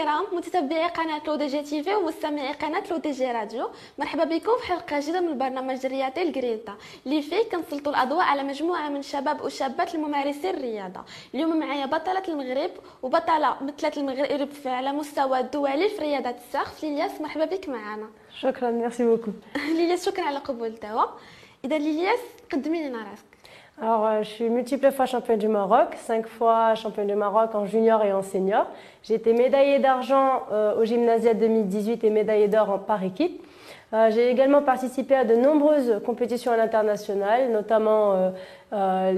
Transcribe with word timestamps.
الكرام 0.00 0.24
متتبعي 0.32 0.88
قناة 0.88 1.22
لو 1.26 1.34
دي 1.36 1.46
جي 1.46 1.62
تي 1.62 1.82
في 1.82 1.94
ومستمعي 1.94 2.52
قناة 2.52 2.82
لو 2.90 2.96
دي 2.96 3.10
جي 3.10 3.32
راديو. 3.32 3.70
مرحبا 3.98 4.24
بكم 4.24 4.58
في 4.60 4.66
حلقة 4.66 5.00
جديدة 5.00 5.20
من 5.20 5.28
البرنامج 5.28 5.86
الرياضي 5.86 6.22
الجرينتا. 6.22 6.74
اللي 7.06 7.22
فيه 7.22 7.42
كنسلطوا 7.42 7.92
الأضواء 7.92 8.24
على 8.24 8.42
مجموعة 8.42 8.88
من 8.88 9.02
شباب 9.02 9.40
وشابات 9.44 9.94
الممارسين 9.94 10.54
الرياضة. 10.54 11.00
اليوم 11.34 11.58
معايا 11.58 11.86
بطلة 11.86 12.22
المغرب 12.28 12.70
وبطلة 13.02 13.56
مثلت 13.62 13.98
المغرب 13.98 14.48
على 14.66 14.92
مستوى 14.92 15.40
الدولي 15.40 15.88
في 15.88 15.98
رياضة 15.98 16.30
السقف. 16.30 16.84
ليلياس 16.84 17.20
مرحبا 17.20 17.44
بك 17.44 17.68
معنا. 17.68 18.08
شكرا 18.40 18.70
ميرسي 18.70 19.04
بوكو 19.04 19.30
ليلياس 19.76 20.06
شكرا 20.06 20.24
على 20.24 20.38
قبول 20.38 20.68
الدعوة. 20.68 21.16
إذا 21.64 21.78
ليلياس 21.78 22.20
قدمي 22.52 22.88
لنا 22.88 22.98
راسك. 22.98 23.29
Alors, 23.82 24.06
euh, 24.06 24.22
je 24.22 24.28
suis 24.28 24.50
multiple 24.50 24.92
fois 24.92 25.06
championne 25.06 25.38
du 25.38 25.48
Maroc, 25.48 25.94
cinq 25.96 26.26
fois 26.26 26.74
championne 26.74 27.06
du 27.06 27.14
Maroc 27.14 27.54
en 27.54 27.64
junior 27.64 28.04
et 28.04 28.12
en 28.12 28.22
senior. 28.22 28.66
J'ai 29.02 29.14
été 29.14 29.32
médaillée 29.32 29.78
d'argent 29.78 30.42
euh, 30.52 30.78
au 30.78 30.84
Gymnasia 30.84 31.32
2018 31.32 32.04
et 32.04 32.10
médaillée 32.10 32.48
d'or 32.48 32.68
en 32.68 32.78
par 32.78 33.02
équipe. 33.02 33.42
Euh, 33.94 34.10
j'ai 34.10 34.28
également 34.28 34.60
participé 34.60 35.14
à 35.14 35.24
de 35.24 35.34
nombreuses 35.34 36.02
compétitions 36.04 36.52
à 36.52 36.58
l'international, 36.58 37.50
notamment 37.50 38.32
euh, 38.74 39.12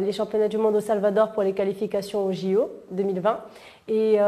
les, 0.00 0.12
championnats 0.12 0.48
du 0.48 0.56
monde 0.56 0.76
au 0.76 0.80
Salvador 0.80 1.32
pour 1.32 1.42
les 1.42 1.52
qualifications 1.52 2.24
au 2.24 2.32
JO 2.32 2.70
2020. 2.92 3.38
Et 3.88 4.18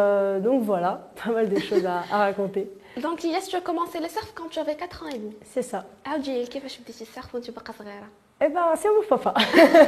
donc 0.42 0.62
voilà, 0.62 1.08
pas 1.24 1.32
mal 1.32 1.48
de 1.48 1.58
choses 1.58 1.86
à, 1.86 2.02
raconter. 2.10 2.70
Donc, 3.00 3.24
Yes, 3.24 3.48
tu 3.48 3.56
as 3.56 3.62
commencé 3.62 4.00
le 4.00 4.08
surf 4.08 4.32
quand 4.34 4.50
tu 4.50 4.58
avais 4.58 4.74
4 4.74 5.04
ans 5.04 5.08
et 5.08 5.18
demi. 5.18 5.34
C'est 5.46 5.62
ça. 5.62 5.86
Ah, 6.04 6.16
qu'est-ce 6.22 6.50
que 6.50 6.58
tu 6.58 6.58
as 6.58 6.68
fait 6.68 6.92
le 6.98 7.04
surf 7.04 7.28
quand 7.32 7.40
tu 7.40 7.50
étais 7.50 7.60
eh 8.44 8.48
ben, 8.48 8.72
c'est 8.76 8.88
mon 8.88 9.02
papa. 9.08 9.34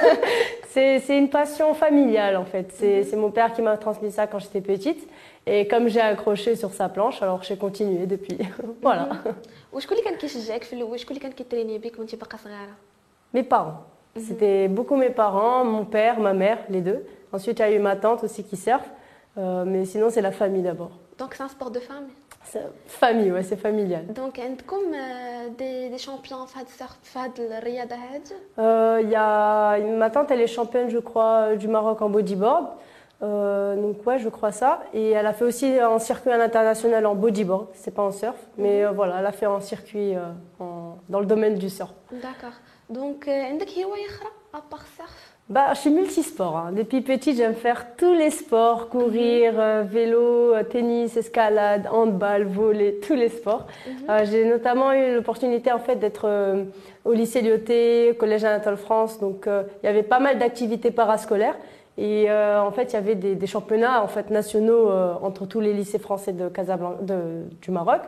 c'est 0.69 1.19
une 1.19 1.29
passion 1.29 1.75
familiale 1.75 2.37
en 2.37 2.45
fait. 2.45 2.73
Mhm. 2.81 3.05
C'est 3.05 3.17
mon 3.17 3.31
père 3.31 3.53
qui 3.53 3.63
m'a 3.63 3.77
transmis 3.77 4.13
ça 4.13 4.27
quand 4.29 4.39
j'étais 4.39 4.61
petite. 4.61 5.09
Et 5.47 5.67
comme 5.67 5.89
j'ai 5.89 6.01
accroché 6.01 6.55
sur 6.55 6.73
sa 6.73 6.89
planche, 6.89 7.21
alors 7.21 7.43
j'ai 7.43 7.57
continué 7.57 8.07
depuis. 8.07 8.39
voilà. 8.83 9.07
Mhm. 9.07 9.35
Mes 13.33 13.43
parents. 13.43 13.85
Mhm. 14.15 14.23
C'était 14.23 14.69
beaucoup 14.69 14.95
mes 14.95 15.11
parents, 15.11 15.65
mon 15.65 15.85
père, 15.85 16.21
ma 16.21 16.33
mère, 16.33 16.59
les 16.69 16.81
deux. 16.81 17.05
Ensuite, 17.33 17.59
il 17.59 17.63
y 17.63 17.65
a 17.65 17.73
eu 17.73 17.81
ma 17.81 17.97
tante 17.97 18.23
aussi 18.23 18.45
qui 18.45 18.57
surfe. 18.57 18.89
Euh, 19.37 19.65
mais 19.67 19.85
sinon, 19.85 20.11
c'est 20.11 20.23
la 20.23 20.31
famille 20.31 20.63
d'abord. 20.63 20.93
Donc, 21.19 21.35
c'est 21.35 21.43
un 21.43 21.49
sport 21.49 21.73
de 21.73 21.81
femme? 21.81 22.07
famille, 22.88 23.32
ouais, 23.32 23.44
c'est 23.44 23.58
familial. 23.58 24.06
Donc, 24.14 24.40
عندكم 24.40 24.78
des, 25.58 25.90
des 25.90 25.98
champions 25.98 26.46
في 26.46 26.60
هذا 26.60 26.66
السقف 26.68 26.98
في 27.04 27.20
هذه 27.20 27.58
الرياضة 27.58 27.96
هذه؟ 27.96 28.36
Euh, 28.58 29.02
il 29.02 29.10
y 29.10 29.16
a 29.16 29.78
ma 29.98 30.10
tante, 30.10 30.32
elle 30.32 30.42
est 30.42 30.48
championne, 30.48 30.90
je 30.90 31.00
crois, 31.00 31.56
du 31.56 31.68
Maroc 31.68 32.02
en 32.02 32.10
bodyboard. 32.10 32.68
Euh, 33.22 33.76
donc 33.76 34.06
ouais, 34.08 34.18
je 34.20 34.30
crois 34.30 34.52
ça. 34.52 34.80
Et 34.94 35.12
elle 35.12 35.28
a 35.28 35.34
fait 35.34 35.44
aussi 35.46 35.78
un 35.78 36.00
circuit 36.00 36.32
à 36.32 36.38
l'international 36.38 37.06
en 37.06 37.16
bodyboard. 37.16 37.68
C'est 37.74 37.94
pas 37.94 38.04
en 38.04 38.12
surf, 38.12 38.40
mais 38.58 38.86
euh, 38.86 38.92
voilà, 38.92 39.20
elle 39.20 39.26
a 39.26 39.32
fait 39.34 39.46
un 39.46 39.60
circuit 39.60 40.16
euh, 40.16 40.22
en, 40.60 40.98
dans 41.10 41.20
le 41.20 41.26
domaine 41.26 41.56
du 41.56 41.70
surf. 41.70 41.94
D'accord. 42.12 42.58
Donc, 42.90 43.28
عندك 43.28 43.70
هواية 43.70 44.06
أخرى 44.06 44.30
à 44.54 44.62
part 44.62 44.88
surf 44.98 45.33
Bah, 45.51 45.75
je 45.75 45.81
suis 45.81 45.91
multisport. 45.91 46.57
Hein. 46.57 46.73
Depuis 46.73 47.03
petite, 47.03 47.37
j'aime 47.37 47.55
faire 47.55 47.97
tous 47.97 48.15
les 48.15 48.31
sports 48.31 48.89
courir, 48.89 49.53
mhm. 49.53 49.61
euh, 49.61 49.83
vélo, 49.87 50.55
euh, 50.55 50.63
tennis, 50.63 51.17
escalade, 51.19 51.87
handball, 51.93 52.45
volley, 52.45 52.97
tous 53.07 53.15
les 53.15 53.29
sports. 53.29 53.67
Mhm. 53.87 53.95
euh, 54.09 54.25
J'ai 54.25 54.47
notamment 54.47 54.93
eu 54.95 55.15
l'opportunité 55.15 55.71
en 55.71 55.79
fait 55.79 55.97
d'être 55.97 56.27
euh, 56.27 56.65
au 57.05 57.13
lycée 57.13 57.43
Lyoté, 57.43 58.17
collège 58.19 58.45
Anatole 58.45 58.79
France. 58.79 59.21
Donc, 59.21 59.47
il 59.47 59.87
y 59.87 59.89
avait 59.89 60.03
pas 60.03 60.19
mal 60.19 60.39
d'activités 60.39 60.91
parascolaires. 60.91 61.57
Et 61.97 62.29
en 62.29 62.73
fait, 62.73 62.93
il 62.93 62.95
y 62.95 62.97
avait 62.97 63.15
des, 63.15 63.37
des 63.37 63.47
championnats 63.47 64.03
en 64.03 64.09
fait 64.09 64.29
nationaux 64.31 64.91
entre 65.23 65.47
tous 65.47 65.61
les 65.61 65.73
lycées 65.73 66.01
français 66.01 66.33
de 66.33 66.49
Casablanca, 66.49 67.03
de, 67.03 67.45
du 67.63 67.71
Maroc. 67.71 68.01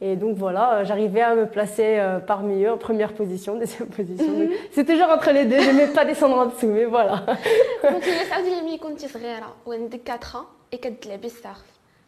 Et 0.00 0.16
donc 0.16 0.36
voilà, 0.36 0.64
euh, 0.74 0.84
j'arrivais 0.84 1.20
à 1.20 1.34
me 1.34 1.46
placer 1.46 1.98
euh, 1.98 2.18
parmi 2.18 2.64
eux 2.64 2.72
en 2.72 2.76
première 2.76 3.12
position, 3.12 3.56
deuxième 3.56 3.88
position. 3.88 4.32
C'est 4.72 4.84
toujours 4.84 5.08
entre 5.08 5.30
les 5.30 5.44
deux, 5.44 5.60
je 5.60 5.70
n'aimais 5.70 5.92
pas 5.92 6.04
descendre 6.04 6.36
en 6.38 6.46
dessous, 6.46 6.66
mais 6.66 6.86
voilà. 6.86 7.24
Donc 7.84 8.02
سعودي 8.28 8.60
لما 8.60 8.76
كنتي 8.76 9.08
صغيرة 9.08 9.54
وعندك 9.66 10.10
4 10.10 10.36
ans 10.36 10.46
et 10.74 10.76
كتلعبي 10.76 11.26
السقف 11.26 11.64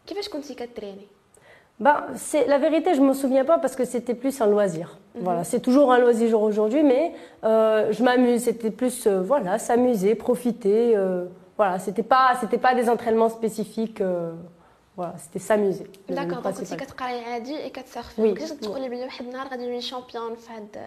كيفاش 0.06 0.28
كنتي 0.28 0.54
كتريني 0.54 1.06
bah, 1.80 2.06
c'est 2.14 2.46
la 2.46 2.58
vérité, 2.58 2.94
je 2.94 3.00
me 3.00 3.12
souviens 3.12 3.44
pas 3.44 3.58
parce 3.58 3.74
que 3.74 3.84
c'était 3.84 4.14
plus 4.14 4.40
un 4.40 4.46
loisir. 4.46 4.98
Voilà, 5.16 5.42
c'est 5.42 5.58
toujours 5.58 5.92
un 5.92 5.98
loisir 5.98 6.40
aujourd'hui, 6.40 6.84
mais 6.84 7.12
euh, 7.42 7.90
je 7.90 8.02
m'amuse. 8.04 8.44
C'était 8.44 8.70
plus 8.70 9.06
euh, 9.06 9.20
voilà, 9.22 9.58
s'amuser, 9.58 10.14
profiter. 10.14 10.96
Euh, 10.96 11.24
voilà, 11.56 11.80
c'était 11.80 12.04
pas 12.04 12.36
c'était 12.40 12.58
pas 12.58 12.74
des 12.74 12.88
entraînements 12.88 13.28
spécifiques. 13.28 14.02
Euh, 14.98 14.98
voilà, 14.98 15.14
c'était 15.18 15.38
s'amuser. 15.38 15.86
D'accord, 16.08 16.42
donc 16.42 16.58
كنتي 16.58 16.76
كتقراي 16.76 17.24
عادي 17.24 17.66
et 17.66 17.70
كتسرفي 17.70 18.22
oui. 18.22 18.34
كيفاش 18.34 18.50
تقولي 18.50 18.88
بلي 18.88 19.04
واحد 19.04 19.24
النهار 19.24 19.48
غادي 19.48 19.66
نولي 19.66 19.80
شامبيون 19.80 20.34
في 20.34 20.52
هاد 20.52 20.78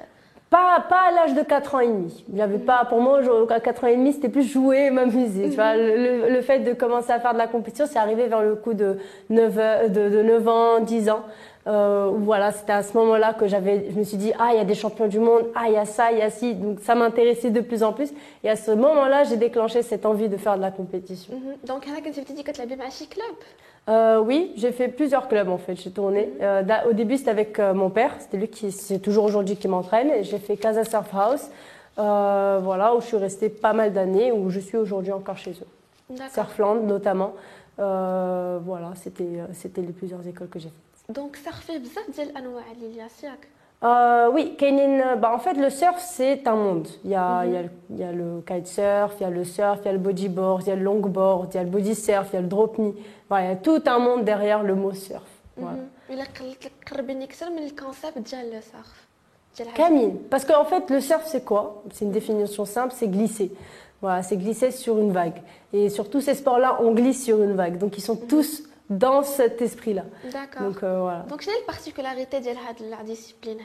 pas, 0.50 0.85
pas 0.88 1.09
à 1.09 1.12
l'âge 1.12 1.34
de 1.34 1.41
4 1.41 1.75
ans 1.75 1.79
et 1.81 1.88
demi. 1.88 2.23
J'avais 2.34 2.57
mm. 2.57 2.66
pas, 2.66 2.85
pour 2.85 3.01
moi, 3.01 3.19
à 3.50 3.59
4 3.59 3.84
ans 3.84 3.88
et 3.88 3.97
demi, 3.97 4.13
c'était 4.13 4.29
plus 4.29 4.50
jouer, 4.50 4.91
m'amuser. 4.91 5.50
Tu 5.50 5.56
vois, 5.56 5.75
le, 5.75 6.29
le, 6.29 6.41
fait 6.41 6.59
de 6.59 6.73
commencer 6.73 7.12
à 7.12 7.19
faire 7.19 7.34
de 7.34 7.38
la 7.38 7.47
compétition, 7.47 7.85
c'est 7.85 8.00
arrivé 8.00 8.28
vers 8.28 8.41
le 8.41 8.56
coup 8.56 8.73
de 8.73 8.97
9, 9.29 9.91
de, 9.91 10.09
de 10.09 10.22
9 10.23 10.47
ans, 10.47 10.79
10 10.79 11.09
ans. 11.09 11.23
Euh, 11.68 12.12
voilà, 12.16 12.53
c'était 12.53 12.72
à 12.72 12.81
ce 12.81 12.95
moment-là 12.97 13.34
que 13.34 13.45
j'avais, 13.45 13.88
je 13.91 14.00
me 14.00 14.06
suis 14.06 14.16
dit, 14.16 14.31
ah, 14.40 14.51
il 14.53 14.57
y 14.57 14.62
a 14.62 14.63
des 14.63 14.73
champions 14.73 15.07
du 15.07 15.19
monde, 15.19 15.47
ah, 15.53 15.63
il 15.68 15.73
y 15.73 15.78
a 15.78 15.84
ça, 15.85 16.13
il 16.13 16.19
y 16.19 16.22
a 16.22 16.29
ci. 16.29 16.56
Donc, 16.56 16.79
ça 16.81 16.95
m'intéressait 16.95 17.50
de 17.50 17.59
plus 17.59 17.84
en 17.84 17.91
plus. 17.91 18.09
Et 18.41 18.50
à 18.50 18.56
ce 18.56 18.72
moment-là, 18.72 19.25
j'ai 19.25 19.35
déclenché 19.35 19.81
cette 19.81 20.06
envie 20.06 20.29
de 20.29 20.38
faire 20.38 20.56
de 20.56 20.62
la 20.62 20.72
compétition. 20.72 21.34
Mm 21.34 21.40
-hmm. 21.40 21.68
Donc, 21.68 21.81
quand 21.85 22.12
tu 22.25 22.34
dit 22.34 22.44
que 22.47 22.53
tu 22.57 22.62
avais 22.62 22.79
un 22.90 23.07
club 23.16 23.38
euh, 23.90 24.19
Oui, 24.19 24.53
j'ai 24.56 24.72
fait 24.72 24.88
plusieurs 24.88 25.28
clubs 25.28 25.50
en 25.50 25.57
fait. 25.57 25.75
J'ai 25.75 25.91
tourné. 25.91 26.23
Mm 26.25 26.41
-hmm. 26.41 26.69
euh, 26.69 26.90
au 26.90 26.94
début, 26.94 27.18
c'était 27.18 27.31
avec 27.31 27.59
euh, 27.59 27.73
mon 27.73 27.90
père. 27.90 28.12
C'était 28.19 28.38
lui 28.38 28.50
qui, 28.50 28.72
c'est 28.72 29.00
toujours 29.00 29.25
aujourd'hui 29.29 29.56
qui 29.62 29.68
m'entraîne. 29.68 30.09
J'ai 30.29 30.40
fait 30.40 30.57
Casa 30.57 30.84
Surf 30.84 31.12
House, 31.13 31.45
euh, 32.00 32.59
voilà, 32.69 32.85
où 32.95 33.01
je 33.01 33.07
suis 33.12 33.22
restée 33.28 33.50
pas 33.66 33.73
mal 33.79 33.90
d'années, 33.97 34.29
où 34.31 34.50
je 34.56 34.59
suis 34.68 34.78
aujourd'hui 34.78 35.13
encore 35.19 35.38
chez 35.45 35.56
eux. 35.63 35.72
Surfland 36.34 36.81
notamment. 36.95 37.34
Euh, 37.79 38.59
voilà, 38.63 38.90
c'était, 38.95 39.34
c'était 39.53 39.81
les 39.81 39.94
plusieurs 40.00 40.25
écoles 40.28 40.50
que 40.50 40.59
j'ai 40.59 40.69
faites. 40.75 41.16
Donc, 41.16 41.38
surfer 41.38 41.78
بزاف 41.79 42.09
ديال 42.16 42.29
الانواع 42.29 42.63
اللي 42.72 42.97
ياسياك 42.97 43.47
euh, 43.84 44.31
oui, 44.34 44.57
bah, 45.19 45.31
en 45.35 45.38
fait, 45.38 45.53
le 45.53 45.69
surf, 45.69 46.00
c'est 46.00 46.47
un 46.47 46.56
monde. 46.56 46.88
Il 47.03 47.12
y, 47.12 47.16
a, 47.16 47.45
il, 47.45 47.53
y 47.53 47.57
a, 47.57 47.62
il 47.91 48.00
y 48.00 48.03
a 48.03 48.12
le 48.12 48.41
kitesurf, 48.41 49.13
il 49.19 49.23
y 49.23 49.25
a 49.25 49.29
le 49.29 49.44
surf, 49.44 49.79
il 49.84 49.85
y 49.85 49.90
a 49.90 49.94
le 49.94 50.00
bodyboard, 50.00 50.63
il 50.63 50.69
y 50.69 50.72
a 50.72 50.75
le 50.75 50.81
longboard, 50.81 51.53
il 51.53 51.57
y 51.57 51.59
a 51.59 51.63
le 51.63 51.69
body 51.69 51.94
surf, 51.94 52.29
il 52.34 52.35
y 52.38 52.40
a 52.40 52.41
le 52.41 52.47
drop 52.47 52.78
knee. 52.78 52.95
Il 53.41 53.48
y 53.48 53.53
a 53.53 53.56
tout 53.56 53.82
un 53.87 53.98
monde 53.98 54.25
derrière 54.25 54.62
le 54.62 54.75
mot 54.75 54.93
surf. 54.93 55.22
Camille, 59.75 60.15
parce 60.31 60.44
qu'en 60.44 60.65
fait, 60.65 60.88
le 60.91 61.00
surf, 61.00 61.25
c'est 61.26 61.44
quoi? 61.44 61.82
C'est 61.93 62.04
une 62.04 62.12
définition 62.12 62.65
simple, 62.65 62.94
c'est 62.97 63.09
glisser. 63.09 63.53
Voilà, 64.00 64.22
c'est 64.22 64.37
glisser 64.37 64.70
sur 64.70 64.98
une 64.98 65.12
vague. 65.12 65.43
Et 65.72 65.91
sur 65.91 66.10
tous 66.10 66.20
ces 66.20 66.34
sports-là, 66.34 66.78
on 66.81 66.93
glisse 66.93 67.25
sur 67.25 67.43
une 67.43 67.54
vague. 67.54 67.78
Donc, 67.78 67.97
ils 67.98 68.03
sont 68.03 68.16
tous 68.16 68.65
dans 68.91 69.22
cet 69.22 69.62
esprit-là. 69.62 70.04
D'accord. 70.32 70.69
Donc, 70.69 70.82
euh, 70.82 71.00
voilà. 71.00 71.20
Donc, 71.28 71.41
quelle 71.41 71.54
est 71.54 71.60
la 71.60 71.66
particularité 71.66 72.41
de 72.41 72.91
la 72.91 73.03
discipline 73.04 73.59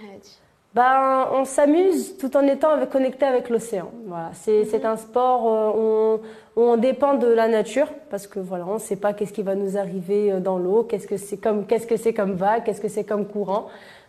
ben, 0.78 1.28
on 1.32 1.44
s'amuse 1.44 2.18
tout 2.20 2.38
en 2.38 2.46
étant 2.46 2.70
connecté 2.86 3.26
avec 3.26 3.50
l'océan. 3.50 3.90
Voilà, 4.06 4.30
c'est 4.34 4.62
-hmm. 4.62 4.86
un 4.86 4.98
sport 4.98 5.42
euh, 5.48 6.20
où 6.56 6.62
on, 6.74 6.78
dépend 6.78 7.14
de 7.16 7.30
la 7.42 7.48
nature 7.48 7.90
parce 8.12 8.28
que 8.28 8.40
voilà, 8.50 8.66
on 8.68 8.76
ne 8.76 8.86
sait 8.90 9.00
pas 9.06 9.12
qu'est-ce 9.16 9.34
qui 9.38 9.46
va 9.52 9.56
nous 9.64 9.74
arriver 9.84 10.22
euh, 10.32 10.40
dans 10.48 10.60
l'eau, 10.64 10.80
qu'est-ce 10.88 11.08
que 11.12 11.18
c'est 11.28 11.42
comme 11.46 11.60
qu'est-ce 11.68 11.88
que 11.92 11.98
c'est 12.04 12.16
comme 12.20 12.36
vague, 12.46 12.62
qu'est-ce 12.64 12.84
que 12.86 12.94
c'est 12.96 13.08
comme 13.12 13.26
courant. 13.36 13.64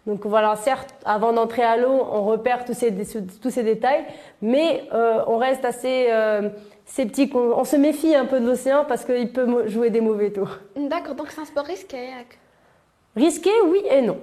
Donc 0.08 0.20
voilà, 0.34 0.50
certes, 0.68 0.90
avant 1.16 1.32
d'entrer 1.36 1.66
à 1.74 1.76
l'eau, 1.82 1.96
on 2.18 2.22
repère 2.32 2.60
tous 2.66 2.76
ces 2.80 2.90
tous 3.42 3.52
ces 3.56 3.64
détails, 3.72 4.04
mais 4.52 4.68
euh, 4.92 5.32
on 5.32 5.38
reste 5.48 5.64
assez 5.72 5.98
euh, 6.10 6.50
sceptique. 6.94 7.32
On, 7.40 7.46
on, 7.62 7.66
se 7.72 7.78
méfie 7.88 8.14
un 8.22 8.26
peu 8.32 8.38
de 8.42 8.46
l'océan 8.50 8.80
parce 8.90 9.02
qu'il 9.08 9.30
peut 9.36 9.46
jouer 9.74 9.88
des 9.96 10.02
mauvais 10.08 10.30
tours. 10.36 10.52
D'accord, 10.92 11.14
donc 11.18 11.28
c'est 11.32 11.42
un 11.46 11.50
sport 11.52 11.68
risqué. 11.74 12.00
Risqué, 13.24 13.54
oui 13.72 13.82
et 13.96 14.02
non. 14.10 14.18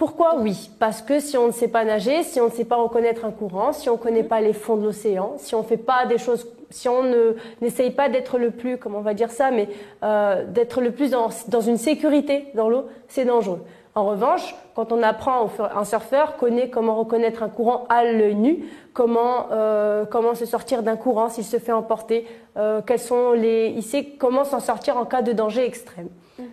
Pourquoi 0.00 0.36
oui? 0.38 0.70
Parce 0.78 1.02
que 1.02 1.20
si 1.20 1.36
on 1.36 1.48
ne 1.48 1.52
sait 1.52 1.68
pas 1.68 1.84
nager, 1.84 2.22
si 2.22 2.40
on 2.40 2.46
ne 2.46 2.50
sait 2.50 2.64
pas 2.64 2.76
reconnaître 2.76 3.26
un 3.26 3.30
courant, 3.30 3.74
si 3.74 3.90
on 3.90 3.92
ne 3.92 3.98
connaît 3.98 4.22
pas 4.22 4.40
les 4.40 4.54
fonds 4.54 4.78
de 4.78 4.82
l'océan, 4.82 5.34
si 5.36 5.54
on 5.54 5.62
fait 5.62 5.76
pas 5.76 6.06
des 6.06 6.16
choses, 6.16 6.48
si 6.70 6.88
on 6.88 7.02
ne 7.02 7.36
n'essaye 7.60 7.90
pas 7.90 8.08
d'être 8.08 8.38
le 8.38 8.50
plus, 8.50 8.78
comment 8.78 9.00
on 9.00 9.02
va 9.02 9.12
dire 9.12 9.30
ça, 9.30 9.50
mais 9.50 9.68
euh, 10.02 10.46
d'être 10.46 10.80
le 10.80 10.92
plus 10.92 11.10
dans 11.10 11.60
une 11.60 11.76
sécurité 11.76 12.46
dans 12.54 12.70
l'eau, 12.70 12.86
c'est 13.08 13.26
dangereux. 13.26 13.60
En 13.96 14.06
revanche, 14.06 14.54
quand 14.76 14.92
on 14.92 15.02
apprend, 15.02 15.50
un 15.74 15.84
surfeur 15.84 16.36
connaît 16.36 16.70
comment 16.70 16.94
reconnaître 16.94 17.42
un 17.42 17.48
courant 17.48 17.86
à 17.88 18.04
l'œil 18.04 18.36
nu, 18.36 18.64
comment, 18.92 19.48
euh, 19.50 20.04
comment 20.04 20.36
se 20.36 20.46
sortir 20.46 20.84
d'un 20.84 20.96
courant 20.96 21.28
s'il 21.28 21.44
se 21.44 21.58
fait 21.58 21.72
emporter, 21.72 22.26
euh, 22.56 22.82
quels 22.86 23.00
sont 23.00 23.32
les, 23.32 23.72
il 23.76 23.82
sait 23.82 24.04
comment 24.04 24.44
s'en 24.44 24.60
sortir 24.60 24.96
en 24.96 25.04
cas 25.04 25.22
de 25.22 25.32
danger 25.32 25.64
extrême. 25.64 26.08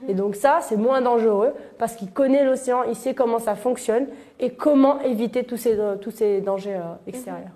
Et 0.09 0.13
donc 0.13 0.35
ça, 0.35 0.59
c'est 0.61 0.75
moins 0.75 1.01
dangereux 1.01 1.53
parce 1.77 1.95
qu'il 1.95 2.11
connaît 2.11 2.43
l'océan, 2.43 2.83
il 2.83 2.95
sait 2.95 3.13
comment 3.13 3.39
ça 3.39 3.55
fonctionne 3.55 4.07
et 4.39 4.49
comment 4.49 4.99
éviter 5.01 5.43
tous 5.43 5.57
ces, 5.57 5.77
tous 6.01 6.11
ces 6.11 6.41
dangers 6.41 6.75
euh, 6.75 6.95
extérieurs 7.05 7.51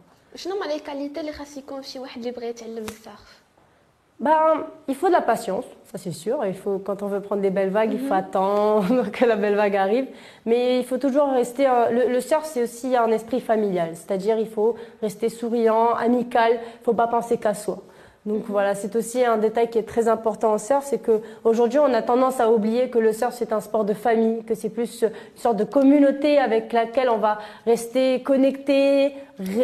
ben, 4.21 4.68
il 4.88 4.94
faut 4.94 5.07
de 5.07 5.13
la 5.13 5.21
patience, 5.21 5.65
ça 5.85 5.97
c'est 5.97 6.12
sûr. 6.12 6.45
Il 6.45 6.53
faut, 6.53 6.77
quand 6.77 7.01
on 7.01 7.07
veut 7.07 7.21
prendre 7.21 7.41
des 7.41 7.50
belles 7.50 7.71
vagues, 7.71 7.94
il 7.94 8.00
faut 8.00 8.06
mhm. 8.06 8.12
attendre 8.12 9.09
que 9.12 9.25
la 9.25 9.35
belle 9.35 9.56
vague 9.56 9.75
arrive. 9.75 10.06
Mais 10.45 10.77
il 10.77 10.85
faut 10.85 11.00
toujours 11.00 11.31
rester. 11.31 11.68
Le, 11.89 12.07
le, 12.07 12.21
surf, 12.21 12.45
c'est 12.45 12.62
aussi 12.62 12.95
un 12.95 13.07
esprit 13.07 13.41
familial, 13.41 13.95
c'est-à-dire 13.95 14.38
il 14.38 14.47
faut 14.47 14.75
rester 15.01 15.29
souriant, 15.29 15.95
amical. 15.95 16.51
Il 16.53 16.83
faut 16.83 16.94
pas 16.94 17.07
penser 17.07 17.38
qu'à 17.38 17.56
soi. 17.56 17.79
Donc 18.27 18.44
voilà, 18.47 18.75
c'est 18.75 18.95
aussi 18.95 19.25
un 19.25 19.38
détail 19.38 19.71
qui 19.71 19.79
est 19.79 19.83
très 19.83 20.07
important 20.07 20.53
en 20.53 20.57
surf, 20.59 20.85
c'est 20.85 21.00
que 21.00 21.21
aujourd'hui 21.44 21.79
on 21.79 21.91
a 21.91 22.03
tendance 22.03 22.39
à 22.39 22.51
oublier 22.51 22.91
que 22.91 23.00
le 23.00 23.13
surf 23.13 23.33
c'est 23.33 23.51
un 23.51 23.62
sport 23.62 23.83
de 23.83 23.95
famille, 23.95 24.44
que 24.44 24.53
c'est 24.53 24.69
plus 24.69 25.01
une 25.01 25.09
sorte 25.35 25.57
de 25.57 25.63
communauté 25.63 26.38
avec 26.38 26.71
laquelle 26.71 27.09
on 27.09 27.18
va 27.18 27.39
rester 27.65 28.21
connecté, 28.21 29.15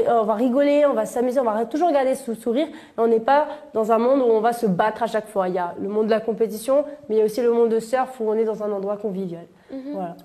on 0.08 0.24
va 0.24 0.34
rigoler, 0.34 0.88
on 0.88 0.94
va 0.94 1.06
s'amuser, 1.06 1.40
on 1.40 1.44
va 1.44 1.66
toujours 1.66 1.92
garder 1.92 2.16
ce 2.16 2.34
sourire. 2.34 2.68
on 2.98 3.08
n'est 3.08 3.20
pas 3.20 3.48
dans 3.76 3.92
un 3.92 4.00
monde 4.00 4.22
où 4.22 4.32
on 4.32 4.42
va 4.42 4.54
se 4.54 4.66
battre 4.66 5.04
à 5.04 5.08
chaque 5.08 5.28
fois. 5.28 5.50
Il 5.50 5.54
y 5.54 5.60
a 5.60 5.76
le 5.80 5.88
monde 5.88 6.06
de 6.08 6.12
la 6.12 6.20
compétition, 6.20 6.84
mais 7.08 7.16
il 7.16 7.20
y 7.20 7.22
a 7.22 7.26
aussi 7.26 7.42
le 7.42 7.52
monde 7.52 7.70
de 7.70 7.80
surf 7.80 8.20
où 8.20 8.28
on 8.28 8.34
est 8.34 8.44
dans 8.44 8.64
un 8.64 8.72
endroit 8.72 8.98
convivial. 8.98 9.46
Mhm. 9.72 9.94
Voilà. 9.94 10.16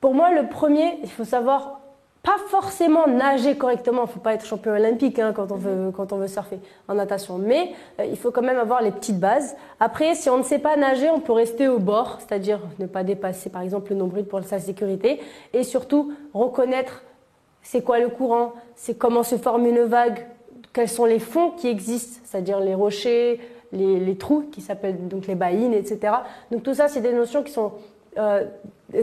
Pour 0.00 0.14
moi, 0.14 0.32
le 0.32 0.48
premier, 0.48 0.98
il 1.02 1.10
faut 1.10 1.24
savoir 1.24 1.80
pas 2.24 2.38
forcément 2.48 3.06
nager 3.06 3.54
correctement. 3.56 4.04
Il 4.04 4.06
ne 4.06 4.12
faut 4.12 4.20
pas 4.20 4.32
être 4.32 4.46
champion 4.46 4.72
olympique 4.72 5.18
hein, 5.18 5.32
quand, 5.34 5.52
on 5.52 5.56
veut, 5.56 5.92
quand 5.94 6.12
on 6.12 6.16
veut 6.16 6.26
surfer 6.26 6.58
en 6.88 6.94
natation. 6.94 7.36
Mais 7.36 7.72
euh, 8.00 8.06
il 8.06 8.16
faut 8.16 8.30
quand 8.30 8.42
même 8.42 8.58
avoir 8.58 8.82
les 8.82 8.90
petites 8.90 9.20
bases. 9.20 9.54
Après, 9.78 10.14
si 10.14 10.30
on 10.30 10.38
ne 10.38 10.42
sait 10.42 10.58
pas 10.58 10.76
nager, 10.76 11.10
on 11.10 11.20
peut 11.20 11.34
rester 11.34 11.68
au 11.68 11.78
bord, 11.78 12.18
c'est-à-dire 12.20 12.60
ne 12.78 12.86
pas 12.86 13.04
dépasser 13.04 13.50
par 13.50 13.60
exemple 13.60 13.90
le 13.90 13.98
nombril 13.98 14.24
pour 14.24 14.42
sa 14.42 14.58
sécurité. 14.58 15.20
Et 15.52 15.64
surtout, 15.64 16.14
reconnaître 16.32 17.04
c'est 17.62 17.82
quoi 17.82 17.98
le 17.98 18.08
courant, 18.08 18.54
c'est 18.74 18.96
comment 18.96 19.22
se 19.22 19.36
forme 19.36 19.66
une 19.66 19.82
vague, 19.82 20.26
quels 20.72 20.88
sont 20.88 21.06
les 21.06 21.18
fonds 21.18 21.50
qui 21.50 21.68
existent, 21.68 22.20
c'est-à-dire 22.24 22.60
les 22.60 22.74
rochers, 22.74 23.40
les, 23.72 24.00
les 24.00 24.16
trous 24.16 24.48
qui 24.50 24.60
s'appellent 24.60 25.08
donc 25.08 25.26
les 25.26 25.34
baïnes, 25.34 25.74
etc. 25.74 26.14
Donc 26.50 26.62
tout 26.62 26.74
ça, 26.74 26.88
c'est 26.88 27.00
des 27.00 27.12
notions 27.12 27.42
qui 27.42 27.52
sont 27.52 27.72
euh, 28.18 28.44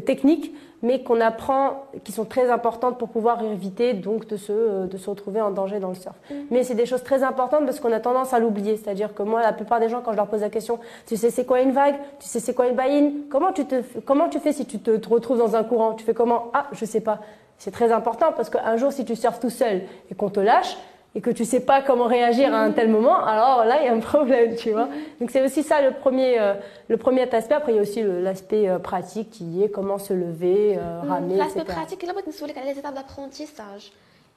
techniques, 0.05 0.53
mais 0.81 1.03
qu'on 1.03 1.21
apprend, 1.21 1.85
qui 2.03 2.11
sont 2.11 2.25
très 2.25 2.49
importantes 2.49 2.97
pour 2.97 3.09
pouvoir 3.09 3.43
éviter 3.43 3.93
donc 3.93 4.27
de 4.27 4.37
se, 4.37 4.51
euh, 4.51 4.85
de 4.87 4.97
se 4.97 5.09
retrouver 5.09 5.41
en 5.41 5.51
danger 5.51 5.79
dans 5.79 5.89
le 5.89 5.95
surf. 5.95 6.15
Mm. 6.29 6.35
Mais 6.51 6.63
c'est 6.63 6.75
des 6.75 6.85
choses 6.85 7.03
très 7.03 7.23
importantes 7.23 7.65
parce 7.65 7.79
qu'on 7.79 7.91
a 7.91 7.99
tendance 7.99 8.33
à 8.33 8.39
l'oublier. 8.39 8.77
C'est-à-dire 8.77 9.13
que 9.13 9.23
moi, 9.23 9.41
la 9.41 9.53
plupart 9.53 9.79
des 9.79 9.89
gens, 9.89 10.01
quand 10.01 10.11
je 10.11 10.17
leur 10.17 10.27
pose 10.27 10.41
la 10.41 10.49
question, 10.49 10.79
tu 11.05 11.17
sais 11.17 11.29
c'est 11.29 11.45
quoi 11.45 11.61
une 11.61 11.71
vague? 11.71 11.95
Tu 12.19 12.27
sais 12.27 12.39
c'est 12.39 12.53
quoi 12.53 12.67
une 12.67 12.75
baïne? 12.75 13.23
Comment 13.29 13.51
tu, 13.51 13.65
te, 13.65 13.81
comment 14.05 14.29
tu 14.29 14.39
fais 14.39 14.53
si 14.53 14.65
tu 14.65 14.79
te, 14.79 14.95
te 14.97 15.09
retrouves 15.09 15.37
dans 15.37 15.55
un 15.55 15.63
courant? 15.63 15.93
Tu 15.93 16.03
fais 16.03 16.13
comment? 16.13 16.49
Ah, 16.53 16.67
je 16.71 16.85
sais 16.85 17.01
pas. 17.01 17.19
C'est 17.57 17.71
très 17.71 17.91
important 17.91 18.27
parce 18.35 18.49
qu'un 18.49 18.75
jour, 18.77 18.91
si 18.91 19.05
tu 19.05 19.15
surfes 19.15 19.39
tout 19.39 19.51
seul 19.51 19.83
et 20.09 20.15
qu'on 20.15 20.29
te 20.29 20.39
lâche, 20.39 20.77
et 21.13 21.19
que 21.21 21.29
tu 21.29 21.43
sais 21.43 21.59
pas 21.59 21.81
comment 21.81 22.05
réagir 22.05 22.53
à 22.53 22.59
un 22.59 22.71
tel 22.71 22.89
moment, 22.89 23.23
alors 23.25 23.65
là, 23.65 23.81
il 23.81 23.85
y 23.85 23.89
a 23.89 23.93
un 23.93 23.99
problème, 23.99 24.55
tu 24.55 24.71
vois. 24.71 24.87
Donc 25.19 25.29
c'est 25.29 25.43
aussi 25.43 25.61
ça 25.61 25.81
le 25.81 25.91
premier, 25.91 26.39
euh, 26.39 26.53
le 26.87 26.97
premier 26.97 27.23
aspect. 27.33 27.55
Après, 27.55 27.73
il 27.73 27.75
y 27.75 27.79
a 27.79 27.81
aussi 27.81 28.01
l'aspect 28.01 28.69
euh, 28.69 28.79
pratique 28.79 29.29
qui 29.29 29.61
est 29.61 29.69
comment 29.69 29.97
se 29.97 30.13
lever, 30.13 30.77
euh, 30.77 31.01
ramer, 31.01 31.35
L'aspect 31.35 31.65
pratique, 31.65 32.03
là, 32.03 32.13
on 32.15 32.65
les 32.65 32.79
étapes 32.79 32.95
d'apprentissage. 32.95 33.91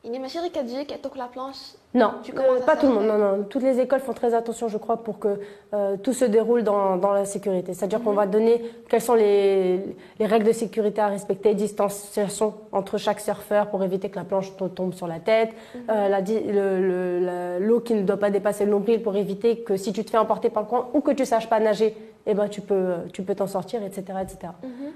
Il 0.07 0.13
y 0.13 0.17
a 0.19 0.21
des 0.21 0.51
qui 0.51 0.65
dit 0.65 0.85
qu'elle 0.85 1.01
toque 1.01 1.17
la 1.17 1.29
planche 1.29 1.57
Non, 1.95 2.13
euh, 2.37 2.61
pas 2.61 2.77
tout 2.77 2.87
le 2.89 2.93
monde. 2.93 3.07
Non, 3.07 3.17
non. 3.17 3.45
Toutes 3.45 3.63
les 3.63 3.81
écoles 3.81 4.01
font 4.01 4.13
très 4.13 4.35
attention, 4.35 4.69
je 4.69 4.77
crois, 4.77 4.99
pour 4.99 5.19
que 5.19 5.41
euh, 5.73 5.97
tout 5.97 6.13
se 6.13 6.27
déroule 6.27 6.63
dans, 6.63 6.99
dans 6.99 7.13
la 7.15 7.25
sécurité. 7.25 7.73
C'est-à-dire 7.73 8.03
qu'on 8.03 8.13
va 8.13 8.27
donner 8.27 8.63
quelles 8.91 9.01
sont 9.01 9.15
les, 9.15 9.97
les, 10.19 10.27
règles 10.27 10.47
de 10.47 10.53
sécurité 10.53 11.01
à 11.01 11.07
respecter, 11.09 11.55
distanciation 11.55 12.53
entre 12.71 12.99
chaque 12.99 13.19
surfeur 13.19 13.71
pour 13.71 13.83
éviter 13.83 14.11
que 14.11 14.17
la 14.17 14.25
planche 14.25 14.53
tombe 14.75 14.93
sur 14.93 15.07
la 15.07 15.21
tête, 15.21 15.53
mm 15.75 15.81
l'eau 17.61 17.81
qui 17.81 17.95
ne 17.95 18.03
doit 18.03 18.19
pas 18.19 18.31
dépasser 18.31 18.67
le 18.67 18.73
nombril 18.73 19.03
pour 19.03 19.17
éviter 19.17 19.61
que 19.61 19.77
si 19.77 19.93
tu 19.93 20.05
te 20.05 20.11
fais 20.11 20.19
emporter 20.19 20.51
par 20.51 20.65
le 20.65 20.69
coin 20.69 20.89
ou 20.93 21.01
que 21.01 21.13
tu 21.13 21.23
ne 21.23 21.27
saches 21.27 21.49
pas 21.49 21.61
nager, 21.61 21.97
eh 22.27 22.35
ben, 22.35 22.49
tu 22.49 22.61
peux 22.61 22.95
tu 23.13 23.23
peux 23.23 23.35
t'en 23.35 23.47
sortir, 23.47 23.83
etc. 23.83 24.03
etc. 24.23 24.53
Mm 24.63 24.69
-hmm. 24.69 24.93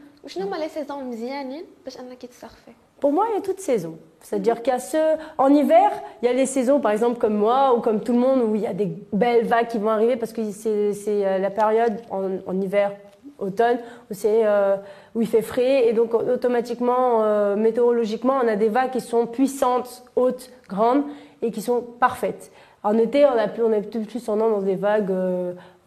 Pour 3.00 3.12
moi, 3.12 3.27
il 3.31 3.37
y 3.37 3.39
a 3.39 3.43
toute 3.43 3.61
saisons. 3.61 3.99
C'est-à-dire 4.21 4.62
qu'à 4.62 4.79
ce, 4.79 5.17
en 5.39 5.49
hiver, 5.55 5.91
il 6.23 6.27
y 6.27 6.29
a 6.29 6.33
les 6.33 6.47
saisons, 6.47 6.81
par 6.81 6.93
exemple, 6.93 7.19
comme 7.19 7.37
moi 7.37 7.75
ou 7.77 7.81
comme 7.81 8.00
tout 8.00 8.12
le 8.12 8.19
monde, 8.19 8.43
où 8.43 8.55
il 8.56 8.62
y 8.62 8.67
a 8.67 8.75
des 8.75 8.93
belles 9.12 9.47
vagues 9.47 9.69
qui 9.69 9.79
vont 9.79 9.91
arriver 9.91 10.17
parce 10.17 10.33
que 10.33 10.43
c'est 10.50 10.93
euh, 11.09 11.39
la 11.39 11.50
période 11.50 12.00
en, 12.11 12.39
en 12.47 12.61
hiver, 12.61 12.91
automne, 13.39 13.79
où, 14.11 14.15
euh, 14.27 14.77
où 15.15 15.23
il 15.23 15.27
fait 15.27 15.43
frais 15.43 15.89
et 15.89 15.93
donc 15.93 16.15
euh, 16.15 16.35
automatiquement, 16.35 17.23
euh, 17.23 17.56
météorologiquement, 17.56 18.41
on 18.43 18.49
a 18.49 18.56
des 18.56 18.69
vagues 18.69 18.91
qui 18.91 19.00
sont 19.00 19.27
puissantes, 19.27 20.05
hautes, 20.17 20.50
grandes 20.69 21.05
et 21.43 21.50
qui 21.50 21.62
sont 21.62 21.81
parfaites. 21.81 22.50
En 22.83 22.97
été, 22.99 23.25
on, 23.27 23.39
a 23.39 23.49
plus, 23.49 23.62
on 23.62 23.73
est 23.73 23.83
plus 23.83 24.25
tendance 24.25 24.50
dans 24.50 24.62
des 24.62 24.77
vagues 24.77 25.12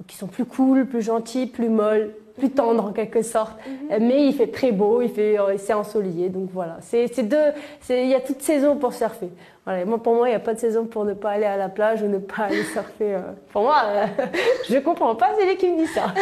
qui 0.07 0.17
sont 0.17 0.27
plus 0.27 0.45
cool, 0.45 0.85
plus 0.85 1.01
gentilles, 1.01 1.47
plus 1.47 1.69
molles, 1.69 2.13
plus 2.41 2.49
tendre 2.49 2.85
en 2.85 2.91
quelque 2.91 3.21
sorte. 3.21 3.53
Mhm. 3.67 4.07
Mais 4.07 4.25
il 4.25 4.33
fait 4.33 4.47
très 4.47 4.71
beau, 4.71 5.01
il 5.01 5.09
fait, 5.09 5.39
euh, 5.39 5.55
c'est 5.57 5.73
ensoleillé. 5.73 6.29
Donc 6.29 6.49
voilà, 6.51 6.77
c'est 6.81 7.07
deux, 7.23 7.51
il 7.89 8.07
y 8.07 8.15
a 8.15 8.19
toute 8.19 8.41
saison 8.41 8.75
pour 8.77 8.93
surfer. 8.93 9.29
Voilà, 9.63 9.85
moi, 9.85 10.01
pour 10.01 10.15
moi, 10.15 10.27
il 10.27 10.31
n'y 10.31 10.35
a 10.35 10.39
pas 10.39 10.55
de 10.55 10.59
saison 10.59 10.85
pour 10.85 11.05
ne 11.05 11.13
pas 11.13 11.31
aller 11.31 11.45
à 11.45 11.55
la 11.55 11.69
plage 11.69 12.01
ou 12.01 12.07
ne 12.07 12.17
pas 12.17 12.45
aller 12.45 12.63
surfer. 12.73 13.15
Euh. 13.15 13.19
Pour 13.53 13.61
moi, 13.61 13.83
euh, 13.85 14.05
je 14.67 14.75
ne 14.75 14.79
comprends 14.79 15.13
pas, 15.13 15.29
c'est 15.37 15.45
lui 15.45 15.55
qui 15.55 15.69
me 15.69 15.77
dit 15.77 15.87
ça. 15.87 16.13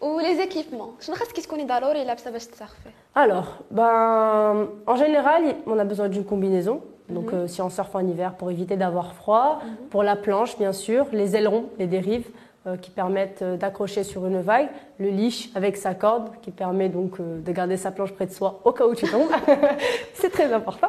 ou 0.00 0.18
les 0.18 0.40
équipements. 0.40 0.92
Je 1.00 1.10
me 1.10 1.16
qu'est-ce 1.32 1.46
qu'on 1.46 1.56
est 1.56 1.66
d'alors 1.66 1.94
et 1.94 2.04
là, 2.04 2.16
ça 2.16 2.30
va 2.30 2.40
surfer. 2.40 2.90
Alors, 3.14 3.58
ben, 3.70 4.68
en 4.86 4.96
général, 4.96 5.42
on 5.66 5.78
a 5.78 5.84
besoin 5.84 6.08
d'une 6.08 6.24
combinaison. 6.24 6.80
Donc, 7.10 7.32
mhm. 7.32 7.48
si 7.48 7.60
on 7.60 7.68
surfe 7.68 7.94
en 7.94 8.06
hiver, 8.06 8.34
pour 8.34 8.50
éviter 8.50 8.76
d'avoir 8.76 9.12
froid, 9.12 9.60
mhm. 9.62 9.88
pour 9.90 10.02
la 10.02 10.16
planche, 10.16 10.56
bien 10.56 10.72
sûr, 10.72 11.06
les 11.12 11.36
ailerons, 11.36 11.66
les 11.78 11.86
dérives, 11.86 12.28
euh, 12.28 12.43
qui 12.80 12.90
permettent 12.90 13.42
euh, 13.42 13.56
d'accrocher 13.56 14.04
sur 14.04 14.26
une 14.26 14.40
vague, 14.40 14.68
le 14.98 15.08
leash 15.08 15.50
avec 15.54 15.76
sa 15.76 15.94
corde 15.94 16.30
qui 16.40 16.50
permet 16.50 16.88
donc 16.88 17.20
euh, 17.20 17.40
de 17.40 17.52
garder 17.52 17.76
sa 17.76 17.90
planche 17.90 18.12
près 18.12 18.26
de 18.26 18.32
soi 18.32 18.60
au 18.64 18.72
cas 18.72 18.86
où 18.86 18.94
tu 18.94 19.06
tombes. 19.06 19.28
c'est 20.14 20.30
très 20.30 20.52
important. 20.52 20.88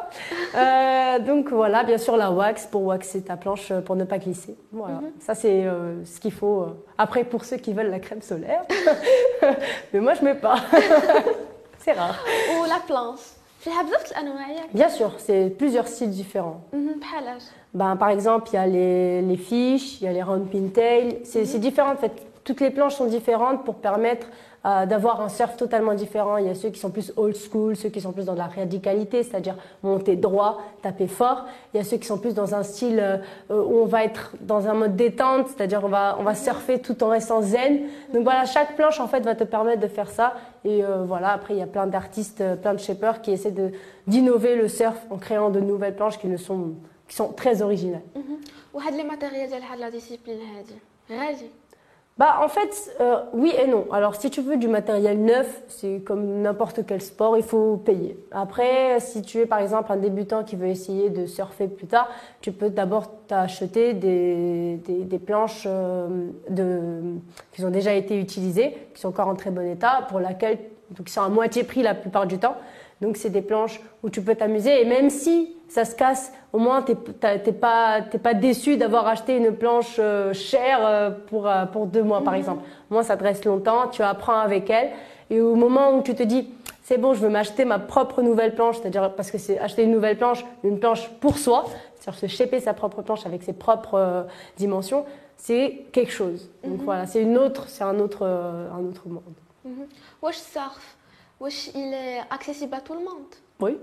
donc 1.26 1.50
voilà, 1.50 1.84
bien 1.84 1.98
sûr 1.98 2.16
la 2.16 2.30
wax 2.30 2.66
pour 2.66 2.84
waxer 2.84 3.22
ta 3.22 3.36
planche 3.36 3.72
pour 3.84 3.96
ne 3.96 4.04
pas 4.04 4.18
glisser. 4.18 4.56
Voilà, 4.72 4.96
mhm. 4.96 5.12
ça 5.20 5.34
c'est 5.34 5.64
ce 6.04 6.20
qu'il 6.20 6.32
faut. 6.32 6.66
Après 6.96 7.24
pour 7.24 7.44
ceux 7.44 7.56
qui 7.56 7.72
veulent 7.72 7.90
la 7.90 8.00
crème 8.00 8.22
solaire, 8.22 8.62
mais 9.92 10.00
moi 10.00 10.14
je 10.14 10.24
mets 10.24 10.34
pas. 10.34 10.56
c'est 11.78 11.92
rare. 11.92 12.24
Ou 12.58 12.64
la 12.64 12.80
planche. 12.86 13.35
Bien 14.72 14.88
sûr, 14.88 15.12
c'est 15.18 15.50
plusieurs 15.56 15.88
styles 15.88 16.10
différents. 16.10 16.62
Mhm, 16.72 17.00
ben, 17.74 17.96
par 17.96 18.08
exemple, 18.08 18.48
il 18.52 18.54
y 18.54 18.58
a 18.58 18.66
les, 18.66 19.22
les 19.22 19.36
fiches, 19.36 20.00
il 20.00 20.04
y 20.04 20.08
a 20.08 20.12
les 20.12 20.22
round 20.22 20.48
pintail. 20.50 21.18
C'est 21.24 21.42
mhm. 21.42 21.60
différent 21.60 21.92
en 21.92 21.96
fait. 21.96 22.12
Toutes 22.44 22.60
les 22.60 22.70
planches 22.70 22.94
sont 22.94 23.06
différentes 23.06 23.64
pour 23.64 23.74
permettre 23.76 24.28
euh, 24.65 24.85
d'avoir 24.85 25.21
un 25.21 25.29
surf 25.29 25.57
totalement 25.57 25.95
différent. 25.95 26.37
Il 26.37 26.45
y 26.45 26.49
a 26.49 26.53
ceux 26.53 26.69
qui 26.69 26.79
sont 26.79 26.91
plus 26.91 27.11
old 27.17 27.35
school, 27.35 27.75
ceux 27.75 27.89
qui 27.89 27.99
sont 27.99 28.11
plus 28.11 28.25
dans 28.25 28.35
la 28.35 28.45
radicalité, 28.45 29.23
c'est-à-dire 29.23 29.55
monter 29.81 30.15
droit, 30.15 30.61
taper 30.83 31.07
fort. 31.07 31.45
Il 31.73 31.77
y 31.77 31.79
a 31.79 31.83
ceux 31.83 31.97
qui 31.97 32.05
sont 32.05 32.19
plus 32.19 32.35
dans 32.35 32.53
un 32.53 32.61
style 32.61 32.99
euh, 32.99 33.17
où 33.49 33.79
on 33.79 33.85
va 33.85 34.03
être 34.03 34.33
dans 34.41 34.67
un 34.67 34.75
mode 34.75 34.95
détente, 34.95 35.47
c'est-à-dire 35.47 35.81
on 35.83 35.87
va, 35.87 36.15
on 36.19 36.23
va 36.23 36.35
surfer 36.35 36.79
tout 36.79 37.03
en 37.03 37.09
restant 37.09 37.41
zen. 37.41 37.81
Donc 38.13 38.23
voilà, 38.23 38.45
chaque 38.45 38.75
planche 38.75 38.99
en 38.99 39.07
fait 39.07 39.21
va 39.21 39.33
te 39.33 39.43
permettre 39.43 39.81
de 39.81 39.87
faire 39.87 40.09
ça. 40.09 40.35
Et 40.63 40.83
euh, 40.83 41.05
voilà, 41.05 41.31
après 41.31 41.55
il 41.55 41.59
y 41.59 41.63
a 41.63 41.67
plein 41.67 41.87
d'artistes, 41.87 42.43
plein 42.61 42.75
de 42.75 42.79
shapers 42.79 43.21
qui 43.21 43.31
essaient 43.31 43.51
de, 43.51 43.71
d'innover 44.05 44.55
le 44.55 44.67
surf 44.67 44.97
en 45.09 45.17
créant 45.17 45.49
de 45.49 45.59
nouvelles 45.59 45.95
planches 45.95 46.19
qui, 46.19 46.27
ne 46.27 46.37
sont, 46.37 46.73
qui 47.07 47.15
sont 47.15 47.33
très 47.33 47.61
originales. 47.61 48.01
وهاد 48.73 48.93
لي 48.93 49.03
ماتيريال 49.03 49.49
ديال 49.49 49.63
هاد 49.63 49.79
لا 49.79 49.89
ديسيبلين 49.89 50.39
هادي 51.09 51.45
bah, 52.18 52.40
en 52.42 52.48
fait, 52.48 52.94
euh, 53.02 53.20
oui 53.34 53.52
et 53.62 53.66
non. 53.66 53.86
Alors, 53.92 54.14
si 54.14 54.30
tu 54.30 54.40
veux 54.40 54.56
du 54.56 54.68
matériel 54.68 55.22
neuf, 55.22 55.62
c'est 55.68 56.00
comme 56.00 56.40
n'importe 56.40 56.86
quel 56.86 57.02
sport, 57.02 57.36
il 57.36 57.42
faut 57.42 57.76
payer. 57.76 58.18
Après, 58.30 58.98
si 59.00 59.20
tu 59.20 59.38
es 59.38 59.44
par 59.44 59.58
exemple 59.58 59.92
un 59.92 59.98
débutant 59.98 60.42
qui 60.42 60.56
veut 60.56 60.68
essayer 60.68 61.10
de 61.10 61.26
surfer 61.26 61.68
plus 61.68 61.86
tard, 61.86 62.08
tu 62.40 62.52
peux 62.52 62.70
d'abord 62.70 63.10
t'acheter 63.26 63.92
des, 63.92 64.80
des, 64.86 65.04
des, 65.04 65.18
planches 65.18 65.64
euh, 65.66 66.30
de, 66.48 67.02
qui 67.52 67.62
ont 67.62 67.70
déjà 67.70 67.92
été 67.92 68.18
utilisées, 68.18 68.74
qui 68.94 69.00
sont 69.02 69.08
encore 69.08 69.28
en 69.28 69.34
très 69.34 69.50
bon 69.50 69.70
état, 69.70 70.06
pour 70.08 70.18
laquelle, 70.18 70.58
donc, 70.92 71.08
qui 71.08 71.12
sont 71.12 71.22
à 71.22 71.28
moitié 71.28 71.64
prix 71.64 71.82
la 71.82 71.94
plupart 71.94 72.26
du 72.26 72.38
temps. 72.38 72.56
Donc, 73.02 73.18
c'est 73.18 73.28
des 73.28 73.42
planches 73.42 73.78
où 74.02 74.08
tu 74.08 74.22
peux 74.22 74.36
t'amuser. 74.36 74.80
Et 74.80 74.86
même 74.86 75.10
si 75.10 75.55
ça 75.68 75.84
se 75.84 75.94
casse, 75.94 76.32
au 76.52 76.58
moins 76.58 76.82
t'es 76.82 76.94
pas 77.52 78.00
pas 78.02 78.34
déçu 78.34 78.76
d'avoir 78.76 79.06
acheté 79.06 79.36
une 79.36 79.52
planche 79.52 79.96
euh, 79.98 80.32
chère 80.32 80.78
euh, 80.86 81.10
pour 81.10 81.48
euh, 81.48 81.66
pour 81.66 81.86
deux 81.86 82.02
mois 82.02 82.22
par 82.22 82.34
mhm. 82.34 82.38
exemple. 82.38 82.64
Au 82.90 82.94
moins 82.94 83.02
ça 83.02 83.16
te 83.16 83.22
reste 83.22 83.44
longtemps, 83.44 83.88
tu 83.88 84.02
apprends 84.02 84.38
avec 84.38 84.70
elle 84.70 84.90
et 85.30 85.40
au 85.40 85.54
moment 85.54 85.96
où 85.96 86.02
tu 86.02 86.14
te 86.14 86.22
dis 86.22 86.48
c'est 86.82 86.98
bon, 86.98 87.14
je 87.14 87.20
veux 87.20 87.28
m'acheter 87.28 87.64
ma 87.64 87.80
propre 87.80 88.22
nouvelle 88.22 88.54
planche, 88.54 88.78
c'est-à-dire 88.78 89.12
parce 89.14 89.32
que 89.32 89.38
c'est 89.38 89.58
acheter 89.58 89.82
une 89.82 89.90
nouvelle 89.90 90.16
planche, 90.16 90.46
une 90.62 90.78
planche 90.78 91.08
pour 91.20 91.36
soi, 91.36 91.64
c'est-à-dire 91.96 92.20
se 92.20 92.26
shaper 92.28 92.60
sa 92.60 92.74
propre 92.74 93.02
planche 93.02 93.26
avec 93.26 93.42
ses 93.42 93.52
propres 93.52 94.26
dimensions, 94.56 95.04
c'est 95.36 95.86
quelque 95.90 96.12
chose. 96.12 96.48
Donc 96.62 96.78
mhm. 96.78 96.84
voilà, 96.84 97.06
c'est 97.06 97.22
une 97.22 97.36
autre, 97.38 97.68
c'est 97.68 97.82
un 97.82 97.98
autre 97.98 98.24
un 98.24 98.84
autre 98.84 99.08
monde. 99.08 99.22
Mm 99.64 99.70
Wesh 100.22 100.36
surf, 100.36 100.96
wesh 101.40 101.70
il 101.74 101.92
est 101.92 102.20
accessible 102.30 102.74
à 102.74 102.80
tout 102.80 102.94
le 102.94 103.00
monde. 103.00 103.34
Oui. 103.60 103.76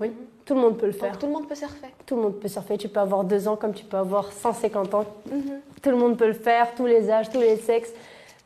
Oui, 0.00 0.08
mhm. 0.08 0.14
tout 0.44 0.54
le 0.54 0.60
monde 0.60 0.78
peut 0.78 0.86
le 0.86 0.92
faire. 0.92 1.18
Tout 1.18 1.26
le 1.26 1.32
monde 1.32 1.48
peut 1.48 1.54
surfer. 1.54 1.88
Tout 2.06 2.16
le 2.16 2.22
monde 2.22 2.34
peut 2.34 2.48
surfer. 2.48 2.78
Tu 2.78 2.88
peux 2.88 3.00
avoir 3.00 3.24
2 3.24 3.48
ans 3.48 3.56
comme 3.56 3.74
tu 3.74 3.84
peux 3.84 3.96
avoir 3.96 4.32
150 4.32 4.94
ans. 4.94 5.04
Mhm. 5.30 5.60
Tout 5.82 5.90
le 5.90 5.96
monde 5.96 6.16
peut 6.16 6.26
le 6.26 6.32
faire, 6.32 6.74
tous 6.74 6.86
les 6.86 7.10
âges, 7.10 7.30
tous 7.30 7.40
les 7.40 7.56
sexes. 7.56 7.92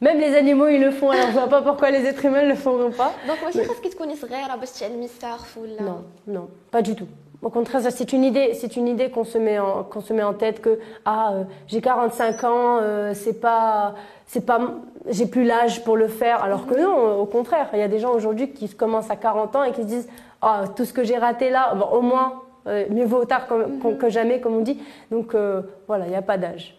Même 0.00 0.18
les 0.18 0.35
animaux, 0.35 0.66
ils 0.66 0.80
le 0.80 0.90
font. 0.90 1.11
Alors, 1.11 1.28
je 1.28 1.32
vois 1.32 1.49
pas 1.49 1.62
pourquoi 1.62 1.90
les 1.92 2.04
êtres 2.04 2.25
humains 2.25 2.42
ne 2.42 2.49
le 2.49 2.54
feront 2.56 2.90
pas. 2.90 3.12
Donc, 3.28 3.40
moi, 3.40 3.50
je 3.54 3.61
pense 3.61 3.78
qu'ils 3.78 3.94
connaissent 3.94 4.25
rien 4.25 4.49
à 4.49 4.66
surf 4.66 5.56
ou. 5.56 5.82
Non, 5.82 6.04
non, 6.26 6.49
pas 6.73 6.82
du 6.82 6.97
tout. 6.97 7.06
Au 7.40 7.50
contraire, 7.50 7.82
ça, 7.82 7.90
c'est 7.90 8.12
une 8.12 8.25
idée, 8.25 8.54
c'est 8.54 8.76
une 8.76 8.87
idée 8.87 9.11
qu'on 9.11 9.25
se 9.25 9.38
met 9.38 9.59
en, 9.59 9.82
qu'on 9.82 10.00
se 10.00 10.12
met 10.12 10.23
en 10.23 10.35
tête 10.35 10.61
que 10.61 10.78
ah, 11.04 11.32
euh, 11.32 11.44
j'ai 11.66 11.80
45 11.80 12.44
ans, 12.44 12.78
euh, 12.80 13.14
c'est 13.14 13.40
pas, 13.40 13.94
c'est 14.26 14.47
pas 14.47 14.61
j'ai 15.09 15.26
plus 15.26 15.44
l'âge 15.44 15.85
pour 15.85 15.97
le 15.97 16.09
faire. 16.09 16.42
Alors 16.42 16.66
que 16.66 16.75
non, 16.75 17.21
au 17.21 17.26
contraire, 17.26 17.68
il 17.73 17.78
y 17.78 17.82
a 17.82 17.88
des 17.88 17.99
gens 17.99 18.12
aujourd'hui 18.12 18.50
qui 18.52 18.68
commencent 18.68 19.11
à 19.11 19.16
40 19.16 19.56
ans 19.56 19.64
et 19.64 19.73
qui 19.73 19.82
se 19.82 19.87
disent 19.87 20.09
ah, 20.40 20.64
tout 20.76 20.85
ce 20.85 20.92
que 20.92 21.04
j'ai 21.04 21.18
raté 21.18 21.50
là, 21.50 21.75
bon, 21.75 21.87
au 21.87 22.00
moins. 22.00 22.42
euh, 22.66 22.87
mieux 22.90 23.04
vaut 23.04 23.25
tard 23.25 23.47
que, 23.49 23.94
que 23.94 24.09
jamais, 24.09 24.40
comme 24.40 24.54
on 24.54 24.61
dit. 24.61 24.78
Donc 25.11 25.35
euh, 25.35 25.62
voilà, 25.88 26.06
il 26.06 26.11
n'y 26.11 26.16
a 26.16 26.23
pas 26.23 26.38
d'âge. 26.38 26.76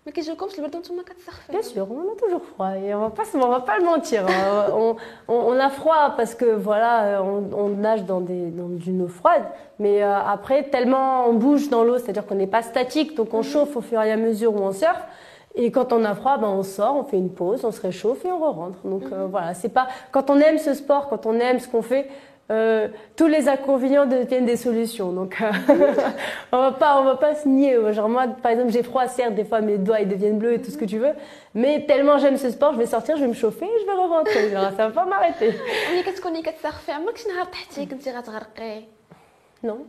مهم. 0.00 0.06
وانا 0.06 0.16
كنشوف 0.16 0.42
الناس 0.42 0.52
كيسرفيو 0.52 0.62
ملي 0.62 0.70
تيكون 0.70 0.98
البرد 0.98 1.16
بزاف 1.16 1.46
ما 1.46 1.52
كيجيكمش 1.52 1.54
البرد 1.54 1.54
وانتم 1.54 1.54
كتسرفيو 1.54 1.54
Bien 1.54 1.62
sûr, 1.62 1.86
on 1.90 2.12
a 2.12 2.16
toujours 2.22 2.44
froid 2.52 2.72
et 2.84 2.94
on 2.94 3.00
va 3.00 3.10
pas, 3.10 3.24
se- 3.24 3.36
on 3.36 3.48
va 3.48 3.60
pas 3.60 3.76
le 3.78 3.84
mentir. 3.84 4.22
hein. 4.28 4.66
on, 4.82 4.96
on- 5.34 5.44
on 5.52 5.58
a 5.58 5.68
froid 5.68 6.04
parce 6.16 6.34
que 6.40 6.48
voilà, 6.68 7.22
on, 7.30 7.38
on 7.62 7.68
nage 7.86 8.02
dans, 8.04 8.20
des, 8.30 8.46
dans 8.60 8.70
une 8.90 9.02
eau 9.02 9.08
froide, 9.08 9.44
mais 9.82 9.96
euh, 10.02 10.34
après 10.36 10.60
tellement 10.74 11.08
on 11.28 11.34
bouge 11.44 11.64
dans 11.74 11.82
l'eau, 11.86 11.98
c'est-à-dire 11.98 12.24
qu'on 12.26 12.38
n'est 12.42 12.52
pas 12.58 12.62
statique, 12.72 13.10
donc 13.18 13.28
on 13.34 13.42
chauffe 13.52 13.74
au 13.76 13.80
fur 13.88 14.00
et 14.08 14.12
à 14.12 14.20
mesure 14.28 14.52
où 14.56 14.60
on 14.70 14.72
surfe. 14.84 15.04
Et 15.62 15.68
quand 15.76 15.88
on 15.96 16.02
a 16.04 16.14
froid, 16.20 16.36
ben 16.42 16.50
on 16.60 16.62
sort, 16.62 16.94
on 17.00 17.04
fait 17.10 17.20
une 17.26 17.32
pause, 17.40 17.60
on 17.64 17.72
se 17.78 17.80
réchauffe 17.88 18.20
et 18.26 18.30
on 18.36 18.38
re-rentre. 18.46 18.80
Donc 18.92 19.04
euh, 19.12 19.26
voilà, 19.34 19.50
c'est 19.60 19.74
pas 19.78 19.86
quand 20.14 20.26
on 20.34 20.38
aime 20.46 20.58
ce 20.68 20.72
sport, 20.82 21.02
quand 21.10 21.22
on 21.30 21.34
aime 21.46 21.58
ce 21.64 21.68
qu'on 21.72 21.82
fait. 21.92 22.04
euh, 22.51 22.89
tous 23.15 23.27
les 23.27 23.47
inconvénients 23.47 24.05
deviennent 24.05 24.45
des 24.45 24.57
solutions. 24.57 25.13
Donc, 25.13 25.37
euh, 25.41 25.51
on 26.51 26.57
va 26.57 26.71
pas, 26.73 26.99
on 26.99 27.05
va 27.05 27.15
pas 27.15 27.35
se 27.35 27.47
nier. 27.47 27.77
Genre 27.93 28.09
moi, 28.09 28.27
par 28.27 28.51
exemple, 28.51 28.71
j'ai 28.71 28.83
froid, 28.83 29.07
certes, 29.07 29.35
des 29.35 29.45
fois 29.45 29.61
mes 29.61 29.77
doigts 29.77 30.01
ils 30.01 30.07
deviennent 30.07 30.37
bleus 30.37 30.53
et 30.55 30.61
tout 30.61 30.69
ce 30.69 30.77
que 30.77 30.85
tu 30.85 30.97
veux. 30.97 31.13
Mais 31.55 31.85
tellement 31.85 32.17
j'aime 32.17 32.37
ce 32.37 32.49
sport, 32.49 32.73
je 32.73 32.79
vais 32.79 32.85
sortir, 32.85 33.15
je 33.15 33.21
vais 33.21 33.29
me 33.29 33.33
chauffer, 33.33 33.65
et 33.65 33.79
je 33.81 33.85
vais 33.85 33.93
rentrer. 33.93 34.49
Genre, 34.49 34.71
ça 34.75 34.87
va 34.87 34.89
pas 34.89 35.05
m'arrêter. 35.05 35.53
Non. 39.63 39.85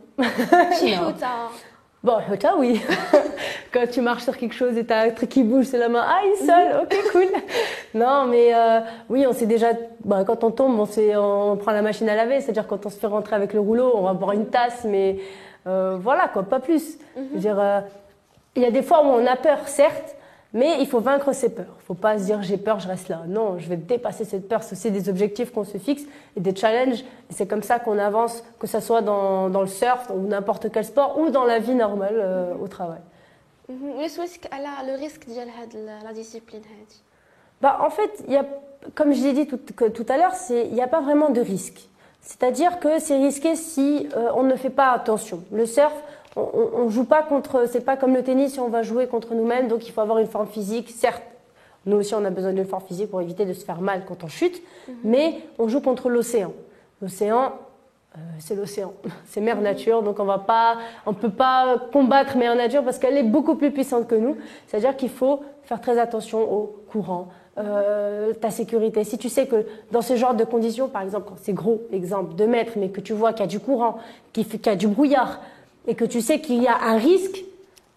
Bon, 2.03 2.17
ça 2.41 2.55
oui. 2.57 2.81
Quand 3.71 3.87
tu 3.89 4.01
marches 4.01 4.23
sur 4.23 4.37
quelque 4.37 4.53
chose 4.53 4.77
et 4.77 4.85
t'as 4.85 5.07
un 5.07 5.09
truc 5.11 5.29
qui 5.29 5.41
bouge, 5.41 5.65
c'est 5.65 5.77
la 5.77 5.87
main. 5.87 6.03
Ah, 6.05 6.19
il 6.25 6.45
seul. 6.45 6.81
Ok, 6.81 6.95
cool. 7.13 7.27
non, 7.93 8.25
mais 8.25 8.53
euh, 8.53 8.81
oui, 9.09 9.25
on 9.25 9.31
sait 9.31 9.45
déjà. 9.45 9.67
Bah, 10.03 10.25
quand 10.25 10.43
on 10.43 10.51
tombe, 10.51 10.77
on, 10.77 10.85
sait, 10.85 11.15
on 11.15 11.55
prend 11.55 11.71
la 11.71 11.81
machine 11.81 12.09
à 12.09 12.15
laver. 12.15 12.41
C'est-à-dire 12.41 12.67
quand 12.67 12.85
on 12.85 12.89
se 12.89 12.97
fait 12.99 13.07
rentrer 13.07 13.37
avec 13.37 13.53
le 13.53 13.61
rouleau, 13.61 13.93
on 13.95 14.01
va 14.01 14.13
boire 14.13 14.33
une 14.33 14.47
tasse, 14.47 14.83
mais 14.83 15.17
euh, 15.65 15.97
voilà 15.97 16.27
quoi, 16.27 16.43
pas 16.43 16.59
plus. 16.59 16.97
Mhm. 17.15 17.23
Je 17.29 17.33
veux 17.35 17.39
dire, 17.39 17.59
euh, 17.59 17.79
il 18.57 18.63
y 18.63 18.65
a 18.65 18.71
des 18.71 18.83
fois 18.83 19.01
où 19.01 19.07
on 19.07 19.25
a 19.25 19.37
peur, 19.37 19.67
certes, 19.67 20.17
mais 20.53 20.79
il 20.79 20.87
faut 20.87 20.99
vaincre 20.99 21.33
ses 21.33 21.49
peurs. 21.49 21.65
Il 21.65 21.81
ne 21.81 21.85
faut 21.85 21.93
pas 21.95 22.19
se 22.19 22.25
dire 22.25 22.43
j'ai 22.43 22.57
peur, 22.57 22.79
je 22.79 22.87
reste 22.87 23.09
là. 23.09 23.23
Non, 23.27 23.57
je 23.57 23.67
vais 23.67 23.75
dépasser 23.75 24.23
cette 24.23 24.47
peur. 24.47 24.61
C'est 24.61 24.91
des 24.91 25.09
objectifs 25.09 25.51
qu'on 25.51 25.63
se 25.63 25.79
fixe 25.79 26.03
et 26.37 26.41
des 26.41 26.55
challenges. 26.55 27.03
c'est 27.31 27.47
comme 27.47 27.63
ça 27.63 27.79
qu'on 27.79 27.97
avance, 27.97 28.43
que 28.59 28.67
ce 28.67 28.79
soit 28.79 29.01
dans, 29.01 29.49
dans, 29.49 29.61
le 29.61 29.67
surf 29.67 30.11
ou 30.13 30.27
n'importe 30.27 30.71
quel 30.71 30.85
sport 30.85 31.17
ou 31.19 31.31
dans 31.31 31.43
la 31.43 31.57
vie 31.57 31.73
normale 31.73 32.15
euh, 32.15 32.53
mhm. 32.53 32.61
au 32.61 32.67
travail. 32.67 33.01
Mhm. 33.67 33.93
Le 33.97 34.99
risque 34.99 35.27
de 35.27 36.05
la 36.05 36.13
discipline 36.13 36.61
bah, 37.59 37.79
En 37.81 37.89
fait, 37.89 38.23
y 38.27 38.35
a, 38.35 38.45
comme 38.93 39.11
je 39.13 39.23
l'ai 39.23 39.33
dit 39.33 39.47
tout, 39.47 39.57
tout 39.57 40.05
à 40.07 40.17
l'heure, 40.17 40.33
il 40.51 40.73
n'y 40.73 40.83
a 40.83 40.87
pas 40.87 41.01
vraiment 41.01 41.31
de 41.31 41.41
risque. 41.41 41.89
C'est-à-dire 42.21 42.79
que 42.79 42.99
c'est 42.99 43.17
risqué 43.17 43.55
si 43.55 44.07
euh, 44.15 44.29
on 44.35 44.43
ne 44.43 44.55
fait 44.55 44.69
pas 44.69 44.91
attention. 44.91 45.43
Le 45.51 45.65
surf, 45.65 45.93
on 46.35 46.85
ne 46.85 46.89
joue 46.89 47.05
pas 47.05 47.23
contre, 47.23 47.67
c'est 47.67 47.81
pas 47.85 47.97
comme 47.97 48.13
le 48.13 48.23
tennis, 48.23 48.53
si 48.53 48.59
on 48.59 48.69
va 48.69 48.81
jouer 48.81 49.07
contre 49.07 49.35
nous-mêmes, 49.35 49.67
donc 49.67 49.87
il 49.87 49.91
faut 49.91 50.01
avoir 50.01 50.17
une 50.17 50.27
forme 50.27 50.47
physique. 50.47 50.89
Certes, 50.89 51.23
nous 51.85 51.97
aussi 51.97 52.15
on 52.15 52.23
a 52.25 52.29
besoin 52.29 52.53
d'une 52.53 52.65
forme 52.65 52.83
physique 52.83 53.09
pour 53.09 53.21
éviter 53.21 53.45
de 53.45 53.53
se 53.53 53.65
faire 53.65 53.81
mal 53.81 54.03
quand 54.07 54.23
on 54.23 54.27
chute, 54.27 54.61
mais 55.03 55.41
on 55.59 55.67
joue 55.67 55.81
contre 55.81 56.09
l'océan. 56.09 56.53
L'océan, 57.01 57.53
euh, 58.15 58.19
c'est 58.39 58.55
l'océan, 58.55 58.93
c'est 59.25 59.41
mère 59.41 59.59
nature, 59.59 60.01
donc 60.01 60.19
on 60.19 60.25
va 60.25 60.39
pas, 60.39 60.77
on 61.05 61.13
peut 61.13 61.29
pas 61.29 61.77
combattre 61.91 62.37
mère 62.37 62.55
nature 62.55 62.83
parce 62.83 62.99
qu'elle 62.99 63.17
est 63.17 63.23
beaucoup 63.23 63.55
plus 63.55 63.71
puissante 63.71 64.07
que 64.07 64.15
nous. 64.15 64.37
C'est-à-dire 64.67 64.95
qu'il 64.95 65.09
faut 65.09 65.41
faire 65.63 65.81
très 65.81 65.99
attention 65.99 66.41
au 66.41 66.75
courant, 66.89 67.29
euh, 67.57 68.33
ta 68.33 68.49
sécurité. 68.49 69.03
Si 69.03 69.17
tu 69.17 69.29
sais 69.29 69.45
que 69.47 69.65
dans 69.91 70.01
ce 70.01 70.15
genre 70.15 70.33
de 70.33 70.43
conditions, 70.43 70.87
par 70.87 71.01
exemple, 71.01 71.27
quand 71.29 71.37
c'est 71.41 71.53
gros, 71.53 71.81
exemple, 71.91 72.35
2 72.35 72.47
mètres, 72.47 72.73
mais 72.77 72.89
que 72.89 73.01
tu 73.01 73.13
vois 73.13 73.33
qu'il 73.33 73.41
y 73.41 73.43
a 73.43 73.47
du 73.47 73.59
courant, 73.59 73.97
qu'il 74.31 74.45
y 74.47 74.69
a 74.69 74.75
du 74.75 74.87
brouillard, 74.87 75.39
et 75.87 75.95
que 75.95 76.05
tu 76.05 76.21
sais 76.21 76.39
qu'il 76.39 76.61
y 76.61 76.67
a 76.67 76.77
un 76.81 76.97
risque, 76.97 77.43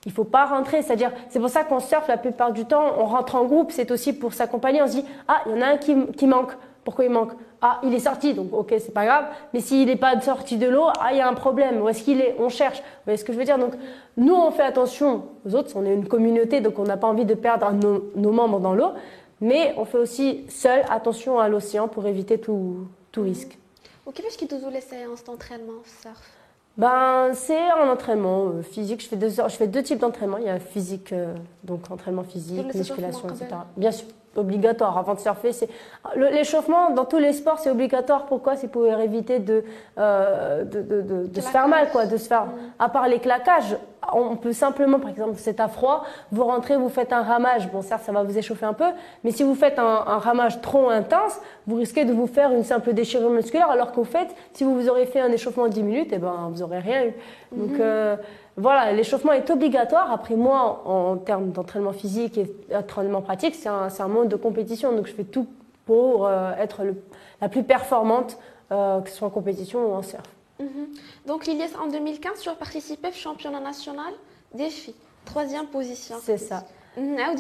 il 0.07 0.13
faut 0.13 0.25
pas 0.25 0.47
rentrer. 0.47 0.83
C'est-à-dire, 0.83 1.13
c'est 1.29 1.41
pour 1.41 1.51
ça 1.51 1.65
qu'on 1.65 1.81
surfe 1.81 2.09
la 2.09 2.17
plupart 2.17 2.53
du 2.53 2.65
temps, 2.65 2.95
on 2.99 3.05
rentre 3.05 3.35
en 3.35 3.45
groupe, 3.45 3.73
c'est 3.73 3.91
aussi 3.91 4.13
pour 4.13 4.33
s'accompagner. 4.33 4.81
On 4.83 4.87
se 4.87 4.93
dit, 4.93 5.05
ah, 5.29 5.43
il 5.47 5.53
y 5.53 5.55
en 5.57 5.63
a 5.63 5.67
un 5.67 5.77
qui, 5.77 5.95
qui 6.17 6.27
manque. 6.27 6.53
Pourquoi 6.85 7.05
il 7.05 7.11
manque? 7.11 7.33
Ah, 7.61 7.81
il 7.83 7.93
est 7.93 8.01
sorti, 8.01 8.33
donc 8.33 8.53
ok, 8.53 8.75
c'est 8.79 8.95
pas 8.95 9.05
grave. 9.05 9.25
Mais 9.53 9.61
s'il 9.61 9.89
n'est 9.89 9.97
pas 9.97 10.21
sorti 10.21 10.57
de 10.57 10.69
l'eau, 10.69 10.87
ah, 11.01 11.09
il 11.11 11.19
y 11.19 11.21
a 11.21 11.29
un 11.29 11.35
problème. 11.35 11.83
Où 11.83 11.89
est-ce 11.89 12.05
qu'il 12.05 12.21
est? 12.21 12.37
On 12.39 12.49
cherche. 12.49 12.79
Vous 12.79 13.05
voyez 13.07 13.17
ce 13.17 13.25
que 13.25 13.33
je 13.33 13.39
veux 13.39 13.45
dire? 13.45 13.59
Donc, 13.59 13.75
nous, 14.17 14.35
on 14.35 14.53
fait 14.53 14.63
attention 14.63 15.25
aux 15.45 15.57
autres. 15.57 15.73
On 15.75 15.85
est 15.85 15.93
une 15.93 16.07
communauté, 16.07 16.61
donc 16.61 16.79
on 16.79 16.85
n'a 16.85 16.97
pas 16.97 17.09
envie 17.09 17.25
de 17.25 17.35
perdre 17.35 17.73
nos, 17.73 18.33
membres 18.33 18.61
dans 18.61 18.75
l'eau. 18.75 18.93
Mais 19.41 19.75
on 19.77 19.85
fait 19.85 19.99
aussi 19.99 20.45
seul 20.49 20.85
attention 20.89 21.41
à 21.41 21.49
l'océan 21.49 21.89
pour 21.89 22.07
éviter 22.07 22.39
tout, 22.39 22.87
tout 23.11 23.23
risque. 23.23 23.59
Ok, 24.07 24.23
puisqu'il 24.23 24.49
nous 24.57 24.71
laissait 24.71 25.05
en 25.07 25.17
cet 25.17 25.29
entraînement 25.29 25.83
surf 26.03 26.36
ben, 26.77 27.31
c'est 27.33 27.71
un 27.71 27.89
entraînement 27.91 28.47
euh, 28.49 28.63
physique. 28.63 29.03
Je 29.03 29.09
fais, 29.09 29.17
deux, 29.17 29.31
je 29.31 29.57
fais 29.57 29.67
deux 29.67 29.83
types 29.83 29.99
d'entraînement. 29.99 30.37
Il 30.39 30.45
y 30.45 30.51
a 30.51 30.59
physique, 30.59 31.13
euh, 31.13 31.35
donc 31.65 31.91
entraînement 31.91 32.23
physique, 32.23 32.67
musculation, 32.75 33.29
etc. 33.31 33.47
Bien 33.79 33.91
sûr, 33.93 34.07
obligatoire. 34.37 34.99
Avant 34.99 35.15
de 35.15 35.21
surfer, 35.21 35.53
c'est 35.53 35.71
l'échauffement 36.17 36.91
dans 36.91 37.07
tous 37.07 37.17
les 37.19 37.33
sports, 37.33 37.59
c'est 37.59 37.71
obligatoire. 37.71 38.27
Pourquoi? 38.27 38.57
C'est 38.57 38.69
pour 38.69 38.87
éviter 38.87 39.39
de, 39.39 39.65
euh, 39.97 40.65
de, 40.65 40.83
de, 40.83 41.01
de- 41.01 41.27
de 41.27 41.41
se 41.41 41.49
faire 41.49 41.67
mal, 41.69 41.89
quoi, 41.91 42.05
de 42.05 42.19
se 42.19 42.29
faire. 42.29 42.45
À 42.79 42.91
part 42.91 43.09
les 43.09 43.21
claquages, 43.21 43.77
on 44.15 44.37
peut 44.37 44.53
simplement, 44.53 44.99
par 44.99 45.11
exemple, 45.11 45.35
c'est 45.37 45.61
à 45.61 45.69
froid, 45.69 46.05
vous 46.33 46.45
rentrez, 46.45 46.77
vous 46.77 46.89
faites 46.89 47.13
un 47.13 47.23
ramage. 47.23 47.71
Bon, 47.71 47.83
certes, 47.83 48.03
ça 48.05 48.13
va 48.13 48.23
vous 48.23 48.37
échauffer 48.39 48.67
un 48.67 48.73
peu, 48.73 48.85
mais 49.25 49.31
si 49.31 49.43
vous 49.43 49.55
faites 49.55 49.79
un, 49.79 50.05
un 50.07 50.19
ramage 50.19 50.61
trop 50.61 50.89
intense, 50.91 51.39
vous 51.67 51.77
risquez 51.77 52.05
de 52.05 52.13
vous 52.13 52.27
faire 52.27 52.53
une 52.53 52.65
simple 52.65 52.93
déchirure 52.93 53.31
musculaire, 53.31 53.71
alors 53.71 53.93
qu'au 53.93 54.05
fait, 54.05 54.29
si 54.53 54.65
vous 54.65 54.75
vous 54.75 54.89
aurez 54.89 55.07
fait 55.07 55.21
un 55.21 55.33
échauffement 55.33 55.65
de 55.65 55.73
10 55.73 55.83
minutes, 55.83 56.09
eh 56.13 56.19
ben, 56.19 56.49
vous 56.51 56.63
aurez 56.63 56.79
rien 56.79 57.07
eu. 57.07 57.13
Donc, 57.53 57.79
euh, 57.81 58.17
voilà, 58.57 58.93
l'échauffement 58.93 59.33
est 59.33 59.51
obligatoire. 59.51 60.11
Après, 60.13 60.35
moi, 60.35 60.83
en, 60.87 61.13
en 61.13 61.17
termes 61.17 61.51
d'entraînement 61.51 61.93
physique 61.93 62.39
et 62.39 62.51
d'entraînement 62.71 63.21
pratique, 63.23 63.55
c'est 63.55 63.69
un, 63.69 63.89
c'est 63.91 64.03
un 64.03 64.09
monde 64.09 64.29
de 64.29 64.37
compétition. 64.37 64.93
Donc, 64.93 65.07
je 65.07 65.13
fais 65.15 65.25
tout 65.25 65.47
pour 65.85 66.27
euh, 66.27 66.53
être 66.59 66.83
le- 66.83 66.97
la 67.41 67.49
plus 67.49 67.63
performante, 67.63 68.39
euh, 68.73 69.01
que 69.01 69.11
ce 69.11 69.17
soit 69.17 69.29
en 69.29 69.31
compétition 69.31 69.81
ou 69.87 69.95
en 69.95 70.03
surf. 70.03 70.23
Mhm. 70.61 70.89
Donc 71.27 71.47
l'ILIES 71.47 71.77
en 71.83 71.89
2015, 71.89 72.41
tu 72.41 72.49
as 72.49 72.55
participé 72.55 73.09
au 73.09 73.13
championnat 73.13 73.61
national 73.61 74.13
des 74.55 74.71
filles, 74.71 74.95
troisième 75.25 75.67
position. 75.67 76.17
C'est 76.23 76.39
ça. 76.39 76.65
Mhm. 76.97 77.17
Ah, 77.19 77.35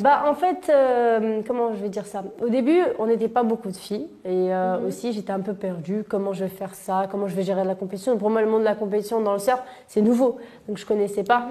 bah, 0.00 0.24
en 0.26 0.34
fait, 0.34 0.70
euh, 0.70 1.42
comment 1.46 1.74
je 1.74 1.82
vais 1.82 1.90
dire 1.90 2.06
ça? 2.06 2.24
Au 2.40 2.48
début, 2.48 2.80
on 2.98 3.06
n'était 3.06 3.28
pas 3.28 3.42
beaucoup 3.42 3.68
de 3.68 3.76
filles. 3.76 4.08
Et 4.24 4.52
euh, 4.52 4.78
mhm. 4.78 4.86
aussi, 4.86 5.12
j'étais 5.12 5.32
un 5.32 5.40
peu 5.40 5.52
perdue. 5.52 6.04
Comment 6.08 6.32
je 6.32 6.44
vais 6.44 6.50
faire 6.50 6.74
ça? 6.74 7.06
Comment 7.10 7.28
je 7.28 7.34
vais 7.34 7.42
gérer 7.42 7.64
la 7.64 7.74
compétition? 7.74 8.16
Pour 8.16 8.30
moi, 8.30 8.40
le 8.40 8.48
monde 8.48 8.60
de 8.60 8.64
la 8.64 8.74
compétition 8.74 9.20
dans 9.20 9.34
le 9.34 9.38
surf, 9.38 9.62
c'est 9.86 10.00
nouveau. 10.00 10.38
Donc, 10.66 10.78
je 10.78 10.84
ne 10.84 10.88
connaissais 10.88 11.22
pas. 11.22 11.48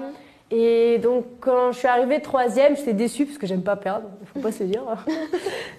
Et 0.52 0.98
donc, 0.98 1.24
quand 1.40 1.70
je 1.70 1.78
suis 1.78 1.86
arrivée 1.86 2.20
troisième, 2.20 2.76
j'étais 2.76 2.92
déçue 2.92 3.24
parce 3.24 3.38
que 3.38 3.46
j'aime 3.46 3.62
pas 3.62 3.76
perdre. 3.76 4.08
Il 4.20 4.26
faut 4.26 4.40
pas 4.40 4.50
se 4.50 4.64
dire. 4.64 4.82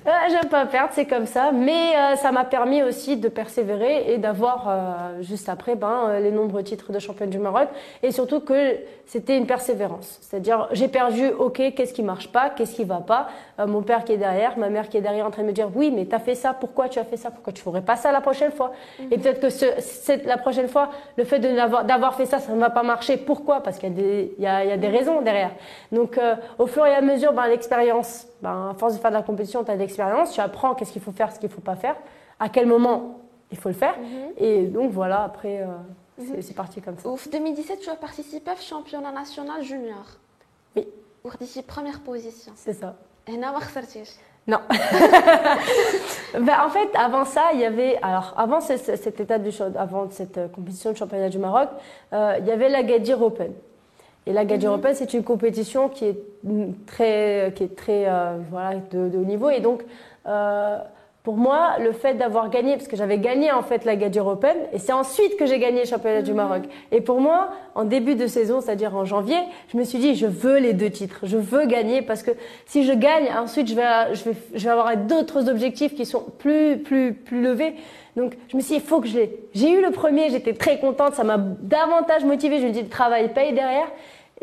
Ah, 0.06 0.28
j'aime 0.30 0.50
pas 0.50 0.66
perdre, 0.66 0.92
c'est 0.94 1.06
comme 1.06 1.26
ça. 1.26 1.52
Mais 1.52 1.94
euh, 1.98 2.16
ça 2.16 2.32
m'a 2.32 2.46
permis 2.46 2.82
aussi 2.82 3.18
de 3.18 3.28
persévérer 3.28 4.14
et 4.14 4.18
d'avoir 4.18 4.68
euh, 4.70 5.22
juste 5.22 5.50
après 5.50 5.76
ben, 5.76 6.06
euh, 6.08 6.20
les 6.22 6.32
nombreux 6.32 6.64
titres 6.64 6.94
de 6.94 7.00
championne 7.00 7.30
du 7.30 7.38
Maroc. 7.38 7.68
Et 8.02 8.12
surtout 8.12 8.40
que 8.40 8.78
c'était 9.06 9.38
une 9.38 9.46
persévérance. 9.46 10.20
C'est-à-dire, 10.22 10.70
j'ai 10.72 10.88
perdu, 10.88 11.28
ok, 11.28 11.74
qu'est-ce 11.76 11.94
qui 11.94 12.02
marche 12.02 12.32
pas, 12.32 12.50
qu'est-ce 12.50 12.74
qui 12.76 12.86
va 12.86 13.02
pas. 13.02 13.28
Euh, 13.60 13.68
mon 13.68 13.82
père 13.82 14.06
qui 14.06 14.14
est 14.14 14.18
derrière, 14.18 14.58
ma 14.58 14.70
mère 14.70 14.88
qui 14.88 14.96
est 14.96 15.02
derrière 15.02 15.26
en 15.26 15.32
train 15.32 15.42
de 15.42 15.48
me 15.48 15.52
dire, 15.54 15.68
oui, 15.76 15.92
mais 15.94 16.06
t'as 16.06 16.20
fait 16.20 16.36
ça, 16.36 16.54
pourquoi 16.54 16.88
tu 16.88 16.98
as 16.98 17.04
fait 17.04 17.18
ça, 17.18 17.30
pourquoi 17.30 17.52
tu 17.52 17.62
ferais 17.62 17.82
pas 17.82 17.98
ça 17.98 18.14
la 18.14 18.22
prochaine 18.22 18.52
fois? 18.54 18.72
Et 19.12 19.18
peut-être 19.18 19.42
que 19.42 19.50
ce, 19.50 19.66
cette- 19.80 20.26
la 20.26 20.38
prochaine 20.38 20.70
fois, 20.70 20.92
le 21.18 21.26
fait 21.26 21.40
d'avoir 21.40 22.16
fait 22.16 22.26
ça, 22.26 22.40
ça 22.40 22.54
ne 22.54 22.60
va 22.62 22.70
pas 22.70 22.84
marcher. 22.84 23.18
Pourquoi? 23.18 23.60
Parce 23.62 23.78
qu'il 23.78 23.90
y 23.90 23.92
a 23.92 23.96
des, 23.96 24.34
il 24.38 24.44
y 24.46 24.48
a, 24.48 24.61
a, 24.62 24.66
y 24.66 24.72
a, 24.72 24.78
des 24.78 24.88
mhm. 24.88 24.96
raisons 24.96 25.22
derrière. 25.22 25.52
Donc, 25.92 26.18
euh, 26.18 26.36
au 26.60 26.68
fur 26.68 26.86
et 26.86 26.94
à 26.94 27.02
mesure, 27.02 27.34
ben, 27.34 27.48
l'expérience, 27.48 28.28
ben, 28.42 28.70
à 28.72 28.74
force 28.78 28.96
de 28.96 29.00
faire 29.00 29.12
de 29.12 29.16
la 29.16 29.22
compétition, 29.22 29.64
tu 29.64 29.72
as 29.72 29.76
de 29.76 29.80
l'expérience, 29.80 30.32
tu 30.32 30.42
apprends 30.42 30.76
qu'est-ce 30.76 30.92
qu'il 30.92 31.02
faut 31.02 31.12
faire, 31.12 31.32
ce 31.32 31.40
qu'il 31.40 31.50
ne 31.50 31.54
faut 31.54 31.62
pas 31.62 31.76
faire, 31.76 31.96
à 32.40 32.50
quel 32.50 32.68
moment 32.68 33.20
il 33.52 33.58
faut 33.58 33.70
le 33.70 33.76
faire. 33.76 33.98
Mhm. 33.98 34.34
Et 34.38 34.66
donc, 34.68 34.92
voilà, 34.92 35.24
après, 35.24 35.62
euh, 35.62 35.68
mhm. 36.18 36.42
c'est, 36.42 36.56
parti 36.56 36.82
comme 36.82 36.98
ça. 36.98 37.10
Ouf, 37.10 37.30
2017, 37.30 37.80
tu 37.80 37.90
as 37.90 37.96
participé 37.96 38.52
au 38.52 38.62
championnat 38.62 39.12
national 39.12 39.64
junior. 39.64 40.06
Oui. 40.76 40.88
Pour 41.22 41.34
d'ici 41.34 41.62
première 41.62 42.00
position. 42.00 42.54
C'est 42.56 42.74
ça. 42.74 42.96
Et 43.28 43.38
n'avoir 43.38 43.70
sorti. 43.70 44.02
non. 44.48 44.60
ben, 46.34 46.58
en 46.66 46.70
fait, 46.70 46.90
avant 46.96 47.26
ça, 47.26 47.50
il 47.54 47.60
y 47.60 47.66
avait. 47.66 47.98
Alors, 48.02 48.34
avant 48.36 48.60
cette, 48.60 48.90
étape 49.20 49.44
du, 49.44 49.52
avant 49.78 50.10
cette 50.10 50.38
euh, 50.38 50.48
compétition 50.48 50.92
de 50.92 50.98
championnat 50.98 51.30
du 51.30 51.38
Maroc, 51.38 51.70
il 52.12 52.46
y 52.46 52.52
avait 52.52 52.70
la 52.70 52.82
Gadir 52.82 53.22
Open. 53.22 53.54
Et 54.28 54.34
la 54.34 54.44
mhm. 54.46 54.66
Open, 54.66 54.94
c'est 54.94 55.14
une 55.14 55.24
compétition 55.24 55.90
qui 55.90 56.06
est 56.06 56.18
très, 56.86 57.54
qui 57.56 57.64
est 57.64 57.76
très 57.76 58.06
euh, 58.08 58.38
voilà, 58.50 58.76
de, 58.92 59.10
de, 59.10 59.18
haut 59.18 59.26
niveau. 59.26 59.50
Et 59.50 59.60
donc, 59.60 59.84
pour 61.24 61.38
moi, 61.38 61.76
le 61.80 61.92
fait 61.92 62.16
d'avoir 62.16 62.50
gagné, 62.50 62.78
parce 62.78 62.88
que 62.88 62.96
j'avais 62.96 63.20
gagné 63.20 63.52
en 63.52 63.62
fait 63.62 63.86
la 63.86 63.96
Gadir 63.96 64.26
Open, 64.26 64.56
et 64.74 64.80
c'est 64.80 64.92
ensuite 64.92 65.38
que 65.38 65.46
j'ai 65.46 65.60
gagné 65.60 65.82
le 65.82 65.86
championnat 65.86 66.24
du 66.24 66.34
Maroc. 66.34 66.64
Et 66.92 67.00
pour 67.00 67.22
moi, 67.22 67.50
en 67.76 67.84
début 67.84 68.16
de 68.16 68.26
saison, 68.26 68.60
c'est-à-dire 68.60 68.96
en 68.96 69.06
janvier, 69.06 69.38
je 69.72 69.78
me 69.78 69.84
suis 69.84 70.00
dit, 70.00 70.16
je 70.16 70.26
veux 70.26 70.58
les 70.58 70.74
deux 70.74 70.90
titres, 70.90 71.20
je 71.24 71.38
veux 71.38 71.66
gagner, 71.66 72.02
parce 72.02 72.24
que 72.24 72.32
si 72.66 72.86
je 72.86 72.94
gagne, 72.94 73.28
ensuite 73.38 73.68
je 73.68 73.76
vais, 73.76 74.16
je 74.16 74.24
vais, 74.24 74.36
je 74.56 74.64
vais 74.64 74.72
avoir 74.72 74.98
d'autres 74.98 75.48
objectifs 75.48 75.94
qui 75.94 76.08
sont 76.08 76.24
plus, 76.40 76.80
plus, 76.80 77.14
plus 77.14 77.44
levés. 77.44 77.76
Donc 78.16 78.38
je 78.50 78.58
me 78.58 78.62
suis 78.62 78.76
dit, 78.76 78.82
il 78.84 78.88
faut 78.88 79.02
que 79.02 79.08
je 79.08 79.18
l'ai. 79.18 79.40
J'ai 79.54 79.72
eu 79.72 79.82
le 79.82 79.92
premier, 79.92 80.30
j'étais 80.30 80.54
très 80.54 80.80
contente, 80.80 81.16
ça 81.16 81.24
m'a 81.24 81.38
davantage 81.38 82.26
motivée. 82.26 82.60
Je 82.60 82.68
me 82.68 82.72
dis, 82.72 82.82
le 82.82 82.90
travail 82.90 83.34
paye 83.34 83.54
derrière. 83.54 83.88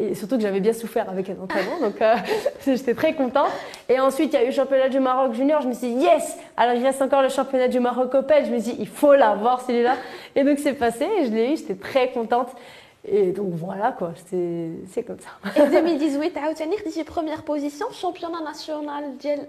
Et 0.00 0.14
surtout 0.14 0.36
que 0.36 0.42
j'avais 0.42 0.60
bien 0.60 0.72
souffert 0.72 1.10
avec 1.10 1.28
un 1.28 1.42
entraînement, 1.42 1.80
donc 1.80 2.00
euh, 2.00 2.14
j'étais 2.66 2.94
très 2.94 3.14
contente. 3.14 3.50
Et 3.88 3.98
ensuite, 3.98 4.32
il 4.32 4.36
y 4.36 4.38
a 4.38 4.44
eu 4.44 4.46
le 4.46 4.52
championnat 4.52 4.88
du 4.88 5.00
Maroc 5.00 5.34
junior. 5.34 5.60
Je 5.60 5.68
me 5.68 5.72
suis 5.72 5.92
dit, 5.92 6.02
yes 6.04 6.36
Alors, 6.56 6.74
il 6.74 6.84
reste 6.84 7.02
encore 7.02 7.22
le 7.22 7.28
championnat 7.28 7.66
du 7.66 7.80
Maroc 7.80 8.14
Open. 8.14 8.46
Je 8.46 8.50
me 8.52 8.60
suis 8.60 8.72
dit, 8.72 8.76
il 8.80 8.88
faut 8.88 9.14
l'avoir 9.14 9.60
celui-là. 9.60 9.96
Et 10.36 10.44
donc, 10.44 10.60
c'est 10.60 10.74
passé 10.74 11.04
et 11.04 11.26
je 11.26 11.32
l'ai 11.32 11.52
eu. 11.52 11.56
J'étais 11.56 11.74
très 11.74 12.10
contente. 12.12 12.50
Et 13.10 13.32
donc 13.32 13.52
voilà 13.52 13.92
quoi, 13.92 14.12
c'est 14.28 15.02
comme 15.02 15.18
ça. 15.18 15.62
Et 15.62 15.66
2018, 15.66 16.32
tu 16.32 17.00
as 17.00 17.04
première 17.04 17.42
position, 17.42 17.86
championnat 17.92 18.42
national 18.42 19.04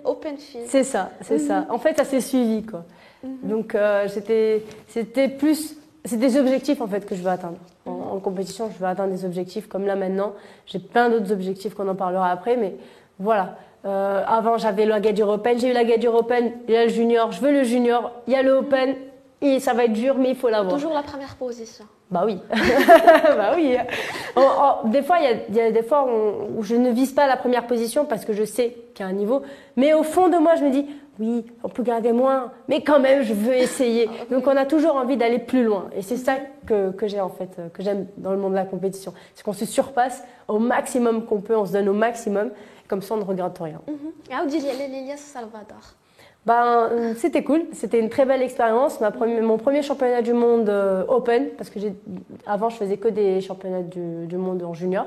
Open 0.05 0.37
Field. 0.37 0.67
C'est 0.67 0.83
ça, 0.83 1.09
c'est 1.21 1.39
ça. 1.39 1.61
Mhm. 1.61 1.65
En 1.71 1.79
fait, 1.79 1.97
ça 1.97 2.05
s'est 2.05 2.21
suivi 2.21 2.63
quoi. 2.63 2.85
Mhm. 3.23 3.49
Donc 3.49 3.75
euh, 3.75 4.07
c'était 4.07 5.27
plus 5.27 5.75
c'est 6.05 6.17
des 6.17 6.37
objectifs 6.37 6.81
en 6.81 6.87
fait 6.87 7.05
que 7.05 7.15
je 7.15 7.21
veux 7.21 7.29
atteindre. 7.29 7.57
En, 7.85 8.19
compétition, 8.19 8.69
je 8.71 8.77
veux 8.77 8.85
atteindre 8.85 9.13
des 9.13 9.25
objectifs 9.25 9.67
comme 9.67 9.85
là 9.85 9.95
maintenant. 9.95 10.33
J'ai 10.65 10.79
plein 10.79 11.09
d'autres 11.09 11.31
objectifs 11.31 11.73
qu'on 11.73 11.87
en 11.87 11.95
parlera 11.95 12.29
après, 12.29 12.57
mais 12.57 12.75
voilà. 13.17 13.57
Euh, 13.85 14.23
avant, 14.27 14.57
j'avais 14.57 14.85
la 14.85 14.99
Gadir 14.99 15.29
Open, 15.29 15.57
j'ai 15.57 15.69
eu 15.69 15.73
la 15.73 15.85
Gadir 15.85 16.13
Open, 16.13 16.51
il 16.67 16.73
y 16.73 16.77
a 16.77 16.83
le 16.83 16.89
junior, 16.89 17.31
je 17.31 17.39
veux 17.39 17.51
le 17.51 17.63
junior, 17.63 18.11
il 18.27 18.33
y 18.33 18.35
a 18.35 18.43
le 18.43 18.51
Open, 18.51 18.95
et 19.41 19.59
ça 19.59 19.73
va 19.73 19.85
être 19.85 19.93
dur, 19.93 20.17
mais 20.17 20.31
il 20.31 20.35
faut 20.35 20.49
l'avoir. 20.49 20.73
Toujours 20.73 20.93
la 20.93 21.03
première 21.03 21.35
position. 21.35 21.85
Bah 22.11 22.23
oui. 22.25 22.39
bah 22.49 23.51
oui. 23.55 23.77
des 24.85 25.01
fois, 25.01 25.17
il 25.19 25.55
y 25.55 25.61
a, 25.61 25.71
des 25.71 25.83
fois 25.83 26.07
où 26.57 26.61
je 26.63 26.75
ne 26.75 26.89
vise 26.89 27.13
pas 27.13 27.27
la 27.27 27.37
première 27.37 27.67
position 27.67 28.05
parce 28.05 28.25
que 28.25 28.33
je 28.33 28.43
sais 28.43 28.75
qu'il 28.93 29.05
y 29.05 29.07
a 29.07 29.11
un 29.11 29.15
niveau. 29.15 29.43
Mais 29.77 29.93
au 29.93 30.03
fond 30.03 30.27
de 30.27 30.37
moi, 30.37 30.55
je 30.55 30.65
me 30.65 30.71
dis, 30.71 30.87
oui, 31.19 31.45
on 31.63 31.69
peut 31.69 31.83
garder 31.83 32.13
moins, 32.13 32.51
mais 32.67 32.81
quand 32.81 32.99
même, 32.99 33.23
je 33.23 33.33
veux 33.33 33.53
essayer. 33.53 34.09
Donc, 34.31 34.47
on 34.47 34.55
a 34.55 34.65
toujours 34.65 34.95
envie 34.95 35.17
d'aller 35.17 35.39
plus 35.39 35.63
loin. 35.63 35.89
Et 35.95 36.01
c'est 36.01 36.17
ça 36.17 36.37
que, 36.65 36.91
que 36.91 37.07
j'ai 37.07 37.19
en 37.19 37.29
fait, 37.29 37.59
que 37.73 37.83
j'aime 37.83 38.07
dans 38.17 38.31
le 38.31 38.37
monde 38.37 38.51
de 38.51 38.57
la 38.57 38.65
compétition. 38.65 39.13
C'est 39.35 39.43
qu'on 39.43 39.53
se 39.53 39.65
surpasse 39.65 40.23
au 40.47 40.59
maximum 40.59 41.25
qu'on 41.25 41.41
peut, 41.41 41.57
on 41.57 41.65
se 41.65 41.73
donne 41.73 41.89
au 41.89 41.93
maximum. 41.93 42.51
Comme 42.87 43.01
ça, 43.01 43.15
on 43.15 43.17
ne 43.17 43.23
regrette 43.23 43.57
rien. 43.59 43.81
Mm 43.87 45.17
Salvador? 45.17 45.95
Ben, 46.45 47.13
c'était 47.17 47.43
cool, 47.43 47.63
c'était 47.73 47.99
une 47.99 48.09
très 48.09 48.25
belle 48.25 48.41
expérience. 48.41 48.99
mon 49.01 49.57
premier 49.57 49.83
championnat 49.83 50.21
du 50.21 50.33
monde 50.33 50.69
euh, 50.69 51.03
open, 51.07 51.49
parce 51.57 51.69
que 51.69 51.79
avant 52.45 52.69
je 52.69 52.77
faisais 52.77 52.97
que 52.97 53.09
des 53.09 53.41
championnats 53.41 53.83
du 53.83 54.37
monde 54.37 54.63
en 54.63 54.73
junior. 54.73 55.05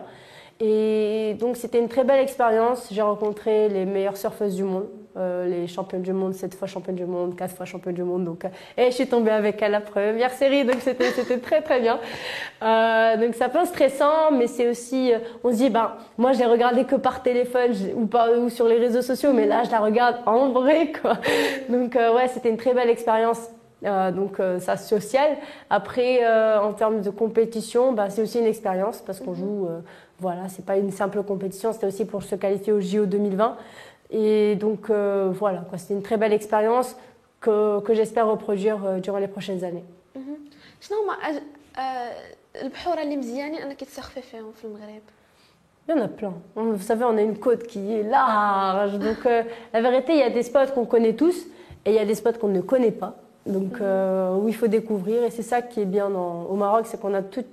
Et 0.64 1.34
donc 1.40 1.56
c'était 1.56 1.80
une 1.80 1.88
très 1.88 2.04
belle 2.04 2.20
expérience. 2.20 2.86
J'ai 2.92 3.02
rencontré 3.02 3.68
les 3.68 3.84
meilleures 3.84 4.16
surfeuses 4.16 4.54
du 4.54 4.62
monde, 4.62 4.86
euh, 5.16 5.44
les 5.44 5.66
championnes 5.66 6.02
du 6.02 6.12
monde, 6.12 6.34
sept 6.34 6.54
fois 6.54 6.68
championne 6.68 6.94
du 6.94 7.04
monde, 7.04 7.34
quatre 7.34 7.56
fois 7.56 7.66
championne 7.66 7.96
du 7.96 8.04
monde. 8.04 8.24
Donc, 8.24 8.44
euh, 8.44 8.48
et 8.76 8.86
je 8.86 8.94
suis 8.94 9.08
tombée 9.08 9.32
avec 9.32 9.60
elle 9.60 9.72
la 9.72 9.80
première 9.80 10.30
série, 10.30 10.64
donc 10.64 10.76
c'était 10.78 11.10
c'était 11.10 11.38
très 11.38 11.62
très 11.62 11.80
bien. 11.80 11.98
Euh, 12.62 13.16
donc 13.16 13.34
c'est 13.34 13.42
un 13.42 13.48
peu 13.48 13.64
stressant, 13.64 14.30
mais 14.30 14.46
c'est 14.46 14.68
aussi, 14.70 15.12
on 15.42 15.50
se 15.50 15.56
dit, 15.56 15.68
ben 15.68 15.96
moi 16.16 16.32
je 16.32 16.38
l'ai 16.38 16.46
regardé 16.46 16.84
que 16.84 16.94
par 16.94 17.24
téléphone 17.24 17.72
ou 17.96 18.06
pas 18.06 18.30
ou 18.30 18.48
sur 18.48 18.68
les 18.68 18.78
réseaux 18.78 19.02
sociaux, 19.02 19.32
mais 19.32 19.46
là 19.46 19.64
je 19.64 19.70
la 19.72 19.80
regarde 19.80 20.18
en 20.26 20.50
vrai 20.50 20.92
quoi. 20.92 21.14
Donc 21.70 21.96
ouais, 21.96 22.28
c'était 22.28 22.50
une 22.50 22.56
très 22.56 22.72
belle 22.72 22.88
expérience. 22.88 23.48
donc 23.82 24.36
ça 24.60 24.76
social. 24.76 25.30
Après, 25.70 26.24
en 26.56 26.72
termes 26.72 27.00
de 27.00 27.10
compétition, 27.10 27.92
bah, 27.92 28.10
c'est 28.10 28.22
aussi 28.22 28.38
une 28.38 28.46
expérience 28.46 29.02
parce 29.04 29.18
qu'on 29.18 29.34
joue 29.34 29.66
voilà, 30.21 30.49
c'est 30.49 30.65
pas 30.65 30.77
une 30.77 30.91
simple 30.91 31.21
compétition, 31.23 31.73
c'était 31.73 31.87
aussi 31.87 32.05
pour 32.05 32.23
se 32.23 32.35
qualifier 32.35 32.73
au 32.73 32.81
JO 32.81 33.05
2020. 33.05 33.57
Et 34.09 34.55
donc 34.55 34.89
euh, 34.89 35.31
voilà, 35.33 35.65
c'était 35.77 35.93
une 35.93 36.01
très 36.01 36.17
belle 36.17 36.33
expérience 36.33 36.95
que, 37.41 37.79
que 37.81 37.93
j'espère 37.93 38.27
reproduire 38.27 38.83
euh, 38.85 38.99
durant 38.99 39.19
les 39.19 39.27
prochaines 39.27 39.63
années. 39.63 39.83
شنو 40.81 40.95
هما 41.01 41.41
البحور 42.61 43.01
اللي 43.01 43.17
مزيانين 43.17 43.61
انك 43.61 43.83
تسرفي 43.83 44.21
فيهم 44.21 44.51
في 44.51 44.65
المغرب 44.65 45.01
Il 45.87 45.95
y 45.95 45.99
en 45.99 46.01
a 46.03 46.09
plein. 46.09 46.33
Vous 46.55 46.81
savez, 46.81 47.05
on 47.05 47.15
a 47.15 47.21
une 47.21 47.37
côte 47.37 47.63
qui 47.63 47.93
est 47.93 48.03
large. 48.03 48.99
Donc, 48.99 49.25
euh, 49.25 49.43
la 49.71 49.79
vérité, 49.79 50.11
il 50.11 50.19
y 50.19 50.23
a 50.23 50.29
des 50.29 50.43
spots 50.43 50.71
qu'on 50.75 50.85
connaît 50.85 51.13
tous 51.13 51.45
et 51.85 51.91
il 51.91 51.93
y 51.93 51.99
a 51.99 52.03
des 52.03 52.15
spots 52.15 52.33
qu'on 52.33 52.49
ne 52.49 52.59
connaît 52.59 52.91
pas. 52.91 53.15
Donc, 53.45 53.79
euh, 53.79 54.35
où 54.35 54.49
il 54.49 54.55
faut 54.55 54.67
découvrir. 54.67 55.23
Et 55.23 55.31
c'est 55.31 55.43
ça 55.43 55.61
qui 55.61 55.79
est 55.79 55.85
bien 55.85 56.09
dans, 56.09 56.43
au 56.43 56.55
Maroc, 56.55 56.87
c'est 56.87 56.99
qu'on 56.99 57.13
a 57.13 57.21
tout, 57.21 57.45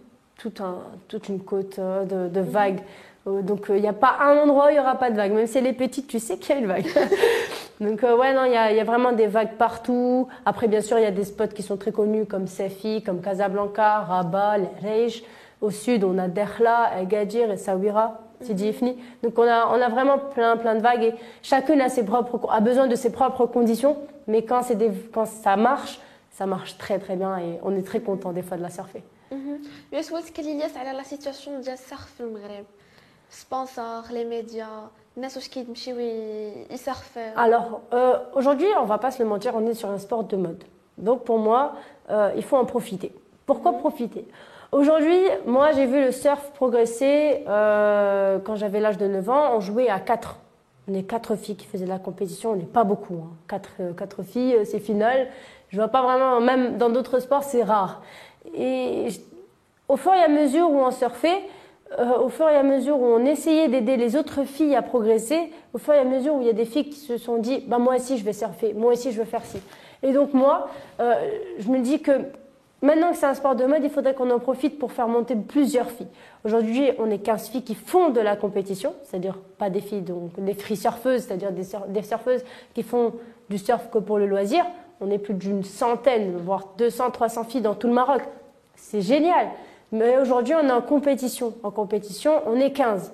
un, 0.60 0.78
toute 1.08 1.30
une 1.30 1.40
côte 1.42 1.80
euh, 1.80 2.06
de, 2.06 2.30
de 2.30 2.42
vagues. 2.42 2.82
Euh, 3.28 3.42
donc 3.42 3.66
il 3.70 3.82
n'y 3.82 3.88
a 3.88 3.94
pas 3.94 4.18
un 4.22 4.38
endroit 4.38 4.68
où 4.68 4.70
il 4.70 4.74
n'y 4.74 4.80
aura 4.80 4.96
pas 4.96 5.12
de 5.12 5.16
vagues. 5.16 5.34
Même 5.34 5.48
si 5.48 5.58
elle 5.58 5.68
est 5.68 5.74
petite, 5.74 6.08
tu 6.08 6.20
sais 6.20 6.38
qu'il 6.38 6.56
y 6.56 6.58
a 6.58 6.62
une 6.62 6.68
vague. 6.68 6.88
Donc 7.80 8.04
euh, 8.04 8.18
ouais, 8.18 8.34
non, 8.34 8.44
il 8.44 8.52
y 8.52 8.58
a, 8.58 8.74
y 8.74 8.80
a, 8.80 8.84
vraiment 8.84 9.14
des 9.14 9.28
vagues 9.28 9.56
partout. 9.58 10.28
Après, 10.46 10.68
bien 10.68 10.82
sûr, 10.82 10.98
il 11.00 11.04
y 11.04 11.08
a 11.08 11.12
des 11.12 11.24
spots 11.24 11.48
qui 11.48 11.64
sont 11.64 11.78
très 11.78 11.92
connus 11.92 12.26
comme 12.26 12.48
Safi, 12.48 13.04
comme 13.04 13.22
Casablanca, 13.22 14.00
Rabat, 14.00 14.58
Reish. 14.82 15.24
Au 15.62 15.72
sud, 15.72 16.04
on 16.04 16.18
a 16.18 16.28
Derla, 16.28 16.92
Agadir 16.98 17.52
et 17.52 17.58
Sawira, 17.58 18.22
Sidi 18.42 18.64
mhm. 18.64 18.70
Ifni. 18.70 18.98
Donc 19.24 19.38
on 19.38 19.44
a, 19.44 19.68
on 19.68 19.82
a 19.82 19.90
vraiment 19.90 20.18
plein, 20.18 20.56
plein 20.58 20.76
de 20.76 20.82
vagues 20.82 21.04
et 21.04 21.16
chacune 21.42 21.82
a, 21.82 21.90
ses 21.90 22.06
propres, 22.06 22.50
a 22.50 22.60
besoin 22.62 22.88
de 22.88 22.96
ses 22.96 23.12
propres 23.12 23.46
conditions. 23.46 23.98
Mais 24.28 24.44
quand, 24.44 24.62
des, 24.74 24.92
quand 25.14 25.26
ça 25.26 25.56
marche, 25.56 26.00
ça 26.32 26.46
marche 26.46 26.78
très 26.78 27.00
très 27.00 27.16
bien 27.16 27.38
et 27.38 27.60
on 27.64 27.76
est 27.76 27.86
très 27.86 28.00
content 28.00 28.32
des 28.32 28.42
fois 28.42 28.58
de 28.58 28.62
la 28.62 28.70
surfer. 28.70 29.04
Mais 29.93 30.01
سؤالك 30.01 30.41
اللي 30.41 30.59
ياس 30.59 30.77
على 30.77 30.93
لا 30.93 31.03
سيتواسيون 31.03 31.61
ديال 31.61 31.75
السرف 31.75 32.15
في 32.15 32.21
المغرب 32.21 32.65
سبونسور 33.31 34.03
لي 34.11 34.25
ميديا 34.25 34.89
الناس 35.17 35.37
واش 35.37 35.49
كيمشيو 35.49 35.99
يسرفوا 36.71 37.35
Alors 37.37 37.81
euh, 37.93 38.19
aujourd'hui 38.35 38.67
on 38.81 38.85
va 38.85 38.99
pas 38.99 39.11
se 39.11 39.23
le 39.23 39.29
mentir 39.29 39.55
on 39.55 39.67
est 39.67 39.75
sur 39.75 39.91
un 39.91 39.99
sport 39.99 40.25
de 40.25 40.37
mode. 40.37 40.65
Donc 40.99 41.25
pour 41.25 41.39
moi 41.39 41.73
euh, 42.11 42.33
il 42.37 42.43
faut 42.43 42.57
en 42.57 42.65
profiter. 42.65 43.13
Pourquoi 43.47 43.73
mhm. 43.73 43.79
profiter 43.79 44.25
Aujourd'hui, 44.73 45.21
moi 45.47 45.71
j'ai 45.71 45.87
vu 45.87 46.01
le 46.05 46.11
surf 46.11 46.51
progresser 46.53 47.45
euh, 47.47 48.41
quand 48.45 48.57
j'avais 48.57 48.81
l'âge 48.81 48.99
de 48.99 49.07
9 49.07 49.31
ans, 49.31 49.57
on 49.57 49.61
jouait 49.61 49.89
à 49.89 50.01
4. 50.01 50.37
On 50.89 50.95
est 50.95 51.05
4 51.05 51.37
filles 51.37 51.55
qui 51.55 51.67
faisaient 51.67 51.87
la 51.87 52.01
compétition, 52.01 52.51
on 52.51 52.57
n'est 52.57 52.65
pas 52.65 52.83
beaucoup. 52.83 53.15
Hein. 53.23 53.37
4, 53.47 53.95
4 53.97 54.23
filles, 54.25 54.57
c'est 54.65 54.81
final. 54.81 55.29
Je 55.69 55.77
vois 55.77 55.89
pas 55.89 56.03
vraiment, 56.03 56.41
même 56.41 56.77
dans 56.77 56.91
d'autres 56.91 57.21
sports, 57.21 57.45
c'est 57.45 57.63
rare. 57.63 58.03
Et 58.56 59.08
au 59.88 59.98
fur 59.98 60.14
et 60.14 60.24
à 60.24 60.28
mesure 60.28 60.70
où 60.72 60.80
on 60.80 60.92
surfait, 60.92 61.42
euh, 61.98 62.20
au 62.20 62.30
fur 62.30 62.48
et 62.48 62.56
à 62.56 62.64
mesure 62.64 63.00
où 63.00 63.06
on 63.06 63.26
essayait 63.26 63.68
d'aider 63.68 63.98
les 63.98 64.16
autres 64.16 64.44
filles 64.44 64.76
à 64.76 64.84
progresser, 64.84 65.52
au 65.74 65.80
fur 65.80 65.94
et 65.94 65.98
à 65.98 66.04
mesure 66.04 66.36
où 66.36 66.42
il 66.42 66.48
y 66.48 66.50
a 66.52 66.54
des 66.54 66.66
filles 66.66 66.90
qui 66.90 67.00
se 67.00 67.18
sont 67.18 67.38
dit, 67.38 67.64
bah 67.68 67.80
moi 67.80 67.96
aussi 67.96 68.18
je 68.18 68.24
vais 68.24 68.34
surfer, 68.34 68.74
moi 68.74 68.94
aussi 68.94 69.12
je 69.12 69.18
veux 69.18 69.26
faire 69.26 69.44
ci. 69.44 69.58
Et 70.04 70.14
donc 70.14 70.34
moi, 70.34 70.70
euh, 71.00 71.16
je 71.58 71.68
me 71.70 71.80
dis 71.80 72.00
que 72.00 72.12
maintenant 72.84 73.12
que 73.12 73.18
c'est 73.18 73.26
un 73.26 73.34
sport 73.34 73.56
de 73.56 73.66
mode, 73.66 73.84
il 73.84 73.90
faudrait 73.90 74.14
qu'on 74.14 74.30
en 74.30 74.38
profite 74.40 74.78
pour 74.78 74.92
faire 74.92 75.08
monter 75.08 75.36
plusieurs 75.36 75.90
filles. 75.90 76.08
Aujourd'hui, 76.46 76.92
on 77.00 77.10
est 77.10 77.18
15 77.18 77.50
filles 77.50 77.64
qui 77.64 77.76
font 77.76 78.10
de 78.10 78.22
la 78.22 78.36
compétition, 78.36 78.94
c'est-à-dire 79.04 79.40
pas 79.58 79.72
des 79.72 79.82
filles, 79.82 80.02
donc 80.02 80.40
des 80.40 80.54
free 80.54 80.78
surfeuses, 80.78 81.24
c'est-à-dire 81.24 81.52
des, 81.52 81.66
des 81.88 82.04
surfeuses 82.04 82.44
qui 82.76 82.84
font 82.84 83.14
du 83.50 83.58
surf 83.58 83.90
que 83.90 83.98
pour 83.98 84.20
le 84.20 84.28
loisir. 84.28 84.64
On 85.02 85.10
est 85.12 85.18
plus 85.18 85.34
d'une 85.34 85.64
centaine, 85.64 86.38
voire 86.38 86.70
200, 86.78 87.12
300 87.12 87.44
filles 87.46 87.62
dans 87.62 87.76
tout 87.76 87.88
le 87.88 87.94
Maroc. 87.94 88.22
C'est 88.76 89.02
génial. 89.02 89.48
Mais 89.92 90.18
aujourd'hui, 90.18 90.54
on 90.56 90.68
est 90.68 90.72
en 90.72 90.82
compétition. 90.82 91.54
En 91.64 91.72
compétition, 91.72 92.42
on 92.46 92.56
est 92.56 92.72
15. 92.72 93.14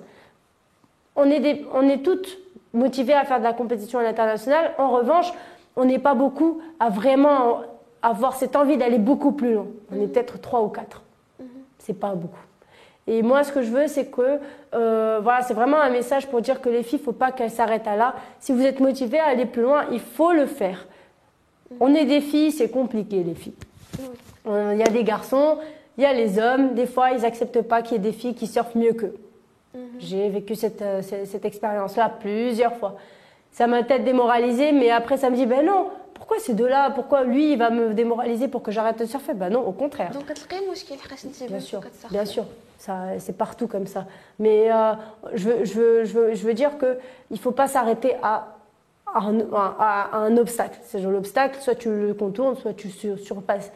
On 1.14 1.30
est, 1.30 1.64
on 1.72 1.88
est 1.88 2.02
toutes 2.02 2.38
motivées 2.74 3.14
à 3.14 3.24
faire 3.24 3.38
de 3.38 3.44
la 3.44 3.52
compétition 3.52 3.98
à 3.98 4.02
l'international. 4.02 4.72
En 4.78 4.90
revanche, 4.90 5.32
on 5.76 5.84
n'est 5.84 5.98
pas 5.98 6.14
beaucoup 6.14 6.60
à 6.80 6.90
vraiment 6.90 7.62
avoir 8.02 8.34
cette 8.34 8.56
envie 8.56 8.76
d'aller 8.76 8.98
beaucoup 8.98 9.32
plus 9.32 9.54
loin. 9.54 9.66
On 9.92 10.00
est 10.00 10.06
peut-être 10.06 10.40
3 10.40 10.62
ou 10.62 10.68
4. 10.68 11.02
C'est 11.78 11.98
pas 11.98 12.14
beaucoup. 12.14 12.40
Et 13.06 13.22
moi, 13.22 13.44
ce 13.44 13.52
que 13.52 13.62
je 13.62 13.70
veux, 13.70 13.86
c'est 13.86 14.06
que, 14.06 14.40
euh, 14.74 15.20
voilà, 15.22 15.42
c'est 15.42 15.54
vraiment 15.54 15.78
un 15.78 15.90
message 15.90 16.26
pour 16.26 16.40
dire 16.40 16.60
que 16.60 16.68
les 16.68 16.82
filles, 16.82 16.98
il 16.98 17.02
ne 17.02 17.04
faut 17.04 17.12
pas 17.12 17.30
qu'elles 17.30 17.50
s'arrêtent 17.50 17.86
à 17.86 17.94
là. 17.94 18.14
Si 18.40 18.52
vous 18.52 18.64
êtes 18.64 18.80
motivées 18.80 19.20
à 19.20 19.26
aller 19.26 19.46
plus 19.46 19.62
loin, 19.62 19.84
il 19.92 20.00
faut 20.00 20.32
le 20.32 20.46
faire. 20.46 20.86
On 21.80 21.94
est 21.94 22.04
des 22.04 22.20
filles, 22.20 22.52
c'est 22.52 22.68
compliqué, 22.68 23.22
les 23.22 23.34
filles. 23.34 23.54
Il 24.46 24.78
y 24.78 24.82
a 24.82 24.90
des 24.90 25.02
garçons, 25.02 25.58
il 25.98 26.04
y 26.04 26.06
a 26.06 26.12
les 26.12 26.38
hommes. 26.38 26.74
Des 26.74 26.86
fois, 26.86 27.10
ils 27.10 27.22
n'acceptent 27.22 27.62
pas 27.62 27.82
qu'il 27.82 27.92
y 27.92 27.96
ait 27.96 28.10
des 28.10 28.12
filles 28.12 28.34
qui 28.34 28.46
surfent 28.46 28.74
mieux 28.74 28.92
qu'eux. 28.92 29.16
Mhm. 29.74 29.80
J'ai 29.98 30.28
vécu 30.28 30.54
cette, 30.54 30.82
euh, 30.82 31.02
cette, 31.02 31.44
expérience-là 31.44 32.08
plusieurs 32.20 32.76
fois. 32.76 32.96
Ça 33.52 33.66
m'a 33.66 33.82
peut-être 33.82 34.04
démoralisé, 34.04 34.72
mais 34.72 34.90
après, 34.90 35.16
ça 35.16 35.30
me 35.30 35.36
dit, 35.36 35.46
ben 35.46 35.64
non, 35.64 35.88
pourquoi 36.14 36.38
ces 36.38 36.54
deux-là 36.54 36.90
Pourquoi 36.90 37.24
lui, 37.24 37.52
il 37.52 37.58
va 37.58 37.70
me 37.70 37.92
démoraliser 37.92 38.48
pour 38.48 38.62
que 38.62 38.70
j'arrête 38.70 38.98
de 38.98 39.04
surfer? 39.04 39.34
Ben 39.34 39.50
non, 39.50 39.66
au 39.66 39.72
contraire. 39.72 40.12
Donc, 40.12 40.24
bien 41.48 41.60
sûr, 41.60 41.80
bien 42.10 42.24
sûr. 42.24 42.44
C'est 43.18 43.36
partout 43.36 43.66
comme 43.66 43.86
ça. 43.86 44.06
Mais 44.38 44.70
euh, 44.70 44.92
je, 45.34 45.48
veux, 45.48 45.64
je, 45.64 45.74
veux, 45.74 46.04
je, 46.04 46.12
veux, 46.18 46.34
je 46.34 46.46
veux 46.46 46.54
dire 46.54 46.78
qu'il 46.78 46.96
ne 47.30 47.36
faut 47.36 47.50
pas 47.50 47.68
s'arrêter 47.68 48.14
à, 48.22 48.56
à, 49.14 50.16
un 50.18 50.36
obstacle. 50.36 50.78
C'est 50.82 51.00
genre 51.00 51.12
l'obstacle, 51.12 51.58
soit 51.60 51.74
tu 51.74 51.88
le 51.88 52.14
contournes, 52.14 52.56
soit 52.56 52.74
tu 52.74 52.90
surpasses. 52.90 53.72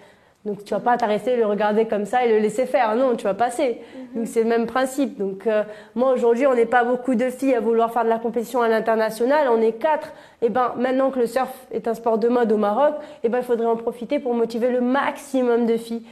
Donc 0.46 0.64
tu 0.64 0.72
vas 0.72 0.80
pas 0.80 0.96
t'arrêter, 0.96 1.36
le 1.36 1.44
regarder 1.44 1.84
comme 1.84 2.06
ça 2.06 2.24
et 2.24 2.32
le 2.32 2.38
laisser 2.38 2.64
faire. 2.64 2.96
Non, 2.96 3.14
tu 3.14 3.24
vas 3.24 3.34
passer. 3.34 3.78
Mhm. 3.94 4.16
Donc 4.16 4.26
c'est 4.26 4.42
le 4.42 4.48
même 4.48 4.66
principe. 4.66 5.18
Donc 5.18 5.46
euh, 5.46 5.64
moi 5.94 6.12
aujourd'hui, 6.12 6.46
on 6.46 6.54
n'est 6.54 6.66
pas 6.66 6.82
beaucoup 6.84 7.14
de 7.14 7.28
filles 7.28 7.54
à 7.54 7.60
vouloir 7.60 7.92
faire 7.92 8.04
de 8.04 8.08
la 8.08 8.18
compétition 8.18 8.62
à 8.62 8.68
l'international. 8.68 9.48
On 9.50 9.60
est 9.60 9.72
quatre. 9.72 10.08
Et 10.40 10.46
eh 10.46 10.48
ben 10.48 10.72
maintenant 10.78 11.10
que 11.10 11.18
le 11.18 11.26
surf 11.26 11.52
est 11.70 11.86
un 11.88 11.94
sport 11.94 12.16
de 12.16 12.28
mode 12.28 12.50
au 12.52 12.56
Maroc, 12.56 12.94
et 12.98 13.26
eh 13.26 13.28
ben 13.28 13.38
il 13.38 13.44
faudrait 13.44 13.66
en 13.66 13.76
profiter 13.76 14.18
pour 14.18 14.32
motiver 14.32 14.70
le 14.70 14.80
maximum 14.80 15.66
de 15.66 15.76
filles. 15.76 16.02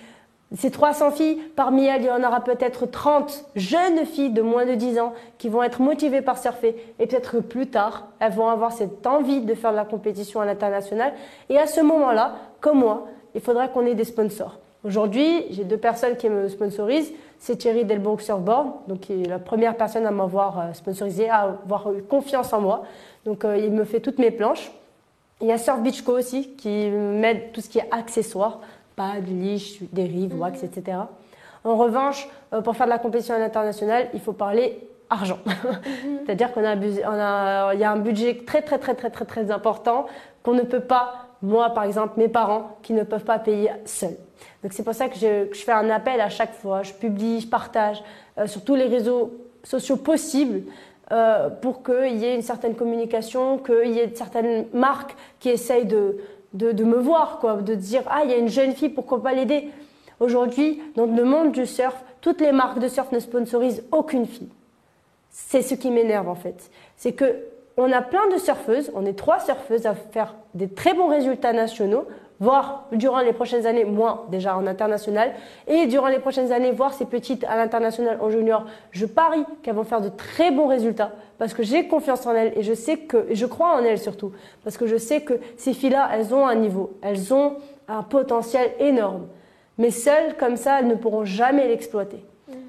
Ces 0.57 0.71
300 0.71 1.11
filles, 1.11 1.39
parmi 1.57 1.85
elles, 1.85 2.03
il 2.03 2.07
y 2.07 2.11
en 2.11 2.25
aura 2.25 2.43
peut-être 2.43 2.87
30 2.87 3.45
jeunes 3.55 4.07
filles 4.07 4.31
de 4.31 4.41
moins 4.41 4.65
de 4.65 4.75
10 4.75 4.99
ans 4.99 5.13
qui 5.37 5.51
vont 5.51 5.63
être 5.63 5.83
motivées 5.83 6.23
par 6.23 6.39
surfer. 6.39 6.75
Et 6.99 7.07
peut-être 7.07 7.41
plus 7.41 7.67
tard, 7.67 8.07
elles 8.19 8.33
vont 8.33 8.49
avoir 8.49 8.73
cette 8.73 9.07
envie 9.07 9.43
de 9.43 9.55
faire 9.55 9.73
de 9.73 9.77
la 9.77 9.85
compétition 9.85 10.41
à 10.41 10.47
l'international. 10.47 11.13
Et 11.51 11.59
à 11.59 11.67
ce 11.67 11.83
moment-là, 11.83 12.37
comme 12.61 12.79
moi, 12.79 13.07
il 13.35 13.43
faudra 13.43 13.69
qu'on 13.69 13.85
ait 13.85 13.95
des 13.95 14.05
sponsors. 14.05 14.59
Aujourd'hui, 14.85 15.45
j'ai 15.51 15.65
deux 15.65 15.77
personnes 15.77 16.17
qui 16.17 16.31
me 16.31 16.49
sponsorisent. 16.49 17.13
C'est 17.39 17.57
Thierry 17.57 17.85
Delbourg 17.85 18.21
Surfboard, 18.23 18.69
donc 18.87 19.01
qui 19.01 19.23
est 19.23 19.29
la 19.29 19.39
première 19.39 19.77
personne 19.77 20.07
à 20.07 20.11
m'avoir 20.11 20.59
euh, 20.59 20.73
sponsorisé, 20.73 21.29
à 21.29 21.43
avoir 21.43 21.93
eu 21.93 22.03
confiance 22.03 22.53
en 22.53 22.61
moi. 22.61 22.85
Donc 23.27 23.45
euh, 23.45 23.59
il 23.59 23.73
me 23.73 23.85
fait 23.85 24.01
toutes 24.01 24.19
mes 24.19 24.31
planches. 24.31 24.73
Il 25.41 25.47
y 25.47 25.53
a 25.53 25.59
Surf 25.59 25.81
Beach 25.81 26.03
Co 26.03 26.19
aussi 26.19 26.55
qui 26.57 26.89
m'aide 26.89 27.53
tout 27.53 27.61
ce 27.61 27.69
qui 27.69 27.79
est 27.79 27.89
accessoires, 27.93 28.61
pad, 28.99 29.25
leash, 29.29 29.79
dérive, 29.93 30.39
wax, 30.39 30.63
etc. 30.63 30.99
En 31.65 31.77
revanche, 31.77 32.29
euh, 32.53 32.61
pour 32.61 32.77
faire 32.77 32.87
de 32.87 32.95
la 32.97 32.99
compétition 32.99 33.35
internationale, 33.35 34.09
il 34.15 34.21
faut 34.21 34.37
parler 34.47 34.67
argent. 35.09 35.39
Mhm. 35.47 36.21
C'est-à-dire 36.25 36.53
qu'on 36.53 36.65
a, 36.65 36.73
a, 36.73 37.75
il 37.75 37.81
y 37.81 37.85
a 37.85 37.91
un 37.91 38.03
budget 38.09 38.43
très 38.47 38.63
très 38.63 38.79
très 38.79 38.95
très 38.95 39.11
très 39.11 39.25
très 39.25 39.51
important 39.51 40.07
qu'on 40.43 40.55
ne 40.55 40.67
peut 40.73 40.87
pas 40.97 41.29
moi, 41.43 41.71
par 41.71 41.85
exemple, 41.85 42.15
mes 42.17 42.29
parents 42.29 42.77
qui 42.83 42.93
ne 42.93 43.05
peuvent 43.05 43.25
pas 43.25 43.39
payer 43.39 43.71
seuls. 43.85 44.17
Donc 44.63 44.73
c'est 44.73 44.83
pour 44.83 44.95
ça 44.95 45.09
que 45.09 45.17
je, 45.17 45.47
fais 45.55 45.73
un 45.73 45.89
appel 45.91 46.21
à 46.21 46.29
chaque 46.29 46.55
fois. 46.55 46.83
Je 46.83 46.93
publie, 46.93 47.41
je 47.41 47.49
partage 47.49 48.03
euh, 48.39 48.47
sur 48.47 48.65
tous 48.65 48.75
les 48.75 48.87
réseaux 48.87 49.33
sociaux 49.63 49.97
possibles 49.97 50.63
euh, 51.13 51.49
pour 51.49 51.83
qu'il 51.83 52.17
y 52.17 52.25
ait 52.25 52.35
une 52.35 52.43
certaine 52.43 52.75
communication, 52.75 53.59
qu'il 53.59 53.93
y 53.93 54.01
ait 54.01 54.13
certaines 54.15 54.67
marques 54.73 55.15
qui 55.39 55.49
essayent 55.49 55.87
de, 55.87 56.17
de, 56.53 56.85
me 56.85 56.97
voir, 56.97 57.39
quoi, 57.39 57.57
de 57.57 57.75
dire 57.75 58.03
ah 58.09 58.23
il 58.25 58.31
y 58.31 58.35
a 58.35 58.39
une 58.39 58.49
jeune 58.49 58.75
fille, 58.75 58.89
pourquoi 58.89 59.23
pas 59.23 59.33
l'aider? 59.33 59.71
Aujourd'hui, 60.21 60.83
dans 60.97 61.07
le 61.07 61.25
monde 61.25 61.53
du 61.53 61.67
surf, 61.67 62.03
toutes 62.21 62.41
les 62.41 62.53
marques 62.53 62.79
de 62.79 62.89
surf 62.89 63.13
ne 63.13 63.21
sponsorisent 63.21 63.85
aucune 63.93 64.27
fille. 64.27 64.49
C'est 65.31 65.63
ce 65.63 65.75
qui 65.75 65.91
m'énerve 65.91 66.29
en 66.29 66.35
fait. 66.35 66.71
C'est 66.97 67.13
que 67.13 67.45
on 67.77 67.93
a 67.93 68.03
plein 68.03 68.29
de 68.29 68.39
surfeuses, 68.39 68.91
on 68.95 69.07
est 69.07 69.17
trois 69.17 69.39
surfeuses 69.39 69.87
à 69.87 69.95
faire 69.95 70.35
des 70.55 70.69
très 70.69 70.95
bons 70.95 71.07
résultats 71.07 71.53
nationaux, 71.53 72.09
voire 72.40 72.85
durant 72.92 73.20
les 73.20 73.33
prochaines 73.33 73.66
années, 73.66 73.85
moi 73.85 74.27
déjà 74.31 74.57
en 74.57 74.66
international, 74.66 75.33
et 75.66 75.87
durant 75.87 76.09
les 76.09 76.18
prochaines 76.18 76.53
années, 76.53 76.70
voir 76.70 76.94
ces 76.94 77.05
petites 77.05 77.44
à 77.44 77.57
l'international 77.57 78.18
en 78.20 78.31
junior, 78.31 78.64
je 78.90 79.07
parie 79.07 79.44
qu'elles 79.62 79.74
vont 79.74 79.85
faire 79.85 80.01
de 80.01 80.09
très 80.09 80.51
bons 80.51 80.68
résultats 80.68 81.12
parce 81.38 81.55
que 81.55 81.62
j'ai 81.62 81.87
confiance 81.87 82.27
en 82.27 82.35
elles 82.35 82.53
et 82.57 82.62
je 82.62 82.74
sais 82.74 82.98
que, 82.98 83.27
et 83.29 83.35
je 83.35 83.46
crois 83.46 83.77
en 83.77 83.85
elles 83.85 83.98
surtout, 83.98 84.33
parce 84.64 84.77
que 84.77 84.87
je 84.87 84.96
sais 84.96 85.22
que 85.22 85.35
ces 85.57 85.72
filles-là, 85.72 86.11
elles 86.12 86.35
ont 86.35 86.46
un 86.46 86.55
niveau, 86.55 86.98
elles 87.03 87.33
ont 87.33 87.57
un 87.88 88.03
potentiel 88.03 88.72
énorme. 88.81 89.27
Mais 89.79 89.90
seules, 89.90 90.37
comme 90.37 90.57
ça, 90.57 90.81
elles 90.81 90.88
ne 90.88 90.96
pourront 90.96 91.24
jamais 91.24 91.68
l'exploiter. 91.68 92.24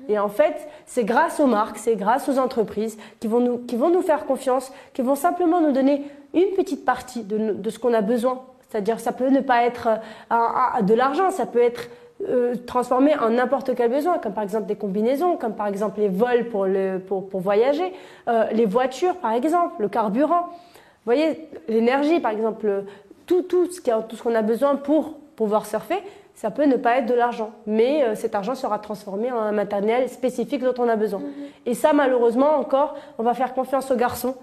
Et 0.07 0.19
en 0.19 0.29
fait, 0.29 0.67
c'est 0.85 1.03
grâce 1.03 1.39
aux 1.39 1.47
marques, 1.47 1.77
c'est 1.77 1.95
grâce 1.95 2.29
aux 2.29 2.37
entreprises 2.37 2.97
qui 3.19 3.27
vont 3.27 3.39
nous, 3.39 3.57
qui 3.59 3.75
vont 3.75 3.89
nous 3.89 4.01
faire 4.01 4.25
confiance, 4.25 4.71
qui 4.93 5.01
vont 5.01 5.15
simplement 5.15 5.61
nous 5.61 5.71
donner 5.71 6.03
une 6.33 6.53
petite 6.55 6.85
partie 6.85 7.23
de, 7.23 7.53
de 7.53 7.69
ce 7.69 7.79
qu'on 7.79 7.93
a 7.93 8.01
besoin. 8.01 8.41
C'est-à-dire, 8.69 8.99
ça 8.99 9.11
peut 9.11 9.29
ne 9.29 9.41
pas 9.41 9.65
être 9.65 9.89
euh, 10.31 10.81
de 10.81 10.93
l'argent, 10.93 11.31
ça 11.31 11.45
peut 11.45 11.61
être 11.61 11.89
euh, 12.27 12.53
transformé 12.67 13.17
en 13.17 13.29
n'importe 13.29 13.73
quel 13.75 13.89
besoin, 13.89 14.17
comme 14.17 14.33
par 14.33 14.43
exemple 14.43 14.65
des 14.65 14.75
combinaisons, 14.75 15.37
comme 15.37 15.55
par 15.55 15.67
exemple 15.67 16.01
les 16.01 16.09
vols 16.09 16.49
pour, 16.49 16.65
le, 16.65 16.99
pour, 16.99 17.29
pour 17.29 17.39
voyager, 17.39 17.93
euh, 18.27 18.45
les 18.51 18.65
voitures 18.65 19.15
par 19.15 19.31
exemple, 19.31 19.75
le 19.79 19.87
carburant. 19.87 20.49
Vous 20.49 21.05
voyez, 21.05 21.49
l'énergie 21.69 22.19
par 22.19 22.31
exemple, 22.31 22.83
tout, 23.25 23.43
tout 23.43 23.71
ce 23.71 24.21
qu'on 24.21 24.35
a 24.35 24.41
besoin 24.41 24.75
pour 24.75 25.13
pouvoir 25.35 25.65
surfer, 25.65 26.03
ça 26.39 26.51
peut 26.51 26.65
ne 26.65 26.77
pas 26.77 26.97
être 26.97 27.05
de 27.05 27.13
l'argent, 27.13 27.51
mais 27.65 28.03
euh, 28.03 28.15
cet 28.15 28.33
argent 28.33 28.55
sera 28.55 28.79
transformé 28.79 29.29
en 29.29 29.39
un 29.39 29.51
matériel 29.51 30.07
spécifique 30.07 30.63
dont 30.63 30.73
on 30.77 30.87
a 30.87 30.95
besoin. 30.95 31.19
Mhm. 31.19 31.27
Et 31.65 31.73
ça, 31.73 31.91
malheureusement, 31.91 32.55
encore, 32.57 32.95
on 33.17 33.23
va 33.23 33.33
faire 33.33 33.53
confiance 33.53 33.91
aux 33.91 33.97
garçons 33.97 34.35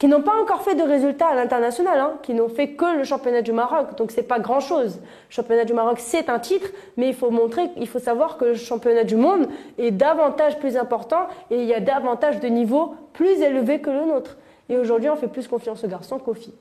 qui 0.00 0.08
n'ont 0.08 0.22
pas 0.22 0.40
encore 0.40 0.62
fait 0.62 0.74
de 0.74 0.82
résultats 0.82 1.28
à 1.28 1.34
l'international, 1.34 2.00
hein, 2.00 2.12
qui 2.22 2.32
n'ont 2.32 2.48
fait 2.48 2.70
que 2.70 2.96
le 2.96 3.04
championnat 3.04 3.42
du 3.42 3.52
Maroc. 3.52 3.98
Donc 3.98 4.12
c'est 4.12 4.22
pas 4.22 4.38
grand 4.38 4.58
chose. 4.58 4.98
Le 4.98 5.34
championnat 5.34 5.66
du 5.66 5.74
Maroc, 5.74 5.98
c'est 6.00 6.30
un 6.30 6.38
titre, 6.38 6.70
mais 6.96 7.08
il 7.08 7.14
faut 7.14 7.30
montrer, 7.30 7.68
il 7.76 7.86
faut 7.86 7.98
savoir 7.98 8.38
que 8.38 8.46
le 8.46 8.54
championnat 8.54 9.04
du 9.04 9.16
monde 9.16 9.46
est 9.76 9.90
davantage 9.90 10.58
plus 10.58 10.78
important 10.78 11.28
et 11.50 11.60
il 11.60 11.66
y 11.66 11.74
a 11.74 11.80
davantage 11.80 12.40
de 12.40 12.48
niveaux 12.48 12.94
plus 13.12 13.42
élevés 13.42 13.82
que 13.82 13.90
le 13.90 14.06
nôtre. 14.06 14.38
Et 14.70 14.78
aujourd'hui, 14.78 15.10
on 15.10 15.16
fait 15.16 15.28
plus 15.28 15.46
confiance 15.46 15.84
aux 15.84 15.88
garçons 15.88 16.18
qu'aux 16.18 16.32
filles. 16.32 16.56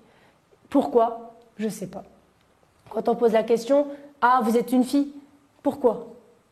Pourquoi? 0.70 1.32
Je 1.58 1.70
sais 1.70 1.88
pas. 1.88 2.04
Quand 2.90 3.08
on 3.08 3.16
pose 3.16 3.32
la 3.32 3.44
question, 3.44 3.88
ah, 4.22 4.42
vous 4.44 4.58
êtes 4.58 4.74
une 4.74 4.84
fille? 4.84 5.14
Pourquoi? 5.64 6.08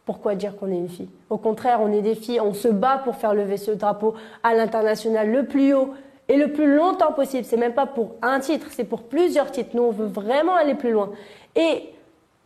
Pourquoi 0.05 0.35
dire 0.35 0.55
qu'on 0.55 0.71
est 0.71 0.77
une 0.77 0.87
fille? 0.87 1.09
Au 1.29 1.37
contraire, 1.37 1.81
on 1.81 1.91
est 1.91 2.01
des 2.01 2.15
filles, 2.15 2.39
on 2.39 2.53
se 2.53 2.69
bat 2.69 3.01
pour 3.03 3.17
faire 3.17 3.33
lever 3.33 3.57
ce 3.57 3.71
drapeau 3.71 4.13
à 4.41 4.53
l'international 4.53 5.29
le 5.29 5.45
plus 5.45 5.73
haut 5.73 5.93
et 6.29 6.37
le 6.37 6.51
plus 6.51 6.75
longtemps 6.75 7.13
possible. 7.13 7.45
C'est 7.45 7.57
même 7.57 7.73
pas 7.73 7.85
pour 7.85 8.15
un 8.21 8.39
titre, 8.39 8.67
c'est 8.71 8.83
pour 8.83 9.03
plusieurs 9.03 9.51
titres. 9.51 9.71
Nous, 9.73 9.83
on 9.83 9.91
veut 9.91 10.07
vraiment 10.07 10.55
aller 10.55 10.75
plus 10.75 10.91
loin. 10.91 11.11
Et 11.55 11.89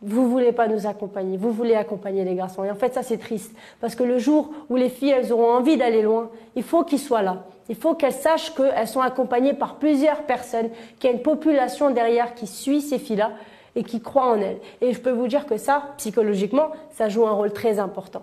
vous 0.00 0.28
voulez 0.28 0.52
pas 0.52 0.66
nous 0.66 0.86
accompagner, 0.86 1.36
vous 1.36 1.52
voulez 1.52 1.74
accompagner 1.74 2.24
les 2.24 2.34
garçons. 2.34 2.64
Et 2.64 2.70
en 2.70 2.74
fait, 2.74 2.92
ça, 2.92 3.02
c'est 3.02 3.18
triste. 3.18 3.54
Parce 3.80 3.94
que 3.94 4.02
le 4.02 4.18
jour 4.18 4.50
où 4.68 4.76
les 4.76 4.88
filles, 4.88 5.10
elles 5.10 5.32
auront 5.32 5.52
envie 5.52 5.76
d'aller 5.76 6.02
loin, 6.02 6.30
il 6.56 6.64
faut 6.64 6.82
qu'ils 6.84 6.98
soient 6.98 7.22
là. 7.22 7.44
Il 7.68 7.76
faut 7.76 7.94
qu'elles 7.94 8.12
sachent 8.12 8.52
qu'elles 8.54 8.88
sont 8.88 9.00
accompagnées 9.00 9.54
par 9.54 9.76
plusieurs 9.76 10.22
personnes, 10.22 10.70
qu'il 10.98 11.10
y 11.10 11.12
a 11.12 11.16
une 11.16 11.22
population 11.22 11.90
derrière 11.90 12.34
qui 12.34 12.48
suit 12.48 12.80
ces 12.80 12.98
filles-là 12.98 13.32
et 13.76 13.84
qui 13.84 14.00
croient 14.00 14.32
en 14.32 14.40
elles. 14.40 14.58
Et 14.80 14.92
je 14.92 15.00
peux 15.00 15.12
vous 15.12 15.28
dire 15.28 15.46
que 15.46 15.56
ça, 15.56 15.94
psychologiquement, 15.96 16.70
ça 16.90 17.08
joue 17.08 17.26
un 17.26 17.32
rôle 17.32 17.52
très 17.52 17.78
important. 17.78 18.22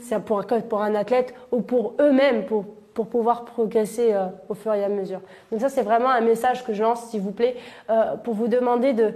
C'est 0.00 0.18
pour, 0.24 0.42
pour 0.68 0.82
un 0.82 0.94
athlète 0.94 1.34
ou 1.52 1.60
pour 1.60 1.92
eux-mêmes, 2.00 2.46
pour, 2.46 2.64
pour 2.94 3.08
pouvoir 3.08 3.44
progresser 3.44 4.12
euh, 4.12 4.26
au 4.48 4.54
fur 4.54 4.72
et 4.72 4.84
à 4.84 4.88
mesure. 4.88 5.20
Donc 5.50 5.60
ça, 5.60 5.68
c'est 5.68 5.82
vraiment 5.82 6.08
un 6.08 6.20
message 6.20 6.64
que 6.64 6.72
je 6.72 6.82
lance, 6.82 7.06
s'il 7.06 7.20
vous 7.20 7.32
plaît, 7.32 7.56
euh, 7.90 8.16
pour 8.16 8.34
vous 8.34 8.48
demander 8.48 8.92
de 8.92 9.14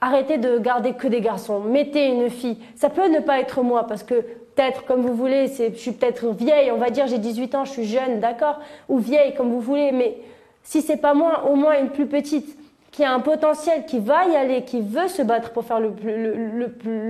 arrêter 0.00 0.38
de 0.38 0.58
garder 0.58 0.92
que 0.92 1.08
des 1.08 1.20
garçons. 1.20 1.60
Mettez 1.60 2.06
une 2.06 2.30
fille. 2.30 2.58
Ça 2.76 2.88
peut 2.88 3.08
ne 3.08 3.20
pas 3.20 3.40
être 3.40 3.62
moi, 3.62 3.86
parce 3.86 4.02
que 4.02 4.14
peut-être 4.14 4.84
comme 4.84 5.02
vous 5.02 5.14
voulez, 5.14 5.48
je 5.48 5.76
suis 5.76 5.92
peut-être 5.92 6.32
vieille, 6.32 6.70
on 6.70 6.78
va 6.78 6.90
dire 6.90 7.06
j'ai 7.06 7.18
18 7.18 7.54
ans, 7.54 7.64
je 7.64 7.72
suis 7.72 7.84
jeune, 7.84 8.20
d'accord, 8.20 8.60
ou 8.88 8.98
vieille 8.98 9.34
comme 9.34 9.50
vous 9.50 9.60
voulez, 9.60 9.92
mais 9.92 10.18
si 10.62 10.82
c'est 10.82 10.96
pas 10.96 11.14
moi, 11.14 11.48
au 11.50 11.56
moins 11.56 11.78
une 11.80 11.90
plus 11.90 12.06
petite 12.06 12.56
qui 12.90 13.04
a 13.04 13.12
un 13.12 13.20
potentiel, 13.20 13.86
qui 13.86 13.98
va 14.00 14.26
y 14.26 14.34
aller, 14.34 14.62
qui 14.62 14.80
veut 14.80 15.08
se 15.08 15.22
battre 15.22 15.52
pour 15.52 15.64
faire 15.64 15.78
le, 15.78 15.90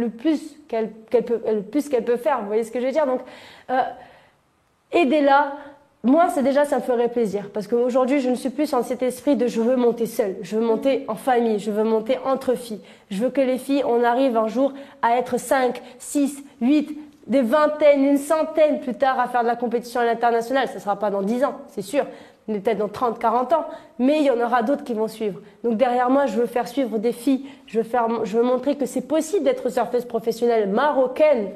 plus 0.09 0.57
qu'elle 0.69 0.91
peut, 0.91 1.41
peut 2.05 2.17
faire. 2.17 2.41
Vous 2.41 2.47
voyez 2.47 2.65
ce 2.65 2.71
que 2.71 2.81
je 2.81 2.87
veux 2.87 2.93
dire? 2.93 3.07
Donc, 3.07 3.21
euh, 3.71 3.81
aidez-la. 4.93 5.53
Moi, 6.05 6.29
c'est 6.33 6.43
déjà, 6.43 6.65
ça 6.65 6.77
me 6.77 6.83
ferait 6.83 7.09
plaisir. 7.09 7.51
Parce 7.53 7.67
qu'aujourd'hui, 7.67 8.21
je 8.21 8.31
ne 8.31 8.35
suis 8.35 8.51
plus 8.51 8.73
en 8.73 8.83
cet 8.83 9.03
esprit 9.03 9.37
de 9.37 9.47
je 9.47 9.61
veux 9.61 9.77
monter 9.77 10.07
seule. 10.07 10.37
Je 10.43 10.57
veux 10.57 10.65
monter 10.65 11.05
en 11.09 11.15
famille. 11.15 11.59
Je 11.59 11.71
veux 11.71 11.85
monter 11.85 12.19
entre 12.25 12.55
filles. 12.55 12.81
Je 13.11 13.23
veux 13.23 13.31
que 13.31 13.41
les 13.41 13.59
filles, 13.59 13.83
on 13.87 14.05
arrive 14.05 14.37
un 14.37 14.49
jour 14.49 14.73
à 15.03 15.17
être 15.19 15.39
5, 15.39 15.83
6, 15.99 16.45
8, 16.61 16.99
des 17.27 17.43
vingtaines, 17.43 18.05
une 18.05 18.17
centaine 18.17 18.81
plus 18.81 18.95
tard 18.95 19.19
à 19.21 19.29
faire 19.29 19.43
de 19.43 19.49
la 19.49 19.57
compétition 19.57 20.01
à 20.01 20.05
l'international. 20.05 20.69
Ça 20.69 20.75
ne 20.75 20.81
sera 20.81 20.97
pas 20.97 21.11
dans 21.11 21.23
10 21.23 21.45
ans, 21.45 21.59
c'est 21.69 21.83
sûr 21.83 22.05
peut-être 22.55 22.79
dans 22.79 22.89
30, 22.89 23.19
40 23.19 23.53
ans, 23.53 23.67
mais 23.99 24.19
il 24.21 24.25
y 24.25 24.31
en 24.31 24.41
aura 24.41 24.63
d'autres 24.63 24.85
qui 24.85 24.95
vont 24.95 25.09
suivre. 25.09 25.41
Donc 25.65 25.77
derrière 25.77 26.11
moi, 26.11 26.27
je 26.27 26.37
veux 26.37 26.47
faire 26.47 26.67
suivre 26.67 26.99
des 26.99 27.13
filles, 27.13 27.45
je 27.67 27.81
veux 27.81 28.43
montrer 28.43 28.77
que 28.77 28.87
c'est 28.87 29.07
possible 29.07 29.45
d'être 29.45 29.69
surfeuse 29.69 30.05
professionnelle 30.05 30.69
marocaine 30.69 31.51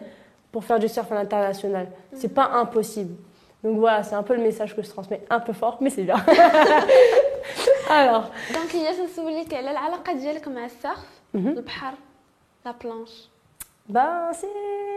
pour 0.52 0.64
faire 0.64 0.78
du 0.78 0.88
surf 0.88 1.10
à 1.10 1.14
l'international. 1.16 1.86
Mmh. 1.86 2.16
C'est 2.16 2.34
pas 2.34 2.50
impossible. 2.52 3.16
Donc 3.64 3.78
voilà, 3.78 4.02
c'est 4.02 4.14
un 4.14 4.22
peu 4.22 4.34
le 4.34 4.42
message 4.42 4.76
que 4.76 4.82
je 4.82 4.88
transmets, 4.88 5.24
un 5.30 5.40
peu 5.40 5.52
fort, 5.52 5.78
mais 5.80 5.90
c'est 5.90 6.02
bien. 6.02 6.16
Alors. 7.90 8.30
Donc, 8.52 8.74
il 8.74 8.82
y 8.82 8.86
a 8.86 8.92
ce 8.92 9.08
surf, 10.68 10.98
mm-hmm. 11.34 11.54
le 11.54 11.62
la 12.64 12.72
planche. 12.72 13.31
Ben, 13.92 14.30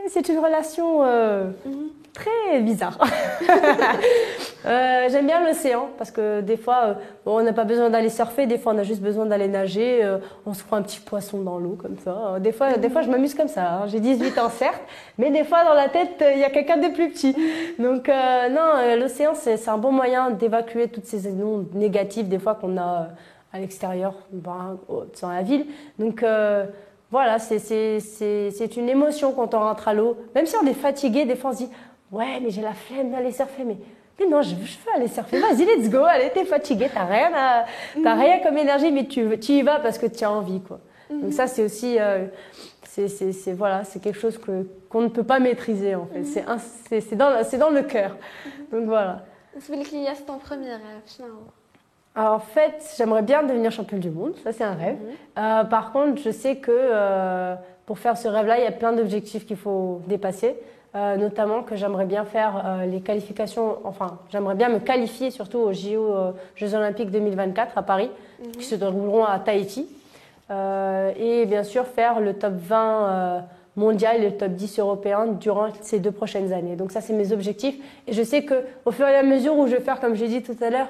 c'est 0.08 0.30
une 0.30 0.40
relation 0.40 1.04
euh, 1.04 1.48
mhm. 1.66 1.90
très 2.14 2.62
bizarre. 2.62 2.98
euh, 4.66 5.10
J'aime 5.10 5.28
bien 5.28 5.46
l'océan 5.46 5.90
parce 5.98 6.12
que 6.12 6.40
des 6.40 6.56
fois, 6.56 6.82
euh, 6.86 6.94
bon, 7.26 7.40
on 7.40 7.44
n'a 7.44 7.52
pas 7.52 7.66
besoin 7.66 7.90
d'aller 7.90 8.08
surfer, 8.08 8.48
des 8.48 8.58
fois 8.58 8.74
on 8.74 8.78
a 8.78 8.84
juste 8.84 9.02
besoin 9.02 9.26
d'aller 9.26 9.50
nager. 9.50 10.02
On 10.46 10.54
se 10.54 10.64
prend 10.64 10.78
un 10.78 10.82
petit 10.82 11.02
poisson 11.02 11.42
dans 11.42 11.58
l'eau 11.58 11.78
comme 11.78 11.98
ça. 11.98 12.40
Des 12.40 12.54
fois, 12.54 12.78
des 12.78 12.90
fois 12.90 13.02
je 13.02 13.10
m'amuse 13.10 13.36
comme 13.36 13.50
ça. 13.50 13.70
Hein. 13.70 13.88
J'ai 13.88 14.00
18 14.00 14.38
ans 14.38 14.50
certes, 14.50 14.82
mais 15.18 15.30
des 15.30 15.44
fois 15.44 15.66
dans 15.66 15.74
la 15.74 15.90
tête, 15.90 16.24
il 16.34 16.40
y 16.40 16.46
a 16.46 16.50
quelqu'un 16.50 16.78
de 16.78 16.88
plus 16.88 17.10
petit. 17.10 17.36
Donc 17.78 18.08
non, 18.08 18.96
l'océan 18.98 19.34
c'est 19.36 19.68
un 19.68 19.78
bon 19.78 19.92
moyen 19.92 20.32
d'évacuer 20.32 20.88
toutes 20.88 21.06
ces 21.06 21.28
ondes 21.28 21.68
négatives 21.74 22.30
des 22.30 22.40
fois 22.40 22.56
qu'on 22.56 22.78
a 22.78 23.10
à 23.52 23.60
l'extérieur, 23.60 24.14
ben, 24.32 24.78
dans 25.22 25.30
la 25.30 25.42
ville. 25.42 25.66
Donc 26.00 26.24
voilà, 27.16 27.40
c'est 27.40 28.76
une 28.76 28.90
émotion 28.90 29.32
quand 29.32 29.54
on 29.54 29.60
rentre 29.60 29.88
à 29.88 29.94
l'eau. 29.94 30.18
Même 30.36 30.46
si 30.46 30.58
on 30.62 30.68
est 30.68 30.74
fatigué, 30.74 31.24
des 31.24 31.38
fois 31.38 31.52
on 31.52 31.54
se 31.54 31.60
dit 31.60 31.70
Ouais, 32.12 32.42
mais 32.42 32.50
j'ai 32.50 32.62
la 32.62 32.74
flemme 32.74 33.10
d'aller 33.10 33.32
surfer. 33.32 33.64
Mais, 33.64 33.78
non, 34.30 34.42
je, 34.42 34.54
veux 34.54 34.66
aller 34.94 35.08
surfer. 35.08 35.40
Vas-y, 35.40 35.64
let's 35.64 35.90
go. 35.90 36.04
Allez, 36.04 36.30
t'es 36.32 36.44
fatigué, 36.44 36.90
t'as 36.94 37.06
rien, 37.06 37.64
rien 37.96 38.40
comme 38.40 38.58
énergie, 38.58 38.92
mais 38.92 39.06
tu, 39.06 39.40
tu 39.40 39.54
y 39.54 39.62
vas 39.62 39.80
parce 39.80 39.98
que 39.98 40.08
tu 40.08 40.26
as 40.26 40.30
envie. 40.30 40.60
Quoi. 40.60 40.82
Donc, 41.10 41.32
ça, 41.32 41.48
c'est 41.48 41.64
aussi. 41.64 41.96
Euh, 41.98 42.26
c'est 42.84 43.54
voilà, 43.54 43.84
quelque 44.04 44.20
chose 44.20 44.38
qu'on 44.90 45.02
ne 45.02 45.08
peut 45.08 45.24
pas 45.24 45.40
maîtriser 45.40 45.96
en 45.96 46.08
fait. 46.08 46.26
C'est 47.00 47.16
dans, 47.16 47.32
dans 47.60 47.70
le 47.70 47.84
cœur. 47.84 48.18
Donc 48.74 48.88
voilà. 48.88 49.24
C'est 49.58 50.26
ton 50.26 50.38
premier 50.38 50.72
rêve 50.72 51.02
en 52.16 52.40
fait, 52.40 52.94
j'aimerais 52.98 53.24
bien 53.24 53.44
devenir 53.44 53.72
championne 53.72 54.00
du 54.00 54.10
monde, 54.10 54.34
ça 54.44 54.54
c'est 54.54 54.64
un 54.64 54.74
rêve. 54.74 54.96
Mhm. 54.96 55.10
Euh, 55.38 55.64
par 55.66 55.92
contre, 55.92 56.22
je 56.22 56.30
sais 56.30 56.58
que 56.58 56.72
euh, 56.72 57.56
pour 57.86 58.00
faire 58.00 58.18
ce 58.18 58.28
rêve-là, 58.28 58.58
il 58.58 58.64
y 58.64 58.68
a 58.68 58.72
plein 58.72 58.94
d'objectifs 58.94 59.46
qu'il 59.46 59.58
faut 59.58 60.02
dépasser. 60.08 60.56
Euh, 60.96 61.18
notamment 61.18 61.62
que 61.62 61.76
j'aimerais 61.76 62.06
bien 62.06 62.24
faire 62.24 62.86
les 62.90 63.02
qualifications, 63.02 63.80
enfin, 63.84 64.18
j'aimerais 64.32 64.56
bien 64.56 64.70
me 64.70 64.80
qualifier 64.80 65.30
surtout 65.30 65.58
aux 65.58 65.74
JO, 65.74 66.16
Jeux 66.56 66.74
Olympiques 66.74 67.12
2024 67.12 67.78
à 67.78 67.84
Paris, 67.84 68.10
mhm. 68.40 68.52
qui 68.52 68.64
se 68.64 68.76
dérouleront 68.76 69.26
à 69.26 69.38
Tahiti. 69.40 69.90
et 70.50 71.46
bien 71.48 71.64
sûr, 71.64 71.86
faire 71.86 72.22
le 72.22 72.34
top 72.36 72.54
20 72.54 73.44
mondial 73.76 74.24
et 74.24 74.30
le 74.30 74.38
top 74.38 74.54
10 74.54 74.80
européen 74.80 75.26
durant 75.28 75.68
ces 75.82 76.00
deux 76.00 76.12
prochaines 76.14 76.54
années. 76.54 76.78
Donc 76.78 76.94
ça, 76.94 77.02
c'est 77.02 77.12
mes 77.12 77.34
objectifs. 77.34 77.76
Et 78.08 78.14
je 78.14 78.24
sais 78.24 78.44
que 78.46 78.64
au 78.86 78.92
fur 78.92 79.06
et 79.06 79.16
à 79.16 79.24
mesure 79.24 79.58
où 79.58 79.68
je 79.68 79.76
vais 79.76 79.82
faire, 79.82 80.00
comme 80.00 80.16
j'ai 80.16 80.30
dit 80.30 80.42
tout 80.42 80.56
à 80.62 80.70
l'heure, 80.70 80.88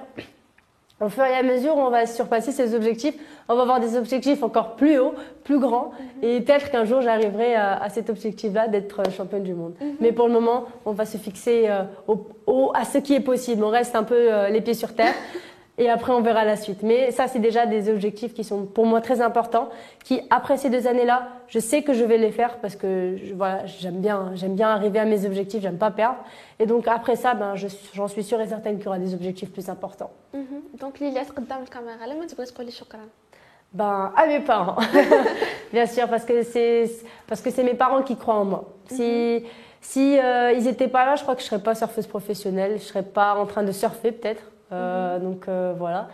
au 1.01 1.09
fur 1.09 1.25
et 1.25 1.33
à 1.33 1.43
mesure, 1.43 1.75
on 1.75 1.89
va 1.89 2.05
surpasser 2.05 2.51
ces 2.51 2.73
objectifs. 2.73 3.15
On 3.49 3.55
va 3.55 3.63
avoir 3.63 3.79
des 3.79 3.97
objectifs 3.97 4.43
encore 4.43 4.75
plus 4.75 4.97
hauts, 4.97 5.13
plus 5.43 5.59
grands. 5.59 5.91
Mhm. 5.91 6.29
Et 6.29 6.41
peut-être 6.41 6.71
qu'un 6.71 6.85
jour, 6.85 7.01
j'arriverai 7.01 7.55
à, 7.55 7.89
cet 7.89 8.09
objectif-là 8.09 8.67
d'être 8.67 9.03
championne 9.11 9.43
du 9.43 9.53
monde. 9.53 9.73
Mhm. 9.81 9.95
Mais 9.99 10.11
pour 10.13 10.27
le 10.27 10.33
moment, 10.33 10.65
on 10.85 10.93
va 10.93 11.05
se 11.05 11.17
fixer 11.17 11.65
euh, 11.67 11.83
au, 12.07 12.71
à 12.73 12.85
ce 12.85 12.99
qui 12.99 13.13
est 13.13 13.19
possible. 13.19 13.63
On 13.63 13.69
reste 13.69 13.95
un 13.95 14.03
peu 14.03 14.15
euh, 14.33 14.49
les 14.49 14.61
pieds 14.61 14.73
sur 14.73 14.93
terre. 14.95 15.13
Et 15.80 15.88
après, 15.88 16.12
on 16.12 16.20
verra 16.20 16.44
la 16.44 16.56
suite. 16.56 16.82
Mais 16.82 17.10
ça, 17.10 17.26
c'est 17.26 17.38
déjà 17.38 17.64
des 17.64 17.88
objectifs 17.88 18.34
qui 18.34 18.44
sont 18.44 18.66
pour 18.66 18.84
moi 18.84 19.00
très 19.00 19.22
importants, 19.22 19.70
qui 20.04 20.20
après 20.28 20.58
ces 20.58 20.68
deux 20.68 20.86
années-là, 20.86 21.28
je 21.48 21.58
sais 21.58 21.82
que 21.82 21.94
je 21.94 22.04
vais 22.04 22.18
les 22.18 22.32
faire 22.32 22.58
parce 22.58 22.76
que 22.76 23.16
voilà, 23.34 23.64
j'aime 23.64 24.00
bien, 24.00 24.32
j'aime 24.34 24.54
bien 24.54 24.68
arriver 24.68 24.98
à 24.98 25.06
mes 25.06 25.24
objectifs, 25.24 25.62
j'aime 25.62 25.78
pas 25.78 25.90
perdre. 25.90 26.18
Et 26.58 26.66
donc 26.66 26.86
après 26.86 27.16
ça, 27.16 27.32
ben, 27.32 27.54
j'en 27.94 28.08
suis 28.08 28.22
sûre 28.22 28.42
et 28.42 28.46
certaine 28.46 28.76
qu'il 28.76 28.84
y 28.84 28.88
aura 28.88 28.98
des 28.98 29.14
objectifs 29.14 29.50
plus 29.50 29.70
importants. 29.70 30.10
Mm-hmm. 30.34 30.80
Donc 30.80 31.00
Lilia, 31.00 31.22
قدام 31.36 31.62
الكاميرا 31.62 32.06
لما 32.06 32.26
تبغي 32.26 32.46
تقولي 32.46 32.70
شكرا 32.70 33.08
ben, 33.72 34.12
à 34.16 34.26
mes 34.26 34.40
parents, 34.40 34.76
bien 35.72 35.86
sûr, 35.86 36.08
parce 36.08 36.24
que 36.24 36.42
c'est 36.42 36.90
parce 37.26 37.40
que 37.40 37.50
c'est 37.50 37.62
mes 37.62 37.74
parents 37.74 38.02
qui 38.02 38.16
croient 38.16 38.34
en 38.34 38.44
moi. 38.44 38.64
Si 38.86 39.02
mm-hmm. 39.02 39.42
si 39.80 40.18
euh, 40.18 40.52
ils 40.52 40.66
étaient 40.68 40.88
pas 40.88 41.06
là, 41.06 41.16
je 41.16 41.22
crois 41.22 41.36
que 41.36 41.40
je 41.40 41.46
serais 41.46 41.62
pas 41.62 41.74
surfeuse 41.74 42.06
professionnelle, 42.06 42.72
je 42.78 42.84
serais 42.84 43.04
pas 43.04 43.34
en 43.36 43.46
train 43.46 43.62
de 43.62 43.72
surfer 43.72 44.12
peut-être. 44.12 44.42
Euh, 44.71 45.19
donc 45.19 45.47
euh, 45.47 45.73
voilà. 45.77 46.09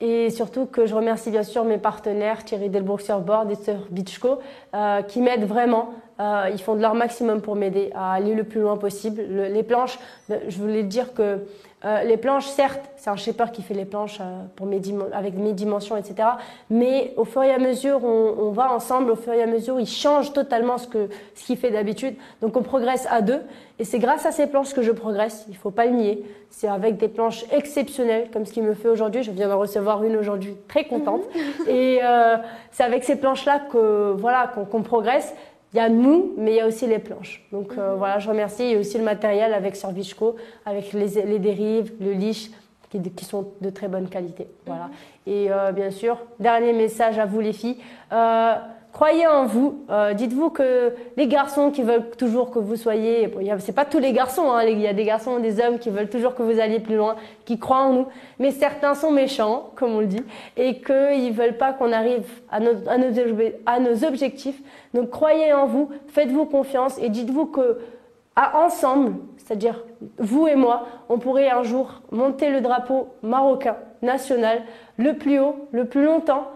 Et 0.00 0.30
surtout 0.30 0.66
que 0.66 0.86
je 0.86 0.94
remercie 0.94 1.30
bien 1.30 1.44
sûr 1.44 1.64
mes 1.64 1.78
partenaires, 1.78 2.44
Thierry 2.44 2.68
Delbourg 2.68 3.00
Surfboard 3.00 3.50
et 3.50 3.54
Sir 3.54 3.76
Beachco, 3.90 4.40
euh, 4.74 5.02
qui 5.02 5.20
m'aident 5.20 5.46
vraiment. 5.46 5.94
Ils 6.18 6.60
font 6.60 6.76
de 6.76 6.80
leur 6.80 6.94
maximum 6.94 7.40
pour 7.40 7.56
m'aider 7.56 7.90
à 7.94 8.12
aller 8.12 8.34
le 8.34 8.44
plus 8.44 8.60
loin 8.60 8.76
possible. 8.76 9.22
les 9.22 9.62
planches, 9.62 9.98
je 10.28 10.58
voulais 10.58 10.82
dire 10.82 11.12
que 11.14 11.40
euh, 11.84 12.02
les 12.02 12.16
planches, 12.16 12.46
certes, 12.46 12.90
c'est 12.96 13.10
un 13.10 13.16
shaper 13.16 13.52
qui 13.52 13.60
fait 13.60 13.74
les 13.74 13.84
planches 13.84 14.18
euh, 14.20 14.42
pour 14.56 14.66
mes 14.66 14.80
avec 15.12 15.34
mes 15.34 15.52
dimensions, 15.52 15.98
etc. 15.98 16.28
Mais 16.70 17.12
au 17.18 17.24
fur 17.24 17.42
et 17.42 17.52
à 17.52 17.58
mesure, 17.58 18.02
on, 18.04 18.34
on, 18.38 18.50
va 18.52 18.72
ensemble, 18.72 19.10
au 19.10 19.16
fur 19.16 19.34
et 19.34 19.42
à 19.42 19.46
mesure, 19.46 19.78
il 19.78 19.86
change 19.86 20.32
totalement 20.32 20.78
ce 20.78 20.88
que 20.88 21.08
ce 21.34 21.44
qu'il 21.44 21.58
fait 21.58 21.70
d'habitude. 21.70 22.14
Donc 22.40 22.56
on 22.56 22.62
progresse 22.62 23.06
à 23.10 23.20
deux. 23.20 23.42
Et 23.78 23.84
c'est 23.84 23.98
grâce 23.98 24.24
à 24.24 24.32
ces 24.32 24.46
planches 24.46 24.72
que 24.72 24.80
je 24.80 24.92
progresse. 24.92 25.44
Il 25.50 25.56
faut 25.56 25.72
pas 25.72 25.84
le 25.84 25.92
nier. 25.92 26.24
C'est 26.48 26.68
avec 26.68 26.96
des 26.96 27.08
planches 27.08 27.44
exceptionnelles, 27.52 28.28
comme 28.32 28.46
ce 28.46 28.52
qu'il 28.52 28.62
me 28.62 28.72
fait 28.72 28.88
aujourd'hui. 28.88 29.22
Je 29.22 29.30
viens 29.30 29.48
d'en 29.48 29.58
recevoir 29.58 30.04
une 30.04 30.16
aujourd'hui, 30.16 30.56
très 30.68 30.84
contente. 30.84 31.22
et 31.68 32.00
euh, 32.02 32.36
c'est 32.70 32.84
avec 32.84 33.04
ces 33.04 33.16
planches-là 33.16 33.60
que 33.70 34.14
voilà 34.16 34.50
qu'on 34.70 34.82
progresse 34.82 35.34
il 35.74 35.78
y 35.78 35.80
a 35.80 35.88
nous, 35.88 36.34
mais 36.38 36.52
il 36.52 36.56
y 36.56 36.60
a 36.60 36.68
aussi 36.68 36.86
les 36.86 37.00
planches. 37.00 37.44
Donc 37.50 37.72
euh, 37.76 37.92
mhm. 37.92 37.98
voilà, 37.98 38.18
je 38.20 38.28
remercie. 38.28 38.62
Il 38.62 38.72
y 38.72 38.76
a 38.76 38.78
aussi 38.78 38.96
le 38.96 39.02
matériel 39.02 39.52
avec 39.52 39.74
Sorbichco, 39.74 40.36
avec 40.64 40.92
les, 40.92 41.24
les 41.24 41.38
dérives, 41.40 41.92
le 42.00 42.12
liche, 42.12 42.52
qui, 42.90 43.02
qui, 43.02 43.24
sont 43.24 43.52
de 43.60 43.70
très 43.70 43.88
bonne 43.88 44.08
qualité. 44.08 44.46
Voilà. 44.66 44.84
Mhm. 44.84 44.92
Et 45.26 45.50
euh, 45.50 45.72
bien 45.72 45.90
sûr, 45.90 46.18
dernier 46.38 46.72
message 46.72 47.18
à 47.18 47.26
vous 47.26 47.40
les 47.40 47.52
filles. 47.52 47.78
Euh, 48.12 48.54
croyez 48.94 49.26
en 49.26 49.44
vous. 49.44 49.84
Euh, 49.90 50.14
dites-vous 50.14 50.50
que 50.50 50.94
les 51.16 51.26
garçons 51.26 51.70
qui 51.70 51.82
veulent 51.82 52.10
toujours 52.16 52.50
que 52.50 52.60
vous 52.60 52.76
soyez, 52.76 53.28
c'est 53.58 53.74
pas 53.74 53.84
tous 53.84 53.98
les 53.98 54.12
garçons, 54.12 54.50
hein, 54.52 54.62
il 54.62 54.80
y 54.80 54.86
a 54.86 54.94
des 54.94 55.04
garçons, 55.04 55.40
des 55.40 55.60
hommes 55.60 55.78
qui 55.78 55.90
veulent 55.90 56.08
toujours 56.08 56.34
que 56.34 56.42
vous 56.42 56.60
alliez 56.60 56.78
plus 56.78 56.96
loin, 56.96 57.16
qui 57.44 57.58
croient 57.58 57.82
en 57.82 57.92
nous. 57.92 58.06
Mais 58.38 58.52
certains 58.52 58.94
sont 58.94 59.10
méchants, 59.10 59.70
comme 59.74 59.94
on 59.94 60.00
le 60.00 60.06
dit, 60.06 60.24
et 60.56 60.80
qu'ils 60.80 61.32
veulent 61.32 61.58
pas 61.58 61.72
qu'on 61.72 61.92
arrive 61.92 62.24
à 62.50 62.60
nos, 62.60 62.88
à, 62.88 62.96
nos, 62.96 63.10
à 63.66 63.80
nos 63.80 64.04
objectifs. 64.04 64.62
Donc 64.94 65.10
croyez 65.10 65.52
en 65.52 65.66
vous, 65.66 65.90
faites-vous 66.06 66.46
confiance 66.46 66.96
et 67.02 67.08
dites-vous 67.08 67.46
que 67.46 67.80
à 68.36 68.64
ensemble, 68.64 69.14
c'est-à-dire 69.36 69.84
vous 70.18 70.46
et 70.46 70.56
moi, 70.56 70.86
on 71.08 71.18
pourrait 71.18 71.50
un 71.50 71.62
jour 71.64 72.02
monter 72.10 72.50
le 72.50 72.60
drapeau 72.60 73.08
marocain 73.22 73.76
national 74.02 74.62
le 74.96 75.14
plus 75.14 75.40
haut, 75.40 75.68
le 75.72 75.84
plus 75.84 76.04
longtemps 76.04 76.48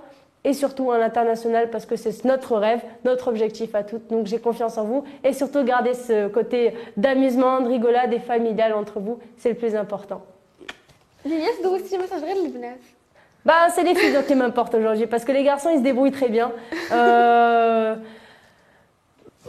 et 0.49 0.55
surtout 0.55 0.91
à 0.91 0.97
l'international 0.97 1.69
parce 1.69 1.85
que 1.85 1.95
c'est 1.97 2.25
notre 2.25 2.57
rêve, 2.57 2.81
notre 3.05 3.29
objectif 3.29 3.75
à 3.75 3.83
toutes. 3.83 4.09
Donc 4.09 4.27
j'ai 4.27 4.39
confiance 4.39 4.79
en 4.79 4.85
vous 4.85 5.05
et 5.23 5.35
surtout 5.35 5.63
garder 5.63 5.93
ce 5.93 6.29
côté 6.29 6.73
d'amusement, 6.97 7.61
de 7.61 7.69
rigolade 7.69 8.15
et 8.15 8.19
familial 8.19 8.73
entre 8.73 8.99
vous, 8.99 9.19
c'est 9.37 9.51
le 9.51 9.57
plus 9.57 9.77
important. 9.77 10.23
Bah, 13.45 13.69
c'est 13.75 13.83
les 13.83 13.95
filles 13.95 14.17
qui 14.27 14.35
m'importent 14.35 14.75
aujourd'hui 14.75 15.07
parce 15.07 15.25
que 15.27 15.33
les 15.33 15.45
garçons 15.45 15.69
ils 15.69 15.79
se 15.79 15.83
débrouillent 15.83 16.13
très 16.13 16.31
bien. 16.31 16.51
Euh, 16.93 17.95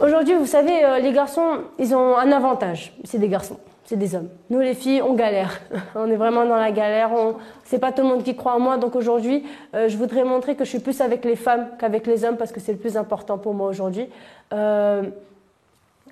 aujourd'hui, 0.02 0.34
vous 0.34 0.46
savez, 0.46 0.84
euh, 0.84 0.98
les 0.98 1.12
garçons 1.12 1.62
ils 1.78 1.94
ont 1.94 2.14
un 2.18 2.30
avantage, 2.30 2.92
c'est 3.04 3.18
des 3.18 3.28
garçons 3.28 3.58
c'est 3.90 3.96
des 3.96 4.14
hommes. 4.14 4.28
Nous, 4.50 4.60
les 4.60 4.74
filles, 4.74 5.02
on 5.02 5.14
galère. 5.14 5.60
on 5.96 6.08
est 6.08 6.14
vraiment 6.14 6.46
dans 6.46 6.54
la 6.54 6.70
galère. 6.70 7.10
On... 7.12 7.34
C'est 7.64 7.80
pas 7.80 7.90
tout 7.90 8.02
le 8.02 8.08
monde 8.08 8.22
qui 8.22 8.36
croit 8.36 8.54
en 8.54 8.60
moi. 8.60 8.76
Donc 8.76 8.94
aujourd'hui, 8.94 9.44
euh, 9.74 9.88
je 9.88 9.96
voudrais 9.96 10.22
montrer 10.22 10.54
que 10.54 10.64
je 10.64 10.70
suis 10.70 10.78
plus 10.78 11.00
avec 11.00 11.24
les 11.24 11.34
femmes 11.34 11.66
qu'avec 11.76 12.06
les 12.06 12.24
hommes 12.24 12.36
parce 12.36 12.52
que 12.52 12.60
c'est 12.60 12.70
le 12.70 12.78
plus 12.78 12.96
important 12.96 13.36
pour 13.36 13.52
moi 13.52 13.68
aujourd'hui. 13.68 14.08
Euh... 14.52 15.02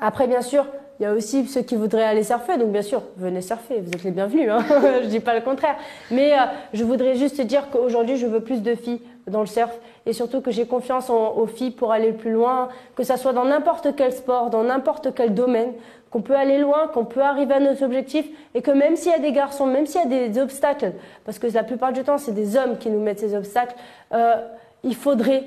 Après, 0.01 0.27
bien 0.27 0.43
sûr, 0.43 0.67
il 0.99 1.05
y 1.05 1.07
a 1.07 1.13
aussi 1.13 1.47
ceux 1.47 1.63
qui 1.63 1.77
voudraient 1.77 2.03
aller 2.03 2.25
surfer. 2.25 2.57
Donc 2.59 2.73
bien 2.73 2.83
sûr, 2.83 3.01
venez 3.17 3.43
surfer. 3.43 3.81
Vous 3.81 3.93
êtes 3.93 4.03
les 4.03 4.11
bienvenus. 4.11 4.51
Hein 4.51 4.65
je 5.05 5.07
dis 5.07 5.21
pas 5.21 5.37
le 5.37 5.43
contraire. 5.43 5.77
Mais 6.11 6.33
euh, 6.33 6.47
je 6.73 6.83
voudrais 6.83 7.15
juste 7.15 7.41
dire 7.43 7.71
qu'aujourd'hui, 7.71 8.17
je 8.17 8.27
veux 8.27 8.41
plus 8.41 8.61
de 8.61 8.75
filles 8.75 9.03
dans 9.31 9.41
le 9.41 9.47
surf 9.47 9.79
et 10.07 10.13
surtout 10.13 10.41
que 10.41 10.51
j'ai 10.51 10.67
confiance 10.67 11.11
aux 11.11 11.47
filles 11.47 11.71
pour 11.71 11.93
aller 11.93 12.13
plus 12.13 12.33
loin, 12.33 12.69
que 12.97 13.03
ça 13.03 13.17
soit 13.17 13.33
dans 13.33 13.45
n'importe 13.45 13.95
quel 13.97 14.13
sport, 14.13 14.51
dans 14.51 14.65
n'importe 14.65 15.15
quel 15.15 15.35
domaine 15.35 15.73
qu'on 16.11 16.23
peut 16.23 16.37
aller 16.37 16.59
loin, 16.59 16.89
qu'on 16.89 17.05
peut 17.05 17.23
arriver 17.23 17.55
à 17.55 17.61
nos 17.61 17.83
objectifs 17.83 18.27
et 18.55 18.63
que 18.63 18.71
même 18.71 18.97
s'il 18.97 19.13
y 19.13 19.15
a 19.15 19.19
des 19.19 19.33
garçons, 19.33 19.67
même 19.67 19.87
s'il 19.87 20.01
y 20.01 20.05
a 20.05 20.29
des 20.29 20.41
obstacles, 20.41 20.93
parce 21.25 21.39
que 21.39 21.47
la 21.49 21.65
plupart 21.65 21.93
du 21.93 22.03
temps 22.03 22.19
c'est 22.19 22.33
des 22.33 22.57
hommes 22.57 22.79
qui 22.79 22.91
nous 22.91 23.01
mettent 23.01 23.21
ces 23.21 23.35
obstacles, 23.35 23.75
euh, 24.13 24.37
il 24.83 24.95
faudrait 24.95 25.45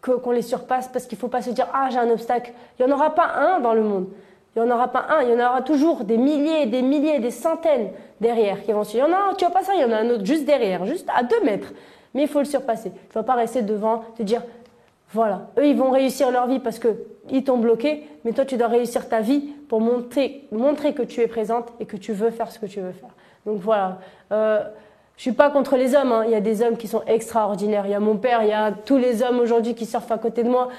qu'on 0.00 0.30
les 0.30 0.42
surpasse 0.42 0.88
parce 0.88 1.06
qu'il 1.06 1.16
ne 1.16 1.20
faut 1.20 1.28
pas 1.28 1.42
se 1.42 1.50
dire 1.50 1.66
ah 1.72 1.88
j'ai 1.90 1.98
un 1.98 2.10
obstacle. 2.10 2.52
Il 2.78 2.86
n'y 2.86 2.92
en 2.92 2.94
aura 2.94 3.14
pas 3.14 3.30
un 3.36 3.60
dans 3.60 3.74
le 3.74 3.82
monde. 3.82 4.06
Il 4.54 4.62
n'y 4.62 4.70
en 4.70 4.74
aura 4.74 4.88
pas 4.88 5.06
un, 5.10 5.22
il 5.22 5.30
y 5.30 5.32
en 5.32 5.46
aura 5.46 5.62
toujours 5.62 6.04
des 6.04 6.16
milliers, 6.16 6.66
des 6.66 6.82
milliers, 6.82 7.18
des 7.18 7.30
centaines 7.30 7.90
derrière 8.20 8.62
qui 8.64 8.72
vont 8.72 8.84
suivre. 8.84 9.06
Il 9.06 9.10
y 9.10 9.14
en 9.14 9.16
a, 9.16 9.34
tu 9.34 9.44
vois 9.44 9.54
pas 9.54 9.62
ça, 9.62 9.72
il 9.74 9.80
y 9.80 9.84
en 9.84 9.92
a 9.92 9.98
un 9.98 10.10
autre 10.10 10.24
juste 10.24 10.44
derrière, 10.44 10.84
juste 10.84 11.08
à 11.14 11.22
deux 11.22 11.40
mètres. 11.44 11.72
Mais 12.18 12.24
il 12.24 12.28
faut 12.28 12.40
le 12.40 12.46
surpasser. 12.46 12.88
Il 12.92 13.06
ne 13.06 13.12
faut 13.12 13.22
pas 13.22 13.36
rester 13.36 13.62
devant, 13.62 14.02
te 14.16 14.24
dire 14.24 14.42
voilà, 15.12 15.50
eux 15.56 15.68
ils 15.68 15.76
vont 15.76 15.92
réussir 15.92 16.32
leur 16.32 16.48
vie 16.48 16.58
parce 16.58 16.80
que 16.80 16.88
ils 17.30 17.44
t'ont 17.44 17.58
bloqué, 17.58 18.08
mais 18.24 18.32
toi 18.32 18.44
tu 18.44 18.56
dois 18.56 18.66
réussir 18.66 19.08
ta 19.08 19.20
vie 19.20 19.52
pour 19.68 19.80
montrer, 19.80 20.48
montrer 20.50 20.94
que 20.94 21.02
tu 21.02 21.20
es 21.20 21.28
présente 21.28 21.68
et 21.78 21.84
que 21.84 21.96
tu 21.96 22.12
veux 22.12 22.30
faire 22.30 22.50
ce 22.50 22.58
que 22.58 22.66
tu 22.66 22.80
veux 22.80 22.90
faire. 22.90 23.10
Donc 23.46 23.60
voilà. 23.60 23.98
Euh, 24.32 24.64
je 25.16 25.22
suis 25.22 25.32
pas 25.32 25.48
contre 25.50 25.76
les 25.76 25.94
hommes. 25.94 26.10
Hein. 26.10 26.24
Il 26.24 26.32
y 26.32 26.34
a 26.34 26.40
des 26.40 26.60
hommes 26.60 26.76
qui 26.76 26.88
sont 26.88 27.02
extraordinaires. 27.06 27.86
Il 27.86 27.92
y 27.92 27.94
a 27.94 28.00
mon 28.00 28.16
père, 28.16 28.42
il 28.42 28.48
y 28.48 28.52
a 28.52 28.72
tous 28.72 28.96
les 28.96 29.22
hommes 29.22 29.38
aujourd'hui 29.38 29.76
qui 29.76 29.86
surfent 29.86 30.10
à 30.10 30.18
côté 30.18 30.42
de 30.42 30.48
moi, 30.48 30.70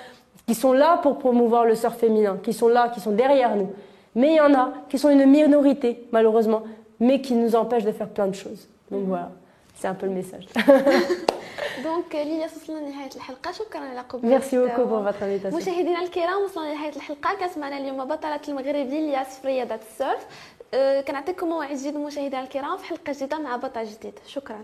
qui 0.46 0.56
sont 0.56 0.74
là 0.74 1.00
pour 1.02 1.20
promouvoir 1.20 1.64
le 1.64 1.76
surf 1.76 1.96
féminin, 1.96 2.38
qui 2.44 2.52
sont 2.52 2.68
là, 2.68 2.90
qui 2.90 3.00
sont 3.00 3.12
derrière 3.12 3.56
nous. 3.56 3.72
Mais 4.14 4.32
il 4.32 4.36
y 4.36 4.42
en 4.42 4.54
a 4.54 4.74
qui 4.90 4.98
sont 5.00 5.10
une 5.10 5.26
minorité, 5.26 6.06
malheureusement, 6.12 6.64
mais 7.00 7.22
qui 7.22 7.34
nous 7.34 7.56
empêchent 7.56 7.86
de 7.86 7.94
faire 7.94 8.10
plein 8.10 8.28
de 8.28 8.36
choses. 8.36 8.68
Donc 8.92 9.04
voilà, 9.06 9.32
c'est 9.80 9.88
un 9.88 9.94
peu 9.94 10.08
le 10.08 10.14
message. 10.14 10.46
دونك 11.84 12.16
ليليا 12.16 12.46
وصلنا 12.46 12.80
لنهايه 12.80 13.10
الحلقة 13.16 13.52
شكرا 13.52 13.80
على 13.82 14.00
قبول 14.00 14.30
ميرسي 14.30 14.58
بوكو 14.58 14.86
بور 14.86 15.04
فاتر 15.04 15.26
انفيتاسيون 15.26 15.62
مشاهدينا 15.62 16.02
الكرام 16.02 16.42
وصلنا 16.44 16.68
لنهايه 16.74 16.96
الحلقة 16.96 17.36
كانت 17.40 17.58
معنا 17.58 17.78
اليوم 17.78 18.06
بطله 18.06 18.40
المغرب 18.48 18.90
ليليا 18.90 19.24
في 19.24 19.48
رياضه 19.48 19.76
السيرف 19.76 20.26
أه، 20.74 21.02
كنعطيكم 21.02 21.48
موعد 21.48 21.78
جديد 21.78 21.96
مشاهدينا 21.96 22.44
الكرام 22.44 22.78
في 22.78 22.86
حلقه 22.86 23.14
جديده 23.14 23.40
مع 23.40 23.56
بطل 23.56 23.86
جديد 23.86 24.14
شكرا 24.28 24.62